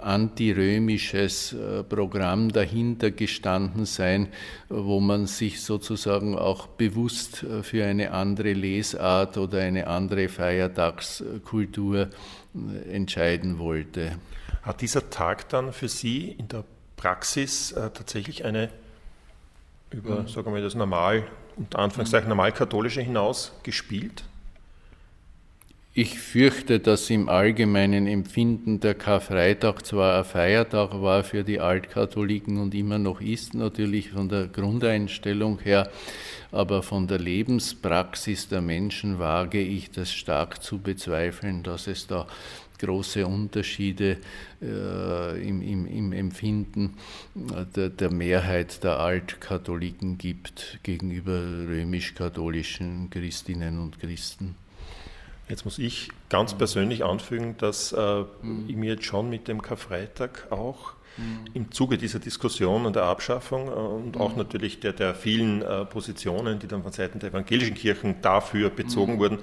antirömisches 0.00 1.52
äh, 1.52 1.82
Programm 1.82 2.52
dahinter 2.52 3.10
gestanden 3.10 3.86
sein, 3.86 4.28
wo 4.68 5.00
man 5.00 5.26
sich 5.26 5.62
sozusagen 5.62 6.36
auch 6.36 6.66
bewusst 6.66 7.42
äh, 7.42 7.62
für 7.62 7.84
eine 7.84 8.12
andere 8.12 8.52
Lesart 8.52 9.38
oder 9.38 9.60
eine 9.60 9.86
andere 9.86 10.28
Feiertagskultur 10.28 12.08
äh, 12.54 12.92
entscheiden 12.92 13.58
wollte. 13.58 14.18
Hat 14.62 14.80
dieser 14.80 15.10
Tag 15.10 15.48
dann 15.48 15.72
für 15.72 15.88
Sie 15.88 16.30
in 16.38 16.48
der 16.48 16.64
Praxis 16.96 17.74
tatsächlich 17.74 18.44
eine 18.44 18.70
über, 19.90 20.22
mhm. 20.22 20.28
sagen 20.28 20.54
wir 20.54 20.62
das 20.62 20.74
normal, 20.74 21.24
unter 21.56 21.78
Anführungszeichen 21.78 22.28
normal 22.28 22.52
katholische 22.52 23.00
hinaus 23.00 23.52
gespielt? 23.62 24.24
Ich 25.98 26.18
fürchte, 26.18 26.78
dass 26.78 27.08
im 27.08 27.30
allgemeinen 27.30 28.06
Empfinden 28.06 28.80
der 28.80 28.94
Karfreitag 28.94 29.86
zwar 29.86 30.18
ein 30.18 30.26
Feiertag 30.26 31.00
war 31.00 31.24
für 31.24 31.42
die 31.42 31.58
Altkatholiken 31.58 32.58
und 32.58 32.74
immer 32.74 32.98
noch 32.98 33.22
ist, 33.22 33.54
natürlich 33.54 34.10
von 34.10 34.28
der 34.28 34.46
Grundeinstellung 34.48 35.58
her, 35.58 35.90
aber 36.52 36.82
von 36.82 37.06
der 37.06 37.18
Lebenspraxis 37.18 38.46
der 38.46 38.60
Menschen 38.60 39.18
wage 39.18 39.58
ich 39.58 39.90
das 39.90 40.12
stark 40.12 40.62
zu 40.62 40.80
bezweifeln, 40.80 41.62
dass 41.62 41.86
es 41.86 42.06
da 42.06 42.26
große 42.78 43.26
Unterschiede 43.26 44.18
äh, 44.60 45.48
im, 45.48 45.62
im, 45.62 45.86
im, 45.86 46.12
Empfinden 46.12 46.92
der, 47.74 47.88
der, 47.88 48.10
Mehrheit 48.12 48.84
der 48.84 49.00
Altkatholiken 49.00 50.18
gibt 50.18 50.78
gegenüber 50.82 51.40
römisch-katholischen 51.66 53.08
Christinnen 53.08 53.78
und 53.78 53.98
Christen. 53.98 54.56
Jetzt 55.48 55.64
muss 55.64 55.78
ich 55.78 56.10
ganz 56.28 56.54
persönlich 56.54 57.04
anfügen, 57.04 57.56
dass 57.58 57.92
äh, 57.92 58.24
mhm. 58.42 58.64
ich 58.68 58.76
mir 58.76 58.94
jetzt 58.94 59.04
schon 59.04 59.30
mit 59.30 59.46
dem 59.46 59.62
Karfreitag 59.62 60.50
auch 60.50 60.94
mhm. 61.16 61.44
im 61.54 61.70
Zuge 61.70 61.98
dieser 61.98 62.18
Diskussion 62.18 62.84
und 62.84 62.96
der 62.96 63.04
Abschaffung 63.04 63.68
äh, 63.68 63.70
und 63.70 64.16
mhm. 64.16 64.20
auch 64.20 64.34
natürlich 64.34 64.80
der, 64.80 64.92
der 64.92 65.14
vielen 65.14 65.62
äh, 65.62 65.84
Positionen, 65.84 66.58
die 66.58 66.66
dann 66.66 66.82
von 66.82 66.90
Seiten 66.90 67.20
der 67.20 67.30
evangelischen 67.30 67.74
Kirchen 67.74 68.20
dafür 68.22 68.70
bezogen 68.70 69.14
mhm. 69.14 69.18
wurden, 69.18 69.38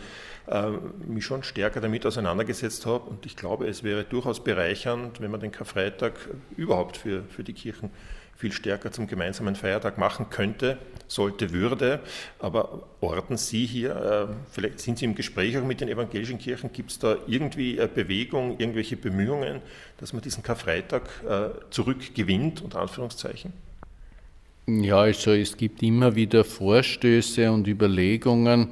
äh, 0.48 0.72
mich 1.08 1.26
schon 1.26 1.42
stärker 1.44 1.80
damit 1.80 2.06
auseinandergesetzt 2.06 2.86
habe. 2.86 3.10
Und 3.10 3.26
ich 3.26 3.38
glaube, 3.38 3.68
es 3.68 3.84
wäre 3.84 4.04
durchaus 4.04 4.44
bereichernd, 4.44 5.22
wenn 5.22 5.32
man 5.32 5.40
den 5.40 5.54
Karfreitag 5.54 6.14
überhaupt 6.58 6.98
für, 6.98 7.24
für 7.30 7.46
die 7.46 7.54
Kirchen 7.54 7.92
viel 8.44 8.52
stärker 8.52 8.92
zum 8.92 9.08
gemeinsamen 9.08 9.56
Feiertag 9.56 9.98
machen 9.98 10.30
könnte, 10.30 10.78
sollte, 11.08 11.54
würde. 11.54 12.02
Aber 12.40 12.84
orten 13.00 13.38
Sie 13.38 13.66
hier, 13.66 13.96
äh, 14.30 14.34
vielleicht 14.52 14.82
sind 14.82 14.98
Sie 15.00 15.06
im 15.06 15.16
Gespräch 15.16 15.58
auch 15.58 15.64
mit 15.64 15.80
den 15.80 15.88
evangelischen 15.88 16.40
Kirchen, 16.40 16.74
gibt 16.74 16.92
es 16.92 17.00
da 17.00 17.16
irgendwie 17.26 17.76
Bewegung, 17.96 18.60
irgendwelche 18.60 18.98
Bemühungen, 18.98 19.62
dass 19.98 20.12
man 20.12 20.22
diesen 20.22 20.44
Karfreitag 20.44 21.04
äh, 21.26 21.52
zurückgewinnt, 21.70 22.62
unter 22.62 22.82
Anführungszeichen? 22.82 23.54
Ja, 24.66 25.02
also 25.02 25.32
es 25.32 25.58
gibt 25.58 25.84
immer 25.84 26.16
wieder 26.16 26.46
Vorstöße 26.46 27.52
und 27.52 27.68
Überlegungen, 27.68 28.70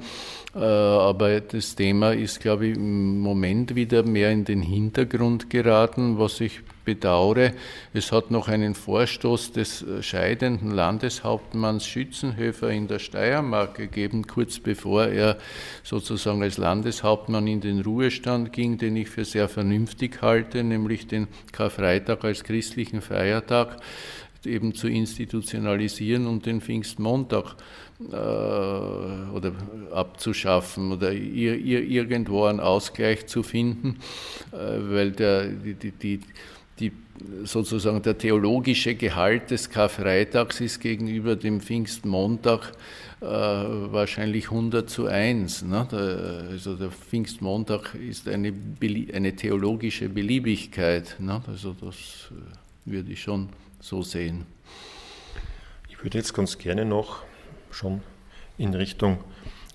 äh, 0.54 0.58
aber 0.58 1.38
das 1.42 1.74
Thema 1.74 2.14
ist, 2.14 2.40
glaube 2.40 2.68
ich, 2.68 2.76
im 2.76 3.20
Moment 3.20 3.74
wieder 3.74 4.02
mehr 4.02 4.30
in 4.30 4.46
den 4.46 4.62
Hintergrund 4.62 5.50
geraten, 5.50 6.18
was 6.18 6.40
ich 6.40 6.60
bedauere. 6.86 7.52
Es 7.92 8.10
hat 8.10 8.30
noch 8.30 8.48
einen 8.48 8.74
Vorstoß 8.74 9.52
des 9.52 9.84
scheidenden 10.00 10.70
Landeshauptmanns 10.70 11.86
Schützenhöfer 11.86 12.70
in 12.70 12.88
der 12.88 12.98
Steiermark 12.98 13.74
gegeben, 13.74 14.26
kurz 14.26 14.60
bevor 14.60 15.08
er 15.08 15.36
sozusagen 15.82 16.42
als 16.42 16.56
Landeshauptmann 16.56 17.46
in 17.46 17.60
den 17.60 17.82
Ruhestand 17.82 18.52
ging, 18.54 18.78
den 18.78 18.96
ich 18.96 19.10
für 19.10 19.26
sehr 19.26 19.48
vernünftig 19.48 20.22
halte, 20.22 20.64
nämlich 20.64 21.06
den 21.06 21.28
Karfreitag 21.52 22.24
als 22.24 22.44
christlichen 22.44 23.02
Feiertag 23.02 23.76
eben 24.46 24.74
zu 24.74 24.88
institutionalisieren 24.88 26.26
und 26.26 26.46
den 26.46 26.60
Pfingstmontag 26.60 27.56
äh, 28.10 28.14
oder 28.14 29.52
abzuschaffen 29.92 30.92
oder 30.92 31.12
ir, 31.12 31.56
ir, 31.56 31.82
irgendwo 31.82 32.44
einen 32.44 32.60
Ausgleich 32.60 33.26
zu 33.26 33.42
finden, 33.42 33.98
äh, 34.52 34.56
weil 34.56 35.12
der, 35.12 35.48
die, 35.48 35.74
die, 35.74 35.92
die, 35.92 36.20
die, 36.78 36.92
sozusagen 37.44 38.02
der 38.02 38.18
theologische 38.18 38.94
Gehalt 38.94 39.50
des 39.50 39.70
Karfreitags 39.70 40.60
ist 40.60 40.80
gegenüber 40.80 41.36
dem 41.36 41.60
Pfingstmontag 41.60 42.72
äh, 43.20 43.24
wahrscheinlich 43.26 44.46
100 44.46 44.90
zu 44.90 45.06
1. 45.06 45.62
Ne? 45.62 45.86
Also 46.50 46.74
der 46.74 46.90
Pfingstmontag 46.90 47.94
ist 47.94 48.28
eine, 48.28 48.52
eine 49.12 49.36
theologische 49.36 50.08
Beliebigkeit. 50.08 51.16
Ne? 51.20 51.40
Also 51.46 51.76
das 51.80 52.32
äh, 52.32 52.90
würde 52.90 53.12
ich 53.12 53.22
schon 53.22 53.48
so 53.82 54.02
sehen. 54.02 54.46
Ich 55.88 56.02
würde 56.02 56.16
jetzt 56.16 56.32
ganz 56.32 56.56
gerne 56.56 56.84
noch 56.84 57.22
schon 57.70 58.00
in 58.56 58.72
Richtung 58.74 59.22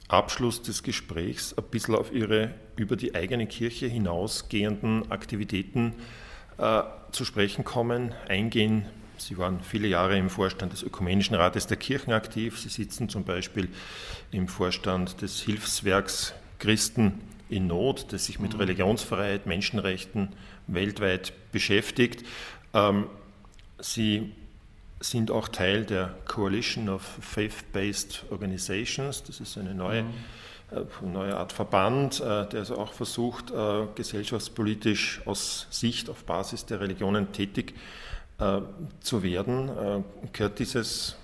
Abschluss 0.08 0.62
des 0.62 0.82
Gesprächs 0.82 1.53
ein 1.58 1.66
bisschen 1.66 1.93
auf 1.93 2.14
Ihre 2.14 2.53
über 2.78 2.95
die 2.95 3.14
eigene 3.14 3.45
Kirche 3.47 3.88
hinausgehenden 3.88 5.12
Aktivitäten 5.12 5.93
äh, 6.58 6.84
zu 7.12 7.26
sprechen 7.26 7.66
kommen, 7.66 8.14
eingehen. 8.30 8.86
Sie 9.18 9.38
waren 9.38 9.60
viele 9.62 9.89
Jahre 9.89 10.18
im 10.18 10.30
Vorstand 10.30 10.72
des 10.72 10.84
Ökumenischen 10.84 11.36
Rates 11.36 11.68
der 11.68 11.78
Kirchen 11.78 12.14
aktiv. 12.14 12.58
Sie 12.60 12.70
sitzen 12.70 13.10
zum 13.10 13.26
Beispiel 13.26 13.68
im 14.32 14.47
Vorstand 14.47 15.22
des 15.22 15.41
Hilfswerks 15.41 16.34
Christen 16.60 17.20
in 17.49 17.68
Not, 17.68 18.14
das 18.14 18.28
sich 18.28 18.39
mit 18.39 18.53
mhm. 18.53 18.60
Religionsfreiheit, 18.60 19.47
Menschenrechten 19.47 20.30
weltweit 20.68 21.34
beschäftigt. 21.51 22.26
Ähm, 22.74 23.08
Sie 23.80 24.32
sind 25.00 25.30
auch 25.30 25.48
Teil 25.48 25.86
der 25.86 26.16
Coalition 26.26 26.90
of 26.90 27.02
Faith-Based 27.22 28.26
Organizations. 28.32 29.24
Das 29.24 29.40
ist 29.40 29.58
eine 29.58 29.76
neue, 29.76 30.04
mhm. 30.04 30.10
äh, 30.72 31.06
neue 31.06 31.38
Art 31.38 31.54
Verband, 31.54 32.20
äh, 32.20 32.48
der 32.48 32.60
also 32.60 32.78
auch 32.78 32.94
versucht, 32.94 33.52
äh, 33.52 33.86
gesellschaftspolitisch 33.94 35.22
aus 35.26 35.68
Sicht 35.70 36.10
auf 36.10 36.24
Basis 36.24 36.66
der 36.66 36.80
Religionen 36.80 37.32
tätig 37.32 37.74
zu 39.00 39.24
werden. 39.24 40.04
Gehört 40.32 40.60
dieses 40.60 41.16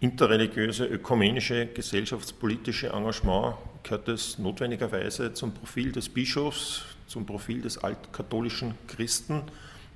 interreligiöse, 0.00 0.86
ökumenische, 0.86 1.66
gesellschaftspolitische 1.66 2.88
Engagement, 2.88 3.56
gehört 3.82 4.08
es 4.08 4.38
notwendigerweise 4.38 5.34
zum 5.34 5.52
Profil 5.52 5.92
des 5.92 6.08
Bischofs, 6.08 6.86
zum 7.08 7.26
Profil 7.26 7.60
des 7.60 7.76
altkatholischen 7.76 8.72
Christen, 8.86 9.42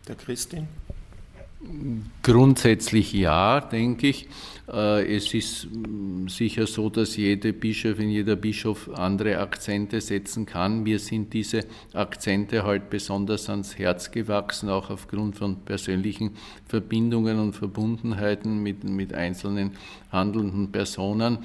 der 0.07 0.17
Christin? 0.17 0.69
Grundsätzlich 2.23 3.13
ja, 3.13 3.61
denke 3.61 4.09
ich. 4.09 4.29
Äh, 4.73 5.17
es 5.17 5.35
ist 5.35 5.67
mm, 5.71 6.29
sicher 6.29 6.69
so, 6.69 6.89
dass 6.89 7.17
jede 7.17 7.53
Bischofin, 7.53 8.11
jeder 8.11 8.37
Bischof 8.37 8.89
andere 8.95 9.39
Akzente 9.39 10.01
setzen 10.01 10.47
kann. 10.47 10.85
Mir 10.85 11.01
sind 11.01 11.33
diese 11.33 11.65
Akzente 11.95 12.63
halt 12.65 12.91
besonders 12.91 13.49
ans 13.51 13.77
Herz 13.77 14.13
gewachsen, 14.13 14.69
auch 14.69 14.91
aufgrund 14.91 15.37
von 15.37 15.57
persönlichen 15.65 16.37
Verbindungen 16.67 17.41
und 17.41 17.55
Verbundenheiten 17.55 18.63
mit, 18.63 18.85
mit 18.85 19.13
einzelnen 19.13 19.73
handelnden 20.13 20.71
Personen. 20.71 21.39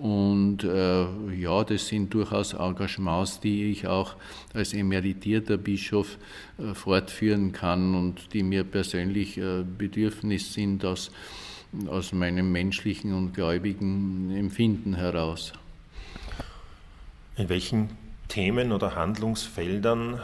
Und 0.00 0.62
äh, 0.62 1.06
ja, 1.34 1.64
das 1.64 1.88
sind 1.88 2.14
durchaus 2.14 2.52
Engagements, 2.52 3.40
die 3.40 3.64
ich 3.64 3.88
auch 3.88 4.14
als 4.54 4.72
emeritierter 4.72 5.56
Bischof 5.56 6.18
äh, 6.58 6.72
fortführen 6.72 7.50
kann 7.50 7.96
und 7.96 8.32
die 8.32 8.44
mir 8.44 8.62
persönlich 8.62 9.38
äh, 9.38 9.64
Bedürfnis 9.64 10.54
sind 10.54 10.84
aus, 10.84 11.10
aus 11.88 12.12
meinem 12.12 12.52
menschlichen 12.52 13.12
und 13.12 13.34
gläubigen 13.34 14.30
Empfinden 14.36 14.94
heraus. 14.94 15.52
In 17.36 17.48
welchen 17.48 17.88
Themen 18.28 18.70
oder 18.70 18.94
Handlungsfeldern 18.94 20.20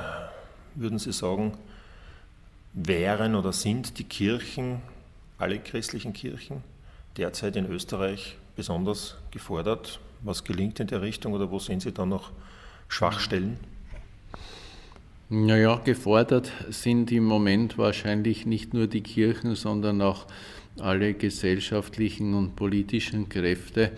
würden 0.77 1.01
Sie 1.01 1.13
sagen, 1.13 1.53
wären 2.75 3.35
oder 3.35 3.53
sind 3.53 3.99
die 3.99 4.05
Kirchen, 4.05 4.83
alle 5.39 5.59
christlichen 5.59 6.13
Kirchen, 6.13 6.63
derzeit 7.17 7.57
in 7.57 7.67
Österreich 7.67 8.37
besonders 8.57 9.17
gefordert? 9.31 10.01
Was 10.23 10.45
gelingt 10.45 10.81
in 10.81 10.87
der 10.87 11.03
Richtung 11.03 11.33
oder 11.33 11.51
wo 11.51 11.59
sehen 11.59 11.81
Sie 11.81 11.93
da 11.93 12.07
noch 12.07 12.31
Schwachstellen? 12.89 13.59
Naja, 15.29 15.81
gefordert 15.85 16.53
sind 16.69 17.11
im 17.11 17.25
Moment 17.25 17.79
wahrscheinlich 17.79 18.47
nicht 18.47 18.75
nur 18.75 18.87
die 18.87 19.03
Kirchen, 19.03 19.55
sondern 19.55 20.03
auch 20.03 20.27
alle 20.79 21.15
gesellschaftlichen 21.15 22.35
und 22.35 22.57
politischen 22.57 23.29
Kräfte, 23.29 23.93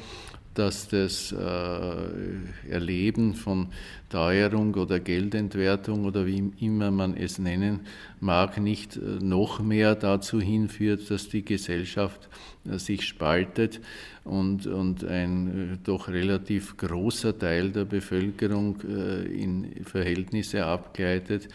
dass 0.59 0.89
das 0.89 1.33
äh, 1.33 2.71
Erleben 2.71 3.35
von 3.35 3.69
Teuerung 4.09 4.75
oder 4.75 5.01
Geldentwertung 5.01 6.05
oder 6.05 6.27
wie 6.27 6.53
immer 6.61 6.91
man 6.91 7.17
es 7.17 7.39
nennen 7.39 7.81
mag, 8.21 8.59
nicht 8.59 8.97
äh, 8.97 9.01
noch 9.01 9.61
mehr 9.61 9.95
dazu 9.95 10.41
hinführt, 10.41 11.11
dass 11.11 11.29
die 11.29 11.45
Gesellschaft 11.45 12.29
äh, 12.65 12.79
sich 12.79 13.05
spaltet 13.05 13.81
und, 14.25 14.67
und 14.67 15.05
ein 15.05 15.79
doch 15.85 16.09
relativ 16.09 16.77
großer 16.77 17.39
Teil 17.39 17.71
der 17.71 17.85
Bevölkerung 17.85 18.81
in 18.81 19.85
Verhältnisse 19.85 20.65
abgleitet, 20.65 21.49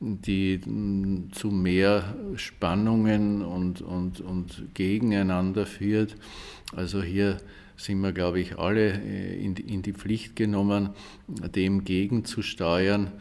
die 0.00 0.58
mm, 0.58 1.32
zu 1.32 1.48
mehr 1.48 2.14
Spannungen 2.36 3.42
und, 3.42 3.82
und, 3.82 4.20
und 4.20 4.74
gegeneinander 4.74 5.66
führt. 5.66 6.16
Also 6.74 7.02
hier 7.02 7.36
sind 7.76 8.00
wir, 8.00 8.12
glaube 8.12 8.40
ich, 8.40 8.58
alle 8.58 8.92
äh, 8.92 9.44
in 9.44 9.82
die, 9.82 9.92
Pflicht 9.92 10.36
genommen, 10.36 10.90
dem 11.28 11.84
gegenzusteuern. 11.84 13.12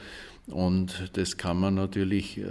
Und 0.47 1.11
das 1.13 1.37
kann 1.37 1.59
man 1.59 1.75
natürlich 1.75 2.37
äh, 2.37 2.43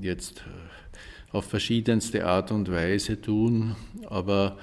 jetzt 0.00 0.40
äh, 0.40 1.36
auf 1.36 1.46
verschiedenste 1.46 2.26
Art 2.26 2.52
und 2.52 2.70
Weise 2.70 3.20
tun, 3.20 3.74
aber 4.08 4.58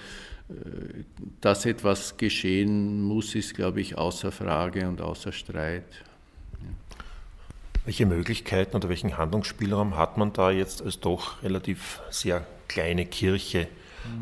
dass 1.42 1.68
etwas 1.68 2.18
geschehen 2.18 3.04
muss, 3.04 3.36
ist, 3.36 3.54
glaube 3.54 3.82
ich, 3.82 4.00
außer 4.00 4.32
Frage 4.32 4.88
und 4.88 5.00
außer 5.00 5.32
Streit. 5.32 5.84
Welche 7.86 8.08
Möglichkeiten 8.08 8.76
oder 8.76 8.90
welchen 8.90 9.16
Handlungsspielraum 9.16 9.96
hat 9.96 10.18
man 10.18 10.34
da 10.34 10.50
jetzt 10.50 10.82
als 10.82 11.00
doch 11.00 11.44
relativ 11.44 12.02
sehr 12.10 12.48
kleine 12.68 13.06
Kirche 13.06 13.68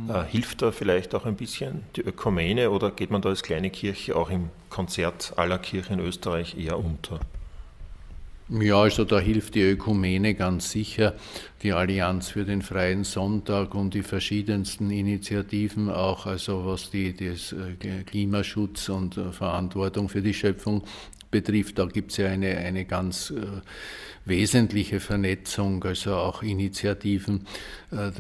äh, 0.10 0.24
hilft 0.24 0.62
da 0.62 0.72
vielleicht 0.72 1.16
auch 1.16 1.26
ein 1.26 1.36
bisschen 1.36 1.84
die 1.96 2.02
Ökumene 2.02 2.70
oder 2.72 2.92
geht 2.92 3.12
man 3.12 3.22
da 3.22 3.30
als 3.30 3.44
kleine 3.44 3.70
Kirche 3.70 4.16
auch 4.16 4.30
im 4.30 4.50
Konzert 4.70 5.34
aller 5.36 5.58
Kirchen 5.58 6.00
in 6.00 6.06
Österreich 6.06 6.58
eher 6.58 6.78
unter? 6.78 7.20
Ja, 8.50 8.82
also 8.82 9.04
da 9.04 9.20
hilft 9.20 9.56
die 9.56 9.62
Ökumene 9.62 10.34
ganz 10.34 10.72
sicher, 10.72 11.16
die 11.64 11.74
Allianz 11.74 12.30
für 12.30 12.46
den 12.46 12.62
freien 12.62 13.04
Sonntag 13.04 13.76
und 13.76 13.94
die 13.94 14.04
verschiedensten 14.04 14.90
Initiativen 14.90 15.90
auch, 15.90 16.26
also 16.26 16.66
was 16.66 16.90
die, 16.90 17.14
das 17.14 17.52
äh, 17.52 18.04
Klimaschutz 18.06 18.88
und 18.88 19.18
äh, 19.18 19.34
Verantwortung 19.34 20.08
für 20.08 20.22
die 20.22 20.34
Schöpfung 20.34 20.84
betrifft. 21.30 21.78
Da 21.78 21.88
gibt 21.88 22.12
es 22.12 22.18
ja 22.18 22.28
eine, 22.28 22.56
eine 22.56 22.86
ganz 22.86 23.32
äh, 23.32 23.62
wesentliche 24.28 25.00
Vernetzung, 25.00 25.84
also 25.84 26.16
auch 26.16 26.44
Initiativen 26.44 27.48
äh, 27.92 28.12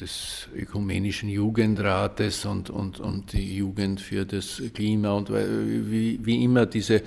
des 0.00 0.48
Ökumenischen 0.54 1.28
Jugendrates 1.28 2.44
und, 2.44 2.70
und, 2.70 3.00
und 3.00 3.32
die 3.32 3.56
Jugend 3.56 4.00
für 4.00 4.24
das 4.26 4.62
Klima 4.74 5.12
und 5.12 5.30
wie, 5.30 6.18
wie 6.24 6.44
immer 6.44 6.66
diese 6.66 7.02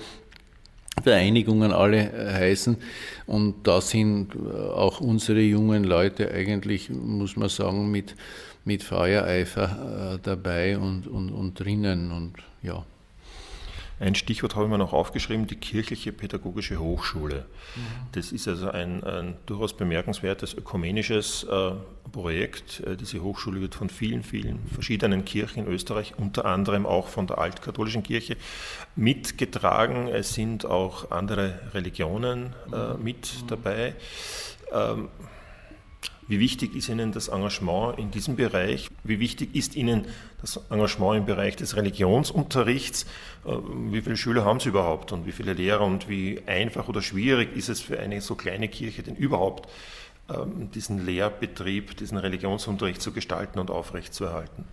Vereinigungen 1.02 1.72
alle 1.72 2.10
äh, 2.12 2.32
heißen. 2.32 2.76
Und 3.26 3.66
da 3.66 3.80
sind 3.80 4.34
äh, 4.34 4.38
auch 4.38 5.00
unsere 5.00 5.40
jungen 5.40 5.84
Leute 5.84 6.30
eigentlich, 6.30 6.90
muss 6.90 7.36
man 7.36 7.48
sagen, 7.48 7.90
mit, 7.90 8.14
mit 8.64 8.82
Feuereifer 8.82 10.18
dabei 10.22 10.76
und, 10.76 11.06
und, 11.06 11.30
und 11.30 11.58
drinnen. 11.58 12.12
Und 12.12 12.34
ja. 12.62 12.84
Ein 14.00 14.14
Stichwort 14.14 14.54
habe 14.54 14.66
ich 14.66 14.70
mir 14.70 14.78
noch 14.78 14.92
aufgeschrieben, 14.92 15.46
die 15.46 15.56
kirchliche 15.56 16.12
pädagogische 16.12 16.78
Hochschule. 16.78 17.46
Mhm. 17.74 17.80
Das 18.12 18.32
ist 18.32 18.46
also 18.46 18.70
ein, 18.70 19.02
ein, 19.04 19.36
durchaus 19.46 19.76
bemerkenswertes 19.76 20.54
ökumenisches 20.54 21.44
äh, 21.44 21.72
Projekt. 22.12 22.80
Äh, 22.80 22.96
diese 22.96 23.22
Hochschule 23.22 23.60
wird 23.60 23.74
von 23.74 23.90
vielen, 23.90 24.22
vielen 24.22 24.60
verschiedenen 24.68 25.24
Kirchen 25.24 25.66
in 25.66 25.72
Österreich, 25.72 26.14
unter 26.16 26.44
anderem 26.44 26.86
auch 26.86 27.08
von 27.08 27.26
der 27.26 27.38
altkatholischen 27.38 28.02
Kirche, 28.02 28.36
mitgetragen. 28.94 30.08
Es 30.08 30.34
sind 30.34 30.64
auch 30.64 31.10
andere 31.10 31.60
Religionen 31.74 32.54
äh, 32.72 32.94
mhm. 32.94 33.02
mit 33.02 33.30
dabei. 33.48 33.94
Ähm, 34.72 35.08
wie 36.28 36.40
wichtig 36.40 36.76
ist 36.76 36.88
Ihnen 36.90 37.12
das 37.12 37.28
Engagement 37.28 37.98
in 37.98 38.10
diesem 38.10 38.36
Bereich? 38.36 38.88
Wie 39.02 39.18
wichtig 39.18 39.54
ist 39.54 39.74
Ihnen 39.76 40.04
das 40.42 40.60
Engagement 40.70 41.16
im 41.16 41.26
Bereich 41.26 41.56
des 41.56 41.74
Religionsunterrichts? 41.74 43.06
Äh, 43.46 43.56
wie 43.90 44.02
viele 44.02 44.16
Schüler 44.16 44.44
haben 44.44 44.60
Sie 44.60 44.68
überhaupt 44.68 45.12
und 45.12 45.26
wie 45.26 45.32
viele 45.32 45.54
Lehrer 45.54 45.84
und 45.84 46.08
wie 46.08 46.42
einfach 46.46 46.88
oder 46.88 47.00
schwierig 47.00 47.56
ist 47.56 47.70
es 47.70 47.80
für 47.80 47.98
eine 47.98 48.20
so 48.20 48.34
kleine 48.34 48.68
Kirche 48.68 49.02
denn 49.02 49.16
überhaupt, 49.16 49.68
ähm, 50.28 50.70
diesen 50.70 51.06
Lehrbetrieb, 51.06 51.96
diesen 51.96 52.18
Religionsunterricht 52.18 53.00
zu 53.00 53.12
gestalten 53.12 53.58
und 53.58 53.70
aufrechtzuerhalten? 53.70 54.66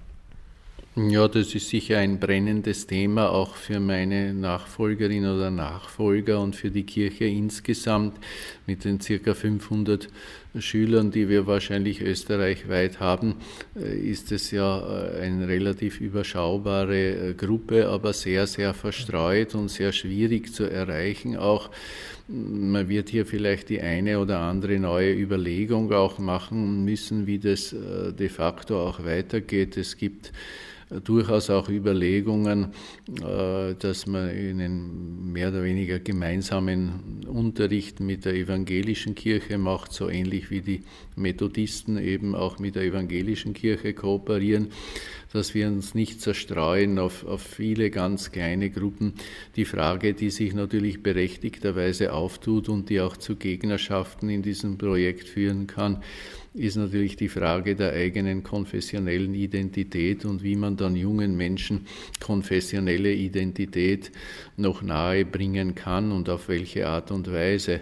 Ja, 0.97 1.27
das 1.27 1.53
ist 1.53 1.67
sicher 1.67 1.97
ein 1.97 2.21
brennendes 2.21 2.87
Thema 2.87 3.29
auch 3.29 3.57
für 3.57 3.81
meine 3.81 4.33
Nachfolgerin 4.33 5.25
oder 5.25 5.51
Nachfolger 5.51 6.39
und 6.39 6.55
für 6.55 6.71
die 6.71 6.85
Kirche 6.85 7.25
insgesamt 7.25 8.17
mit 8.65 8.85
den 8.85 9.01
circa 9.01 9.33
500 9.33 10.07
Schülern, 10.57 11.11
die 11.11 11.27
wir 11.27 11.47
wahrscheinlich 11.47 11.99
österreichweit 11.99 13.01
haben, 13.01 13.35
äh, 13.75 13.93
ist 13.93 14.31
es 14.31 14.51
ja 14.51 14.79
äh, 14.79 15.19
eine 15.19 15.49
relativ 15.49 15.99
überschaubare 15.99 17.31
äh, 17.31 17.33
Gruppe, 17.33 17.89
aber 17.89 18.13
sehr, 18.13 18.47
sehr 18.47 18.73
verstreut 18.73 19.53
und 19.53 19.69
sehr 19.69 19.91
schwierig 19.91 20.53
zu 20.53 20.63
erreichen 20.63 21.35
auch. 21.35 21.71
Man 22.29 22.87
wird 22.87 23.09
hier 23.09 23.25
vielleicht 23.25 23.67
die 23.67 23.81
eine 23.81 24.17
oder 24.17 24.39
andere 24.39 24.79
neue 24.79 25.13
Überlegung 25.13 25.91
auch 25.91 26.19
machen 26.19 26.85
müssen, 26.85 27.27
wie 27.27 27.37
das 27.37 27.69
de 27.69 28.29
facto 28.29 28.81
auch 28.81 29.05
weitergeht. 29.05 29.77
Es 29.77 29.95
gibt 29.95 30.31
durchaus 31.03 31.49
auch 31.49 31.69
Überlegungen, 31.69 32.73
äh, 33.21 33.75
dass 33.77 34.05
man 34.05 34.29
einen 34.29 35.31
mehr 35.31 35.49
oder 35.49 35.63
weniger 35.63 35.99
gemeinsamen 35.99 37.25
Unterricht 37.27 37.99
mit 37.99 38.25
der 38.25 38.35
evangelischen 38.35 39.15
Kirche 39.15 39.57
macht, 39.57 39.93
so 39.93 40.09
ähnlich 40.09 40.51
wie 40.51 40.61
die 40.61 40.81
Methodisten 41.15 41.97
eben 41.97 42.35
auch 42.35 42.59
mit 42.59 42.75
der 42.75 42.83
evangelischen 42.83 43.53
Kirche 43.53 43.93
kooperieren. 43.93 44.69
dass 45.33 45.53
wir 45.53 45.67
uns 45.67 45.93
nicht 45.95 46.21
zerstreuen 46.21 46.97
auf, 46.97 47.25
auf 47.25 47.41
viele 47.41 47.89
ganz 47.89 48.31
kleine 48.31 48.69
Gruppen. 48.69 49.15
Die 49.57 49.65
Frage, 49.65 50.13
die 50.13 50.29
sich 50.29 50.53
natürlich 50.53 51.03
berechtigterweise 51.03 52.13
auftut 52.13 52.69
und 52.69 52.89
die 52.89 53.01
auch 53.01 53.17
zu 53.17 53.35
Gegnerschaften 53.35 54.29
in 54.29 54.43
diesem 54.43 54.77
Projekt 54.77 55.27
führen 55.27 55.67
kann, 55.67 56.01
ist 56.55 56.77
natürlich 56.77 57.15
die 57.17 57.27
Frage 57.27 57.75
der 57.75 57.93
eigenen 57.93 58.43
konfessionellen 58.43 59.35
Identität 59.35 60.25
und 60.25 60.41
wie 60.43 60.55
man 60.55 60.77
dann 60.77 60.95
jungen 60.95 61.35
Menschen 61.35 61.85
konfessionelle 62.19 63.13
Identität 63.13 64.11
noch 64.57 64.81
nahe 64.81 65.25
bringen 65.25 65.75
kann 65.75 66.11
und 66.11 66.29
auf 66.29 66.47
welche 66.47 66.87
Art 66.87 67.11
und 67.11 67.31
Weise. 67.31 67.81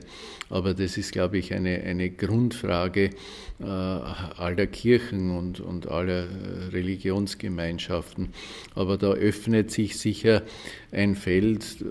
Aber 0.49 0.74
das 0.74 0.97
ist, 0.97 1.11
glaube 1.11 1.38
ich, 1.38 1.53
eine, 1.53 1.82
eine 1.84 2.09
Grundfrage 2.09 3.11
äh, 3.59 3.65
aller 3.65 4.67
Kirchen 4.67 5.32
und, 5.32 5.59
und 5.59 5.88
aller 5.88 6.28
Religionsgemeinschaften. 6.71 8.30
Aber 8.76 8.97
da 8.97 9.11
öffnet 9.11 9.71
sich 9.71 9.97
sicher 9.97 10.43
ein 10.91 11.15
Feld, 11.15 11.82
äh, 11.82 11.86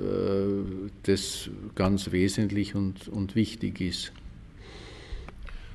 das 1.05 1.51
ganz 1.75 2.13
wesentlich 2.13 2.75
und, 2.75 3.09
und 3.09 3.37
wichtig 3.37 3.81
ist. 3.81 4.13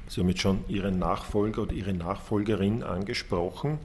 Sie 0.07 0.21
haben 0.21 0.29
jetzt 0.29 0.41
schon 0.41 0.63
Ihren 0.67 0.99
Nachfolger 0.99 1.63
oder 1.63 1.73
Ihre 1.73 1.93
Nachfolgerin 1.93 2.83
angesprochen. 2.83 3.79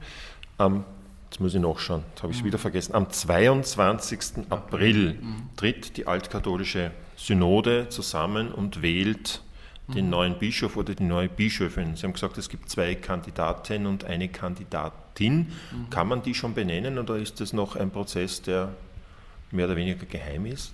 Am, 0.57 0.85
jetzt 1.29 1.39
muss 1.39 1.53
ich 1.53 1.61
nachschauen, 1.61 2.03
jetzt 2.11 2.23
habe 2.23 2.31
ich 2.31 2.37
es 2.37 2.43
mhm. 2.43 2.47
wieder 2.47 2.57
vergessen. 2.57 2.95
Am 2.95 3.09
22. 3.09 4.49
April 4.49 5.15
mhm. 5.15 5.49
tritt 5.55 5.97
die 5.97 6.07
altkatholische 6.07 6.91
Synode 7.15 7.89
zusammen 7.89 8.51
und 8.51 8.81
wählt 8.81 9.41
den 9.87 10.05
mhm. 10.05 10.11
neuen 10.11 10.39
Bischof 10.39 10.77
oder 10.77 10.95
die 10.95 11.03
neue 11.03 11.27
Bischöfin. 11.27 11.95
Sie 11.95 12.03
haben 12.03 12.13
gesagt, 12.13 12.37
es 12.37 12.49
gibt 12.49 12.69
zwei 12.69 12.95
Kandidatinnen 12.95 13.87
und 13.87 14.05
eine 14.05 14.29
Kandidatin. 14.29 15.37
Mhm. 15.71 15.89
Kann 15.89 16.07
man 16.07 16.21
die 16.21 16.33
schon 16.33 16.53
benennen 16.53 16.97
oder 16.97 17.17
ist 17.17 17.41
das 17.41 17.51
noch 17.51 17.75
ein 17.75 17.91
Prozess, 17.91 18.41
der 18.41 18.69
mehr 19.51 19.65
oder 19.65 19.75
weniger 19.75 20.05
geheim 20.05 20.45
ist? 20.45 20.71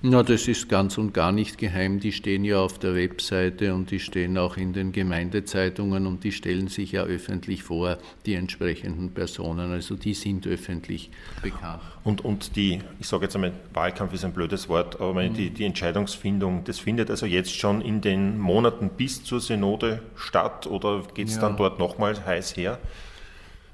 Na, 0.00 0.22
das 0.22 0.46
ist 0.46 0.68
ganz 0.68 0.96
und 0.96 1.12
gar 1.12 1.32
nicht 1.32 1.58
geheim. 1.58 1.98
Die 1.98 2.12
stehen 2.12 2.44
ja 2.44 2.60
auf 2.60 2.78
der 2.78 2.94
Webseite 2.94 3.74
und 3.74 3.90
die 3.90 3.98
stehen 3.98 4.38
auch 4.38 4.56
in 4.56 4.72
den 4.72 4.92
Gemeindezeitungen 4.92 6.06
und 6.06 6.22
die 6.22 6.30
stellen 6.30 6.68
sich 6.68 6.92
ja 6.92 7.02
öffentlich 7.02 7.64
vor, 7.64 7.98
die 8.24 8.34
entsprechenden 8.34 9.10
Personen. 9.10 9.72
Also 9.72 9.96
die 9.96 10.14
sind 10.14 10.46
öffentlich 10.46 11.10
bekannt. 11.42 11.82
Und, 12.04 12.24
und 12.24 12.54
die, 12.54 12.80
ich 13.00 13.08
sage 13.08 13.24
jetzt 13.24 13.34
einmal, 13.34 13.52
Wahlkampf 13.74 14.12
ist 14.12 14.24
ein 14.24 14.32
blödes 14.32 14.68
Wort, 14.68 15.00
aber 15.00 15.24
mhm. 15.24 15.34
die, 15.34 15.50
die 15.50 15.64
Entscheidungsfindung, 15.64 16.62
das 16.62 16.78
findet 16.78 17.10
also 17.10 17.26
jetzt 17.26 17.58
schon 17.58 17.80
in 17.80 18.00
den 18.00 18.38
Monaten 18.38 18.90
bis 18.90 19.24
zur 19.24 19.40
Synode 19.40 20.02
statt 20.14 20.68
oder 20.68 21.02
geht 21.12 21.26
es 21.26 21.34
ja. 21.34 21.40
dann 21.40 21.56
dort 21.56 21.80
nochmal 21.80 22.24
heiß 22.24 22.56
her? 22.56 22.78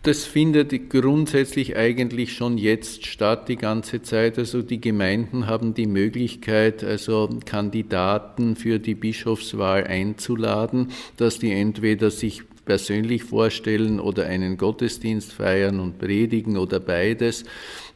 Das 0.04 0.26
findet 0.26 0.90
grundsätzlich 0.90 1.76
eigentlich 1.76 2.34
schon 2.34 2.58
jetzt 2.58 3.06
statt, 3.06 3.48
die 3.48 3.56
ganze 3.56 4.02
Zeit. 4.02 4.38
Also 4.38 4.60
die 4.60 4.78
Gemeinden 4.78 5.46
haben 5.46 5.72
die 5.72 5.86
Möglichkeit, 5.86 6.84
also 6.84 7.30
Kandidaten 7.46 8.54
für 8.54 8.78
die 8.78 8.94
Bischofswahl 8.94 9.84
einzuladen, 9.84 10.88
dass 11.16 11.38
die 11.38 11.52
entweder 11.52 12.10
sich 12.10 12.42
persönlich 12.66 13.24
vorstellen 13.24 13.98
oder 13.98 14.26
einen 14.26 14.58
Gottesdienst 14.58 15.32
feiern 15.32 15.80
und 15.80 15.98
predigen 15.98 16.58
oder 16.58 16.80
beides. 16.80 17.44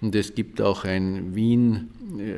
Und 0.01 0.15
es 0.15 0.35
gibt 0.35 0.63
auch 0.63 0.85
ein 0.85 1.35
Wien, 1.35 1.91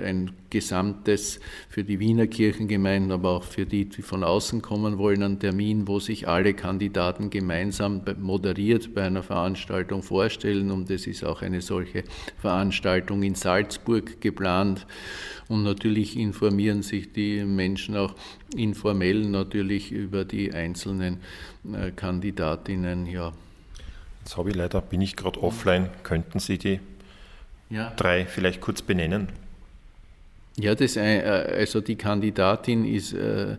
ein 0.04 0.32
gesamtes 0.50 1.40
für 1.68 1.84
die 1.84 1.98
Wiener 1.98 2.26
Kirchengemeinden, 2.26 3.12
aber 3.12 3.30
auch 3.30 3.44
für 3.44 3.66
die, 3.66 3.86
die 3.86 4.02
von 4.02 4.24
außen 4.24 4.60
kommen 4.62 4.98
wollen, 4.98 5.22
ein 5.22 5.38
Termin, 5.38 5.88
wo 5.88 6.00
sich 6.00 6.28
alle 6.28 6.54
Kandidaten 6.54 7.30
gemeinsam 7.30 8.02
moderiert 8.18 8.94
bei 8.94 9.04
einer 9.04 9.22
Veranstaltung 9.22 10.02
vorstellen. 10.02 10.70
Und 10.70 10.90
es 10.90 11.06
ist 11.06 11.24
auch 11.24 11.42
eine 11.42 11.60
solche 11.60 12.04
Veranstaltung 12.38 13.22
in 13.22 13.34
Salzburg 13.34 14.20
geplant. 14.20 14.86
Und 15.48 15.62
natürlich 15.62 16.16
informieren 16.16 16.82
sich 16.82 17.12
die 17.12 17.44
Menschen 17.44 17.96
auch 17.96 18.14
informell 18.54 19.24
natürlich 19.26 19.90
über 19.90 20.24
die 20.24 20.52
einzelnen 20.52 21.18
äh, 21.72 21.90
Kandidatinnen. 21.90 23.06
Ja. 23.06 23.32
Jetzt 24.20 24.36
habe 24.36 24.50
ich 24.50 24.56
leider, 24.56 24.80
bin 24.80 25.00
ich 25.00 25.16
gerade 25.16 25.42
offline. 25.42 25.90
Könnten 26.02 26.38
Sie 26.38 26.58
die 26.58 26.80
ja. 27.68 27.92
drei 27.96 28.26
vielleicht 28.26 28.60
kurz 28.60 28.82
benennen? 28.82 29.28
Ja, 30.60 30.74
das, 30.74 30.96
äh, 30.96 31.20
also 31.20 31.80
die 31.80 31.96
Kandidatin 31.96 32.84
ist 32.84 33.12
äh, 33.12 33.56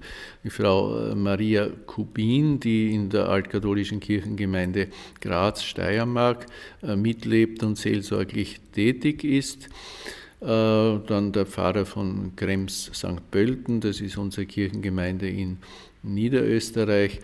Frau 0.48 1.14
Maria 1.16 1.70
Kubin, 1.86 2.60
die 2.60 2.94
in 2.94 3.10
der 3.10 3.28
altkatholischen 3.30 4.00
Kirchengemeinde 4.00 4.88
Graz, 5.20 5.64
Steiermark 5.64 6.46
mitlebt 6.82 7.64
und 7.64 7.78
seelsorglich 7.78 8.60
tätig 8.74 9.24
ist. 9.24 9.70
Äh, 10.42 11.00
dann 11.06 11.32
der 11.32 11.46
Pfarrer 11.46 11.86
von 11.86 12.36
Krems 12.36 12.90
St. 12.96 13.30
Pölten, 13.30 13.80
das 13.80 14.02
ist 14.02 14.18
unsere 14.18 14.48
Kirchengemeinde 14.48 15.30
in 15.30 15.58
Niederösterreich, 16.02 17.20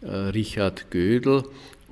äh, 0.00 0.06
Richard 0.06 0.90
Gödel. 0.90 1.44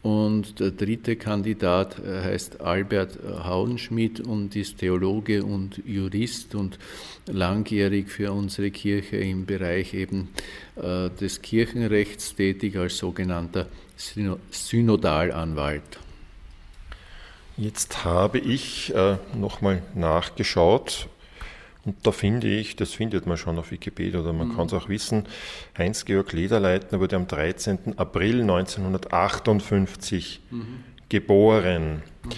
Und 0.02 0.60
der 0.60 0.70
dritte 0.70 1.16
Kandidat 1.16 1.98
äh, 1.98 2.22
heißt 2.22 2.60
Albert 2.60 3.18
Hauenschmidt 3.44 4.20
und 4.20 4.56
ist 4.56 4.78
Theologe 4.78 5.44
und 5.44 5.82
Jurist 5.84 6.54
und 6.54 6.78
langjährig 7.26 8.08
für 8.08 8.32
unsere 8.32 8.70
Kirche 8.70 9.18
im 9.18 9.46
Bereich 9.46 9.94
eben 9.94 10.28
des 10.76 11.42
Kirchenrechts 11.42 12.34
tätig 12.34 12.76
als 12.76 12.96
sogenannter 12.96 13.66
Synodalanwalt. 14.50 15.98
Jetzt 17.60 18.04
habe 18.06 18.38
ich 18.38 18.94
äh, 18.94 19.18
nochmal 19.34 19.82
nachgeschaut 19.94 21.08
und 21.84 21.96
da 22.06 22.12
finde 22.12 22.48
ich, 22.48 22.76
das 22.76 22.92
findet 22.92 23.26
man 23.26 23.36
schon 23.36 23.58
auf 23.58 23.70
Wikipedia 23.70 24.20
oder 24.20 24.32
man 24.32 24.48
mhm. 24.48 24.56
kann 24.56 24.66
es 24.66 24.72
auch 24.74 24.88
wissen, 24.88 25.24
Heinz-Georg 25.78 26.32
Lederleitner 26.32 27.00
wurde 27.00 27.16
am 27.16 27.26
13. 27.26 27.98
April 27.98 28.42
1958 28.42 30.40
mhm. 30.50 30.84
geboren. 31.08 32.02
Mhm. 32.24 32.30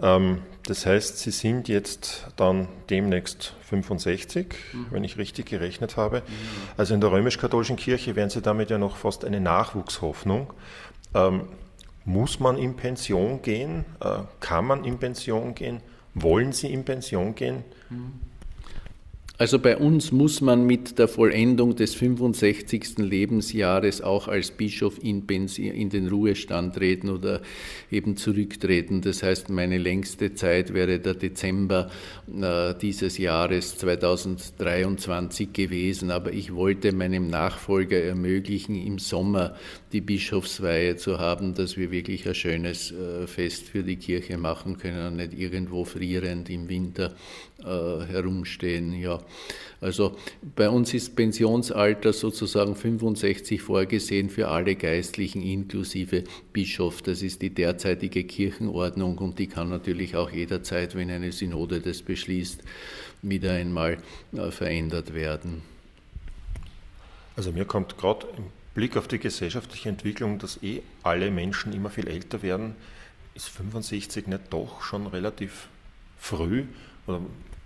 Ähm, 0.00 0.38
das 0.66 0.86
heißt, 0.86 1.18
Sie 1.18 1.30
sind 1.30 1.68
jetzt 1.68 2.28
dann 2.36 2.68
demnächst 2.90 3.54
65, 3.62 4.54
mhm. 4.72 4.86
wenn 4.90 5.04
ich 5.04 5.16
richtig 5.16 5.46
gerechnet 5.46 5.96
habe. 5.96 6.18
Mhm. 6.18 6.22
Also 6.76 6.94
in 6.94 7.00
der 7.00 7.10
römisch-katholischen 7.10 7.76
Kirche 7.76 8.14
wären 8.14 8.30
Sie 8.30 8.42
damit 8.42 8.70
ja 8.70 8.78
noch 8.78 8.96
fast 8.96 9.24
eine 9.24 9.40
Nachwuchshoffnung. 9.40 10.52
Ähm, 11.14 11.48
muss 12.04 12.40
man 12.40 12.58
in 12.58 12.76
Pension 12.76 13.42
gehen? 13.42 13.84
Äh, 14.00 14.18
kann 14.40 14.66
man 14.66 14.84
in 14.84 14.98
Pension 14.98 15.54
gehen? 15.54 15.80
Wollen 16.14 16.52
Sie 16.52 16.72
in 16.72 16.84
Pension 16.84 17.34
gehen? 17.34 17.64
Also 19.38 19.58
bei 19.58 19.78
uns 19.78 20.12
muss 20.12 20.42
man 20.42 20.66
mit 20.66 20.98
der 20.98 21.08
Vollendung 21.08 21.74
des 21.74 21.94
65. 21.94 22.98
Lebensjahres 22.98 24.02
auch 24.02 24.28
als 24.28 24.50
Bischof 24.50 25.02
in, 25.02 25.26
den 25.26 26.08
Ruhestand 26.08 26.74
treten 26.76 27.08
oder 27.08 27.40
eben 27.90 28.16
zurücktreten. 28.16 29.00
Das 29.00 29.22
heißt, 29.22 29.48
meine 29.48 29.78
längste 29.78 30.34
Zeit 30.34 30.74
wäre 30.74 31.00
der 31.00 31.14
Dezember 31.14 31.90
äh, 32.30 32.74
dieses 32.80 33.16
Jahres 33.16 33.78
2023 33.78 35.52
gewesen. 35.52 36.10
Aber 36.10 36.32
ich 36.32 36.54
wollte 36.54 36.92
meinem 36.92 37.28
Nachfolger 37.28 38.02
ermöglichen, 38.02 38.76
im 38.76 38.98
Sommer 38.98 39.56
die 39.92 40.02
Bischofsweihe 40.02 40.96
zu 40.96 41.18
haben, 41.18 41.54
dass 41.54 41.76
wir 41.76 41.90
wirklich 41.90 42.28
ein 42.28 42.34
schönes 42.34 42.92
äh, 42.92 43.26
Fest 43.26 43.68
für 43.68 43.82
die 43.82 43.96
Kirche 43.96 44.36
machen 44.36 44.78
können 44.78 45.06
und 45.06 45.16
nicht 45.16 45.32
irgendwo 45.32 45.84
frierend 45.84 46.50
im 46.50 46.68
Winter 46.68 47.14
herumstehen. 47.64 48.92
Ja. 48.94 49.20
Also 49.80 50.16
bei 50.56 50.68
uns 50.68 50.94
ist 50.94 51.16
Pensionsalter 51.16 52.12
sozusagen 52.12 52.76
65 52.76 53.60
vorgesehen 53.60 54.30
für 54.30 54.48
alle 54.48 54.76
Geistlichen 54.76 55.42
inklusive 55.42 56.24
Bischof. 56.52 57.02
Das 57.02 57.22
ist 57.22 57.42
die 57.42 57.50
derzeitige 57.50 58.24
Kirchenordnung 58.24 59.18
und 59.18 59.38
die 59.38 59.48
kann 59.48 59.68
natürlich 59.68 60.16
auch 60.16 60.30
jederzeit, 60.30 60.94
wenn 60.94 61.10
eine 61.10 61.32
Synode 61.32 61.80
das 61.80 62.02
beschließt, 62.02 62.62
wieder 63.22 63.52
einmal 63.52 63.98
äh, 64.32 64.50
verändert 64.50 65.14
werden. 65.14 65.62
Also 67.36 67.52
mir 67.52 67.64
kommt 67.64 67.96
gerade 67.98 68.26
im 68.36 68.44
Blick 68.74 68.96
auf 68.96 69.08
die 69.08 69.18
gesellschaftliche 69.18 69.88
Entwicklung, 69.88 70.38
dass 70.38 70.62
eh 70.62 70.82
alle 71.02 71.30
Menschen 71.30 71.72
immer 71.72 71.90
viel 71.90 72.08
älter 72.08 72.42
werden, 72.42 72.74
ist 73.34 73.48
65 73.48 74.26
nicht 74.26 74.52
doch 74.52 74.82
schon 74.82 75.06
relativ 75.06 75.68
früh? 76.18 76.64
Oder 77.06 77.20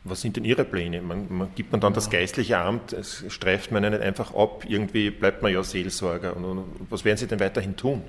was 0.09 0.20
sind 0.20 0.36
denn 0.36 0.44
Ihre 0.44 0.64
Pläne? 0.64 1.02
Man, 1.02 1.26
man, 1.28 1.48
gibt 1.54 1.72
man 1.72 1.80
dann 1.80 1.92
ja. 1.92 1.96
das 1.96 2.11
geistliche 2.11 2.59
Amt, 2.59 2.92
es 2.92 3.24
streift 3.28 3.70
man 3.72 3.82
nicht 3.82 4.00
einfach 4.00 4.34
ab, 4.34 4.64
irgendwie 4.68 5.11
bleibt 5.11 5.42
man 5.42 5.52
ja 5.52 5.62
Seelsorger. 5.62 6.36
Und, 6.36 6.44
und, 6.44 6.64
was 6.90 7.04
werden 7.04 7.18
Sie 7.18 7.26
denn 7.26 7.40
weiterhin 7.40 7.76
tun? 7.76 8.02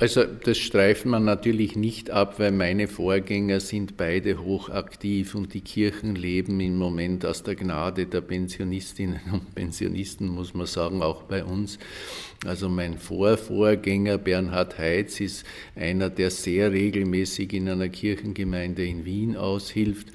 Also 0.00 0.24
das 0.24 0.56
streifen 0.56 1.10
wir 1.10 1.20
natürlich 1.20 1.76
nicht 1.76 2.08
ab, 2.10 2.38
weil 2.38 2.52
meine 2.52 2.88
Vorgänger 2.88 3.60
sind 3.60 3.98
beide 3.98 4.42
hochaktiv 4.42 5.34
und 5.34 5.52
die 5.52 5.60
Kirchen 5.60 6.14
leben 6.14 6.58
im 6.60 6.78
Moment 6.78 7.26
aus 7.26 7.42
der 7.42 7.54
Gnade 7.54 8.06
der 8.06 8.22
Pensionistinnen 8.22 9.20
und 9.30 9.54
Pensionisten, 9.54 10.26
muss 10.26 10.54
man 10.54 10.64
sagen, 10.64 11.02
auch 11.02 11.24
bei 11.24 11.44
uns. 11.44 11.78
Also 12.46 12.70
mein 12.70 12.96
Vorvorgänger 12.96 14.16
Bernhard 14.16 14.78
Heitz 14.78 15.20
ist 15.20 15.44
einer, 15.76 16.08
der 16.08 16.30
sehr 16.30 16.72
regelmäßig 16.72 17.52
in 17.52 17.68
einer 17.68 17.90
Kirchengemeinde 17.90 18.86
in 18.86 19.04
Wien 19.04 19.36
aushilft. 19.36 20.08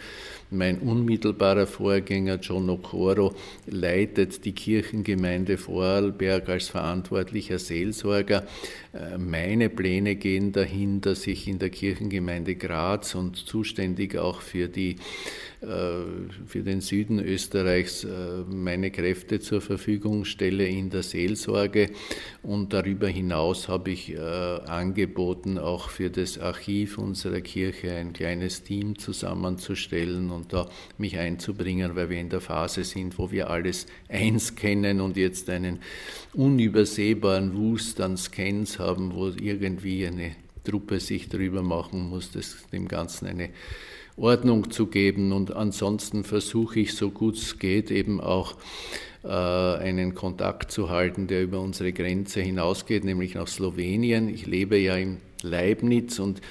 Mein 0.56 0.80
unmittelbarer 0.80 1.68
Vorgänger 1.68 2.40
John 2.42 2.70
Okoro 2.70 3.36
leitet 3.68 4.46
die 4.46 4.54
Kirchengemeinde 4.54 5.58
Vorarlberg 5.58 6.48
als 6.48 6.70
verantwortlicher 6.70 7.60
Seelsorger. 7.60 8.48
Äh, 8.96 9.18
meine 9.18 9.70
Pläne 9.70 10.16
gehen 10.16 10.52
dahin, 10.52 11.02
dass 11.02 11.28
ich 11.28 11.48
in 11.48 11.60
der 11.60 11.70
Kirchengemeinde 11.70 12.56
Graz 12.56 13.16
und 13.16 13.36
zuständig 13.36 14.18
auch 14.18 14.42
für, 14.42 14.68
die, 14.68 14.98
äh, 15.62 15.66
für 16.46 16.62
den 16.64 16.82
Süden 16.82 17.20
Österreichs 17.20 18.04
äh, 18.04 18.10
meine 18.50 18.92
Kräfte 18.92 19.40
zur 19.40 19.62
Verfügung 19.62 20.24
stelle 20.26 20.68
in 20.68 20.90
der 20.90 21.04
Seelsorge. 21.04 21.90
Und 22.42 22.74
darüber 22.74 23.08
hinaus 23.08 23.68
habe 23.68 23.92
ich 23.92 24.16
angeboten, 24.20 25.58
auch 25.58 25.90
für 25.90 26.12
das 26.12 26.38
Archiv 26.38 27.00
unserer 27.00 27.42
Kirche 27.42 27.92
ein 27.94 28.14
kleines 28.14 28.62
Team 28.64 29.00
zusammenzustellen 29.00 30.30
und 30.30 30.54
da 30.54 30.70
mich 31.00 31.18
einzubringen, 31.18 31.96
weil 31.96 32.12
wir 32.12 32.20
in 32.20 32.30
der 32.30 32.42
Phase 32.42 32.84
sind, 32.84 33.18
wo 33.18 33.32
wir 33.32 33.50
alles 33.50 33.88
eins 34.10 34.56
kennen 34.56 35.02
und 35.02 35.18
jetzt 35.18 35.50
einen 35.50 35.80
unübersehbaren 36.34 37.56
Wust 37.56 38.00
an 38.00 38.16
Scans 38.18 38.78
haben, 38.78 38.85
wo 39.14 39.28
irgendwie 39.30 40.06
eine 40.06 40.36
Truppe 40.64 41.00
sich 41.00 41.30
darüber 41.30 41.62
machen 41.62 42.10
muss, 42.10 42.32
das, 42.32 42.58
dem 42.72 42.88
Ganzen 42.88 43.28
eine 43.28 43.50
Ordnung 44.18 44.72
zu 44.72 44.88
geben. 44.88 45.32
Und 45.32 45.56
ansonsten 45.56 46.24
versuche 46.24 46.80
ich, 46.82 46.94
so 46.94 47.12
gut 47.12 47.36
es 47.36 47.60
geht, 47.60 47.92
eben 47.92 48.20
auch 48.22 48.56
äh, 49.24 49.28
einen 49.28 50.16
Kontakt 50.16 50.72
zu 50.72 50.90
halten, 50.90 51.28
der 51.28 51.44
über 51.44 51.60
unsere 51.60 51.94
Grenze 51.94 52.42
hinausgeht, 52.42 53.04
nämlich 53.04 53.36
nach 53.36 53.48
Slowenien. 53.48 54.30
Ich 54.30 54.46
lebe 54.46 54.78
ja 54.78 54.96
in 54.96 55.18
Leibniz 55.42 56.20
und 56.20 56.42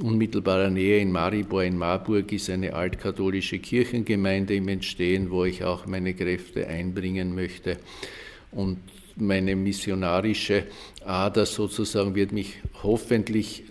unmittelbarer 0.00 0.70
Nähe 0.70 0.98
in 0.98 1.12
Maribor 1.12 1.62
in 1.62 1.76
Marburg 1.76 2.32
ist 2.32 2.50
eine 2.50 2.74
altkatholische 2.74 3.58
Kirchengemeinde 3.58 4.54
im 4.54 4.68
Entstehen, 4.68 5.30
wo 5.30 5.44
ich 5.44 5.64
auch 5.64 5.86
meine 5.86 6.14
Kräfte 6.14 6.66
einbringen 6.66 7.34
möchte. 7.34 7.76
Und 8.50 8.78
meine 9.20 9.56
missionarische 9.56 10.64
Ader 11.04 11.46
sozusagen 11.46 12.14
wird 12.14 12.32
mich 12.32 12.56
hoffentlich 12.82 13.64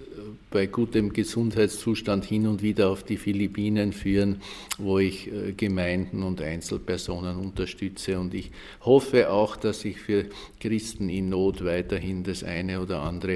bei 0.51 0.65
gutem 0.65 1.13
Gesundheitszustand 1.13 2.25
hin 2.25 2.47
und 2.47 2.61
wieder 2.61 2.89
auf 2.89 3.03
die 3.03 3.17
Philippinen 3.17 3.93
führen, 3.93 4.41
wo 4.77 4.99
ich 4.99 5.31
äh, 5.31 5.53
Gemeinden 5.53 6.23
und 6.23 6.41
Einzelpersonen 6.41 7.37
unterstütze. 7.37 8.19
Und 8.19 8.33
ich 8.33 8.51
hoffe 8.81 9.29
auch, 9.29 9.55
dass 9.55 9.85
ich 9.85 9.99
für 9.99 10.25
Christen 10.59 11.09
in 11.09 11.29
Not 11.29 11.63
weiterhin 11.63 12.23
das 12.23 12.43
eine 12.43 12.81
oder 12.81 13.03
andere 13.03 13.33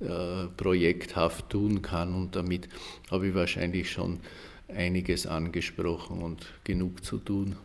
äh, 0.00 0.48
projekthaft 0.56 1.50
tun 1.50 1.82
kann. 1.82 2.14
Und 2.14 2.34
damit 2.34 2.68
habe 3.10 3.28
ich 3.28 3.34
wahrscheinlich 3.34 3.90
schon 3.90 4.18
einiges 4.68 5.26
angesprochen 5.26 6.22
und 6.22 6.46
genug 6.64 7.04
zu 7.04 7.18
tun. 7.18 7.56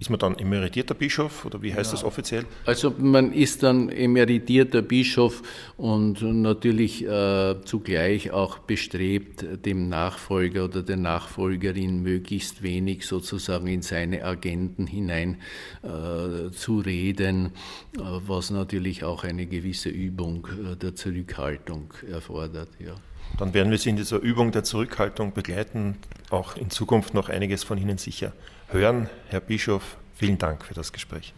Ist 0.00 0.10
man 0.10 0.20
dann 0.20 0.38
emeritierter 0.38 0.94
Bischof 0.94 1.44
oder 1.44 1.60
wie 1.60 1.74
heißt 1.74 1.90
ja. 1.90 1.96
das 1.96 2.04
offiziell? 2.04 2.44
Also 2.66 2.94
man 2.98 3.32
ist 3.32 3.64
dann 3.64 3.88
emeritierter 3.88 4.80
Bischof 4.80 5.42
und 5.76 6.22
natürlich 6.22 7.04
äh, 7.04 7.56
zugleich 7.64 8.30
auch 8.30 8.58
bestrebt, 8.58 9.44
dem 9.66 9.88
Nachfolger 9.88 10.66
oder 10.66 10.84
der 10.84 10.98
Nachfolgerin 10.98 12.00
möglichst 12.00 12.62
wenig 12.62 13.06
sozusagen 13.06 13.66
in 13.66 13.82
seine 13.82 14.24
Agenten 14.24 14.86
hinein 14.86 15.38
äh, 15.82 16.52
zu 16.52 16.78
reden, 16.78 17.46
äh, 17.96 18.00
was 18.00 18.50
natürlich 18.50 19.02
auch 19.02 19.24
eine 19.24 19.46
gewisse 19.46 19.88
Übung 19.88 20.46
äh, 20.46 20.76
der 20.76 20.94
Zurückhaltung 20.94 21.92
erfordert. 22.08 22.68
Ja. 22.78 22.94
Dann 23.36 23.52
werden 23.52 23.72
wir 23.72 23.78
Sie 23.78 23.90
in 23.90 23.96
dieser 23.96 24.20
Übung 24.20 24.52
der 24.52 24.62
Zurückhaltung 24.62 25.32
begleiten, 25.32 25.96
auch 26.30 26.56
in 26.56 26.70
Zukunft 26.70 27.14
noch 27.14 27.28
einiges 27.28 27.64
von 27.64 27.78
Ihnen 27.78 27.98
sicher 27.98 28.32
hören. 28.68 29.08
Herr 29.28 29.40
Bischof, 29.40 29.96
vielen 30.14 30.38
Dank 30.38 30.64
für 30.64 30.74
das 30.74 30.92
Gespräch. 30.92 31.34